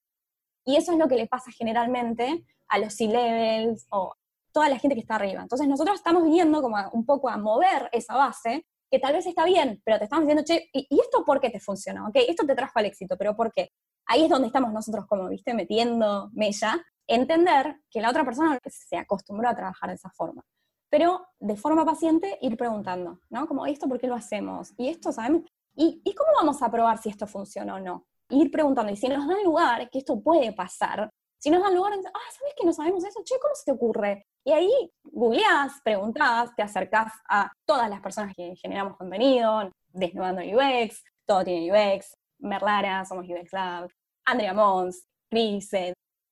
Y 0.65 0.75
eso 0.75 0.91
es 0.91 0.97
lo 0.97 1.07
que 1.07 1.15
le 1.15 1.27
pasa 1.27 1.51
generalmente 1.51 2.45
a 2.67 2.77
los 2.79 2.93
C-levels 2.93 3.87
o 3.91 4.13
toda 4.51 4.69
la 4.69 4.77
gente 4.77 4.95
que 4.95 5.01
está 5.01 5.15
arriba. 5.15 5.41
Entonces 5.41 5.67
nosotros 5.67 5.95
estamos 5.97 6.23
viniendo 6.23 6.61
como 6.61 6.77
un 6.91 7.05
poco 7.05 7.29
a 7.29 7.37
mover 7.37 7.89
esa 7.91 8.15
base, 8.15 8.65
que 8.89 8.99
tal 8.99 9.13
vez 9.13 9.25
está 9.25 9.45
bien, 9.45 9.81
pero 9.85 9.97
te 9.97 10.03
estamos 10.03 10.25
diciendo, 10.25 10.43
che, 10.45 10.69
¿y, 10.73 10.99
esto 10.99 11.23
por 11.25 11.39
qué 11.39 11.49
te 11.49 11.61
funcionó? 11.61 12.07
Ok, 12.07 12.17
esto 12.27 12.45
te 12.45 12.55
trajo 12.55 12.77
al 12.77 12.85
éxito, 12.85 13.17
pero 13.17 13.35
¿por 13.35 13.51
qué? 13.53 13.71
Ahí 14.05 14.23
es 14.23 14.29
donde 14.29 14.47
estamos 14.47 14.71
nosotros 14.71 15.05
como, 15.07 15.29
viste, 15.29 15.53
metiendo 15.53 16.29
mella, 16.33 16.83
entender 17.07 17.81
que 17.89 18.01
la 18.01 18.09
otra 18.09 18.23
persona 18.23 18.59
se 18.65 18.97
acostumbró 18.97 19.49
a 19.49 19.55
trabajar 19.55 19.89
de 19.89 19.95
esa 19.95 20.09
forma. 20.11 20.43
Pero 20.89 21.25
de 21.39 21.55
forma 21.55 21.85
paciente 21.85 22.37
ir 22.41 22.57
preguntando, 22.57 23.19
¿no? 23.29 23.47
Como, 23.47 23.65
¿esto 23.65 23.87
por 23.87 23.99
qué 23.99 24.07
lo 24.07 24.15
hacemos? 24.15 24.73
Y 24.77 24.89
esto, 24.89 25.11
¿sabemos? 25.11 25.43
¿Y, 25.75 26.01
¿Y 26.03 26.13
cómo 26.13 26.31
vamos 26.35 26.61
a 26.61 26.69
probar 26.69 26.97
si 26.97 27.09
esto 27.09 27.27
funciona 27.27 27.75
o 27.75 27.79
no? 27.79 28.05
Ir 28.29 28.51
preguntando, 28.51 28.91
y 28.91 28.97
si 28.97 29.07
nos 29.07 29.27
dan 29.27 29.43
lugar, 29.43 29.89
que 29.89 29.99
esto 29.99 30.21
puede 30.21 30.53
pasar, 30.53 31.09
si 31.41 31.49
nos 31.49 31.63
dan 31.63 31.73
lugar, 31.73 31.93
ah, 31.93 32.31
¿sabes 32.37 32.53
que 32.55 32.65
no 32.65 32.71
sabemos 32.71 33.03
eso? 33.03 33.19
Che, 33.23 33.39
¿cómo 33.41 33.55
se 33.55 33.65
te 33.65 33.71
ocurre? 33.71 34.27
Y 34.43 34.51
ahí 34.51 34.93
googleás, 35.03 35.81
preguntás, 35.83 36.55
te 36.55 36.61
acercás 36.61 37.11
a 37.27 37.51
todas 37.65 37.89
las 37.89 37.99
personas 37.99 38.35
que 38.35 38.55
generamos 38.55 38.95
contenido, 38.95 39.71
Desnudando 39.87 40.41
UX, 40.41 41.03
Todo 41.25 41.43
tiene 41.43 41.71
UX, 41.71 42.15
Merlara, 42.41 43.05
somos 43.05 43.25
UX 43.27 43.51
Lab, 43.53 43.89
Andrea 44.25 44.53
Mons, 44.53 45.07
Cris, 45.29 45.71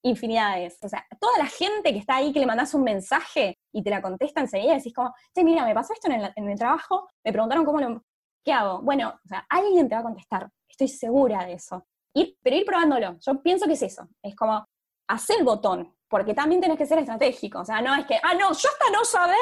infinidades. 0.04 0.78
O 0.82 0.90
sea, 0.90 1.06
toda 1.20 1.38
la 1.38 1.46
gente 1.46 1.92
que 1.92 2.00
está 2.00 2.18
ahí 2.18 2.32
que 2.32 2.40
le 2.40 2.46
mandas 2.46 2.74
un 2.74 2.84
mensaje 2.84 3.58
y 3.74 3.84
te 3.84 3.90
la 3.90 4.02
contesta 4.02 4.42
enseguida, 4.42 4.76
decís 4.76 4.94
como, 4.94 5.14
che, 5.34 5.44
mira, 5.44 5.66
me 5.66 5.74
pasó 5.74 5.94
esto 5.94 6.10
en 6.10 6.50
el, 6.50 6.58
trabajo, 6.58 7.08
me 7.24 7.32
preguntaron 7.32 7.66
cómo 7.66 7.80
lo... 7.80 8.04
¿Qué 8.44 8.54
hago? 8.54 8.82
Bueno, 8.82 9.20
o 9.24 9.28
sea, 9.28 9.46
alguien 9.50 9.90
te 9.90 9.96
va 9.96 10.02
a 10.02 10.04
contestar, 10.04 10.50
estoy 10.70 10.88
segura 10.88 11.46
de 11.46 11.54
eso. 11.54 11.86
Ir, 12.16 12.38
pero 12.42 12.56
ir 12.56 12.66
probándolo. 12.66 13.18
Yo 13.20 13.42
pienso 13.42 13.66
que 13.66 13.74
es 13.74 13.82
eso. 13.82 14.08
Es 14.24 14.36
como, 14.36 14.66
haz 15.10 15.30
el 15.30 15.44
botón, 15.44 15.94
porque 16.08 16.34
también 16.34 16.62
tenés 16.62 16.78
que 16.78 16.86
ser 16.86 17.00
estratégico. 17.00 17.60
O 17.60 17.66
sea, 17.66 17.82
no 17.82 17.94
es 17.96 18.06
que, 18.06 18.16
ah, 18.16 18.34
no, 18.34 18.54
yo 18.54 18.70
hasta 18.70 18.92
no 18.92 19.04
saber 19.04 19.36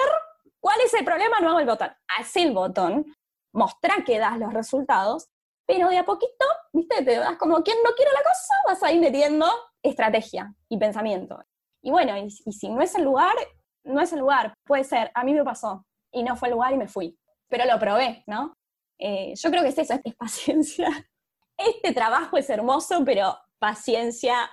cuál 0.59 0.79
es 0.83 0.93
el 0.95 1.05
problema, 1.05 1.39
no 1.39 1.49
hago 1.49 1.59
el 1.59 1.67
botón. 1.67 1.89
Haz 2.17 2.35
el 2.37 2.53
botón, 2.53 3.05
mostrá 3.53 4.03
que 4.03 4.17
das 4.17 4.39
los 4.39 4.53
resultados, 4.53 5.29
pero 5.67 5.89
de 5.89 5.97
a 5.97 6.05
poquito, 6.05 6.45
viste, 6.71 7.03
te 7.03 7.17
das 7.17 7.37
como, 7.37 7.61
quien 7.61 7.77
no 7.83 7.91
quiere 7.95 8.11
la 8.13 8.23
cosa, 8.23 8.53
vas 8.65 8.81
a 8.81 8.91
ir 8.91 9.01
metiendo 9.01 9.45
estrategia 9.83 10.53
y 10.69 10.77
pensamiento. 10.77 11.43
Y 11.81 11.91
bueno, 11.91 12.17
y, 12.17 12.29
si 12.29 12.69
no 12.69 12.81
es 12.81 12.95
el 12.95 13.03
lugar, 13.03 13.35
no 13.83 13.99
es 14.01 14.13
el 14.13 14.19
lugar. 14.19 14.53
Puede 14.65 14.85
ser, 14.85 15.11
a 15.13 15.23
mí 15.25 15.33
me 15.33 15.43
pasó, 15.43 15.85
y 16.11 16.23
no 16.23 16.37
fue 16.37 16.47
el 16.47 16.53
lugar 16.53 16.73
y 16.73 16.77
me 16.77 16.87
fui. 16.87 17.17
Pero 17.49 17.65
lo 17.65 17.77
probé, 17.79 18.23
¿no? 18.27 18.53
Eh, 18.97 19.33
yo 19.35 19.49
creo 19.49 19.61
que 19.61 19.69
es 19.69 19.77
eso, 19.77 19.99
es 20.03 20.15
paciencia. 20.15 20.87
Este 21.57 21.91
trabajo 21.91 22.37
es 22.37 22.47
hermoso, 22.51 23.03
pero 23.03 23.35
paciencia 23.57 24.47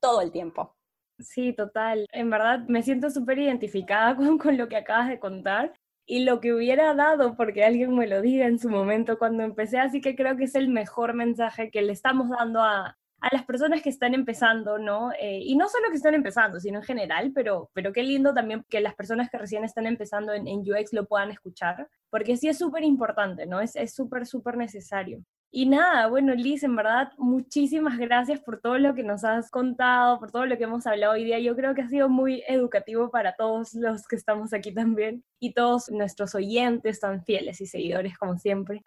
todo 0.00 0.20
el 0.20 0.32
tiempo. 0.32 0.74
Sí, 1.20 1.52
total. 1.52 2.04
En 2.10 2.30
verdad 2.30 2.60
me 2.66 2.82
siento 2.82 3.10
súper 3.10 3.38
identificada 3.38 4.16
con, 4.16 4.38
con 4.38 4.56
lo 4.56 4.68
que 4.68 4.76
acabas 4.76 5.08
de 5.08 5.20
contar 5.20 5.72
y 6.08 6.24
lo 6.24 6.40
que 6.40 6.54
hubiera 6.54 6.94
dado 6.94 7.36
porque 7.36 7.64
alguien 7.64 7.94
me 7.94 8.06
lo 8.08 8.22
diga 8.22 8.46
en 8.46 8.58
su 8.58 8.70
momento 8.70 9.18
cuando 9.18 9.44
empecé, 9.44 9.78
así 9.78 10.00
que 10.00 10.16
creo 10.16 10.36
que 10.36 10.44
es 10.44 10.54
el 10.54 10.68
mejor 10.68 11.12
mensaje 11.14 11.70
que 11.70 11.82
le 11.82 11.92
estamos 11.92 12.30
dando 12.30 12.62
a, 12.62 12.96
a 13.20 13.28
las 13.30 13.44
personas 13.44 13.82
que 13.82 13.90
están 13.90 14.14
empezando, 14.14 14.78
¿no? 14.78 15.12
Eh, 15.20 15.40
y 15.44 15.54
no 15.54 15.68
solo 15.68 15.90
que 15.90 15.96
están 15.96 16.14
empezando, 16.14 16.60
sino 16.60 16.78
en 16.78 16.84
general, 16.84 17.32
pero, 17.34 17.70
pero 17.74 17.92
qué 17.92 18.02
lindo 18.02 18.32
también 18.32 18.64
que 18.70 18.80
las 18.80 18.94
personas 18.94 19.28
que 19.28 19.36
recién 19.36 19.64
están 19.64 19.86
empezando 19.86 20.32
en, 20.32 20.46
UX 20.46 20.94
lo 20.94 21.06
puedan 21.06 21.30
escuchar, 21.30 21.88
porque 22.08 22.38
sí 22.38 22.48
es 22.48 22.56
súper 22.56 22.84
importante, 22.84 23.44
¿no? 23.44 23.60
Es 23.60 23.76
súper, 23.94 24.26
súper 24.26 24.56
necesario. 24.56 25.22
Y 25.50 25.64
nada, 25.64 26.08
bueno, 26.08 26.34
Liz, 26.34 26.62
en 26.62 26.76
verdad, 26.76 27.12
muchísimas 27.16 27.96
gracias 27.96 28.38
por 28.40 28.60
todo 28.60 28.78
lo 28.78 28.94
que 28.94 29.02
nos 29.02 29.24
has 29.24 29.50
contado, 29.50 30.18
por 30.20 30.30
todo 30.30 30.44
lo 30.44 30.58
que 30.58 30.64
hemos 30.64 30.86
hablado 30.86 31.14
hoy 31.14 31.24
día. 31.24 31.38
Yo 31.38 31.56
creo 31.56 31.74
que 31.74 31.80
ha 31.80 31.88
sido 31.88 32.10
muy 32.10 32.42
educativo 32.46 33.10
para 33.10 33.34
todos 33.34 33.72
los 33.72 34.06
que 34.06 34.16
estamos 34.16 34.52
aquí 34.52 34.74
también 34.74 35.24
y 35.40 35.54
todos 35.54 35.90
nuestros 35.90 36.34
oyentes 36.34 37.00
tan 37.00 37.24
fieles 37.24 37.62
y 37.62 37.66
seguidores 37.66 38.18
como 38.18 38.36
siempre. 38.36 38.82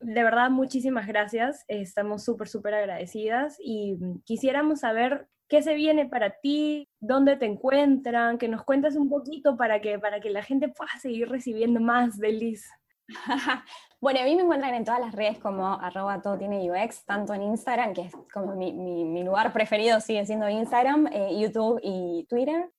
De 0.00 0.22
verdad, 0.22 0.48
muchísimas 0.48 1.06
gracias. 1.06 1.64
Estamos 1.68 2.24
súper, 2.24 2.48
súper 2.48 2.72
agradecidas 2.72 3.58
y 3.62 3.98
quisiéramos 4.24 4.80
saber 4.80 5.28
qué 5.48 5.60
se 5.62 5.74
viene 5.74 6.08
para 6.08 6.30
ti, 6.40 6.88
dónde 7.00 7.36
te 7.36 7.44
encuentran, 7.44 8.38
que 8.38 8.48
nos 8.48 8.64
cuentes 8.64 8.96
un 8.96 9.10
poquito 9.10 9.56
para 9.58 9.82
que, 9.82 9.98
para 9.98 10.20
que 10.20 10.30
la 10.30 10.42
gente 10.42 10.68
pueda 10.68 10.92
seguir 10.98 11.28
recibiendo 11.28 11.80
más 11.80 12.16
de 12.16 12.32
Liz. 12.32 12.70
bueno, 14.00 14.20
a 14.20 14.24
mí 14.24 14.36
me 14.36 14.42
encuentran 14.42 14.74
en 14.74 14.84
todas 14.84 15.00
las 15.00 15.12
redes 15.14 15.38
como 15.38 15.66
arroba 15.66 16.20
todo 16.22 16.38
tiene 16.38 16.70
UX, 16.70 17.04
tanto 17.04 17.34
en 17.34 17.42
Instagram, 17.42 17.94
que 17.94 18.02
es 18.02 18.12
como 18.32 18.54
mi, 18.54 19.22
lugar 19.22 19.52
preferido, 19.52 20.00
sigue 20.00 20.24
siendo 20.26 20.48
Instagram, 20.48 21.08
eh, 21.12 21.38
YouTube 21.38 21.80
y 21.82 22.26
Twitter. 22.28 22.70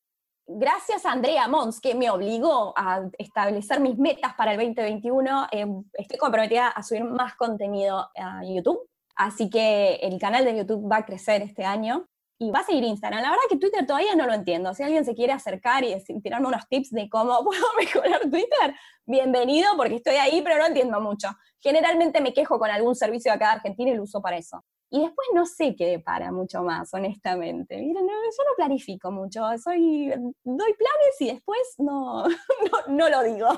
Gracias 0.47 1.05
a 1.05 1.11
Andrea 1.11 1.47
Mons, 1.47 1.79
que 1.79 1.95
me 1.95 2.09
obligó 2.09 2.73
a 2.75 3.03
establecer 3.17 3.79
mis 3.79 3.97
metas 3.97 4.33
para 4.33 4.53
el 4.53 4.57
2021, 4.57 5.47
eh, 5.51 5.65
estoy 5.93 6.17
comprometida 6.17 6.67
a 6.67 6.83
subir 6.83 7.03
más 7.03 7.35
contenido 7.35 8.09
a 8.15 8.43
YouTube. 8.43 8.89
Así 9.15 9.49
que 9.49 9.95
el 10.01 10.19
canal 10.19 10.45
de 10.45 10.57
YouTube 10.57 10.91
va 10.91 10.97
a 10.97 11.05
crecer 11.05 11.41
este 11.41 11.63
año 11.63 12.07
y 12.41 12.49
va 12.49 12.61
a 12.61 12.63
seguir 12.63 12.83
Instagram. 12.83 13.21
La 13.21 13.29
verdad 13.29 13.43
que 13.47 13.57
Twitter 13.57 13.85
todavía 13.85 14.15
no 14.15 14.25
lo 14.25 14.33
entiendo. 14.33 14.73
Si 14.73 14.81
alguien 14.81 15.05
se 15.05 15.13
quiere 15.13 15.31
acercar 15.31 15.83
y 15.83 15.95
tirarme 16.23 16.47
unos 16.47 16.67
tips 16.67 16.89
de 16.89 17.07
cómo 17.07 17.37
puedo 17.43 17.63
mejorar 17.77 18.21
Twitter, 18.21 18.75
bienvenido, 19.05 19.69
porque 19.77 19.97
estoy 19.97 20.15
ahí, 20.15 20.41
pero 20.41 20.57
no 20.57 20.65
entiendo 20.65 20.99
mucho. 20.99 21.27
Generalmente 21.59 22.19
me 22.19 22.33
quejo 22.33 22.57
con 22.57 22.71
algún 22.71 22.95
servicio 22.95 23.31
de 23.31 23.35
acá 23.35 23.45
de 23.45 23.51
Argentina 23.57 23.91
y 23.91 23.95
lo 23.95 24.03
uso 24.03 24.23
para 24.23 24.37
eso. 24.37 24.65
Y 24.89 25.01
después 25.01 25.27
no 25.35 25.45
sé 25.45 25.75
qué 25.75 25.85
depara 25.85 26.31
mucho 26.31 26.63
más, 26.63 26.91
honestamente. 26.95 27.77
Miren, 27.77 28.07
yo 28.07 28.43
no 28.43 28.55
planifico 28.55 29.11
mucho, 29.11 29.43
soy, 29.63 30.07
doy 30.09 30.73
planes 30.73 31.15
y 31.19 31.27
después 31.27 31.59
no, 31.77 32.23
no, 32.27 32.87
no 32.87 33.09
lo 33.09 33.21
digo. 33.21 33.49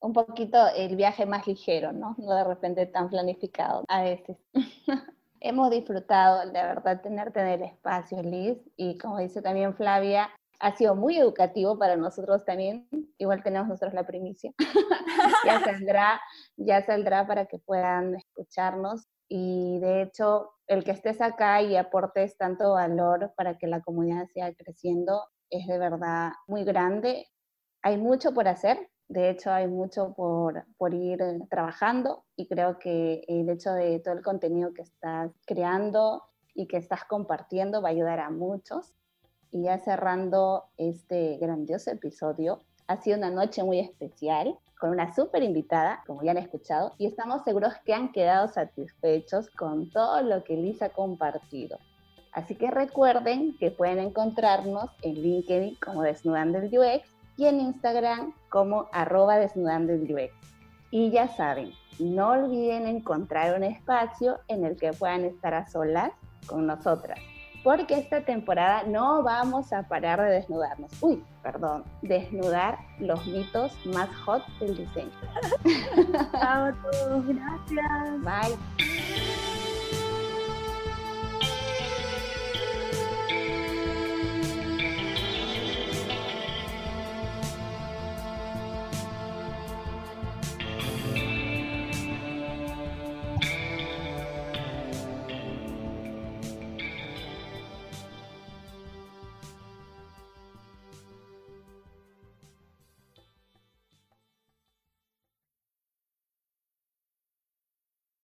Un 0.00 0.12
poquito 0.12 0.58
el 0.74 0.96
viaje 0.96 1.24
más 1.24 1.46
ligero, 1.46 1.92
¿no? 1.92 2.16
No 2.18 2.34
de 2.34 2.42
repente 2.42 2.86
tan 2.86 3.08
planificado 3.08 3.84
a 3.86 4.02
veces. 4.02 4.36
Hemos 5.48 5.70
disfrutado, 5.70 6.44
la 6.50 6.66
verdad, 6.66 7.00
tenerte 7.02 7.38
en 7.38 7.46
el 7.46 7.62
espacio, 7.62 8.20
Liz, 8.20 8.58
y 8.76 8.98
como 8.98 9.18
dice 9.18 9.40
también 9.40 9.76
Flavia, 9.76 10.28
ha 10.58 10.74
sido 10.74 10.96
muy 10.96 11.16
educativo 11.16 11.78
para 11.78 11.96
nosotros 11.96 12.44
también. 12.44 12.88
Igual 13.16 13.44
tenemos 13.44 13.68
nosotros 13.68 13.94
la 13.94 14.04
primicia. 14.04 14.52
ya 15.46 15.60
saldrá, 15.60 16.20
ya 16.56 16.82
saldrá 16.84 17.28
para 17.28 17.46
que 17.46 17.60
puedan 17.60 18.16
escucharnos. 18.16 19.06
Y 19.28 19.78
de 19.78 20.02
hecho, 20.02 20.50
el 20.66 20.82
que 20.82 20.90
estés 20.90 21.20
acá 21.20 21.62
y 21.62 21.76
aportes 21.76 22.36
tanto 22.36 22.72
valor 22.72 23.32
para 23.36 23.56
que 23.56 23.68
la 23.68 23.82
comunidad 23.82 24.26
siga 24.34 24.52
creciendo 24.52 25.22
es 25.48 25.68
de 25.68 25.78
verdad 25.78 26.32
muy 26.48 26.64
grande. 26.64 27.28
Hay 27.82 27.98
mucho 27.98 28.34
por 28.34 28.48
hacer, 28.48 28.90
de 29.08 29.30
hecho, 29.30 29.52
hay 29.52 29.68
mucho 29.68 30.14
por, 30.14 30.64
por, 30.78 30.92
ir 30.92 31.22
trabajando 31.48 32.24
y 32.34 32.46
creo 32.48 32.78
que 32.78 33.24
el 33.28 33.48
hecho 33.48 33.72
de 33.72 34.00
todo 34.00 34.14
el 34.14 34.22
contenido 34.22 34.74
que 34.74 34.82
estás 34.82 35.30
creando 35.46 36.24
y 36.54 36.66
que 36.66 36.76
estás 36.76 37.04
compartiendo 37.04 37.80
va 37.80 37.90
a 37.90 37.92
ayudar 37.92 38.18
a 38.18 38.30
muchos. 38.30 38.94
Y 39.52 39.64
ya 39.64 39.78
cerrando 39.78 40.64
este 40.76 41.38
grandioso 41.38 41.92
episodio, 41.92 42.58
ha 42.88 42.96
sido 42.96 43.16
una 43.16 43.30
noche 43.30 43.62
muy 43.62 43.78
especial 43.78 44.58
con 44.78 44.90
una 44.90 45.14
súper 45.14 45.42
invitada, 45.44 46.02
como 46.06 46.22
ya 46.22 46.32
han 46.32 46.38
escuchado, 46.38 46.92
y 46.98 47.06
estamos 47.06 47.42
seguros 47.44 47.74
que 47.84 47.94
han 47.94 48.12
quedado 48.12 48.48
satisfechos 48.48 49.50
con 49.50 49.88
todo 49.88 50.20
lo 50.22 50.42
que 50.42 50.56
Liz 50.56 50.82
ha 50.82 50.90
compartido. 50.90 51.78
Así 52.32 52.54
que 52.54 52.70
recuerden 52.70 53.56
que 53.56 53.70
pueden 53.70 53.98
encontrarnos 53.98 54.90
en 55.00 55.14
LinkedIn 55.14 55.76
como 55.76 56.02
Desnudando 56.02 56.58
el 56.58 56.66
UX 56.66 57.15
y 57.36 57.46
en 57.46 57.60
Instagram 57.60 58.32
como 58.48 58.88
arroba 58.92 59.36
desnudando 59.38 59.92
el 59.92 60.30
Y 60.90 61.10
ya 61.10 61.28
saben, 61.28 61.72
no 61.98 62.30
olviden 62.30 62.86
encontrar 62.86 63.56
un 63.56 63.64
espacio 63.64 64.40
en 64.48 64.64
el 64.64 64.76
que 64.76 64.92
puedan 64.92 65.24
estar 65.24 65.54
a 65.54 65.66
solas 65.66 66.12
con 66.46 66.66
nosotras, 66.66 67.18
porque 67.64 67.98
esta 67.98 68.24
temporada 68.24 68.84
no 68.84 69.22
vamos 69.22 69.72
a 69.72 69.82
parar 69.82 70.20
de 70.20 70.30
desnudarnos. 70.30 70.90
Uy, 71.02 71.24
perdón, 71.42 71.84
desnudar 72.02 72.78
los 72.98 73.26
mitos 73.26 73.72
más 73.86 74.08
hot 74.24 74.46
del 74.60 74.76
diseño. 74.76 75.10
Chao 76.32 76.66
a 76.66 76.74
todos, 76.82 77.26
gracias. 77.26 78.22
Bye. 78.22 79.35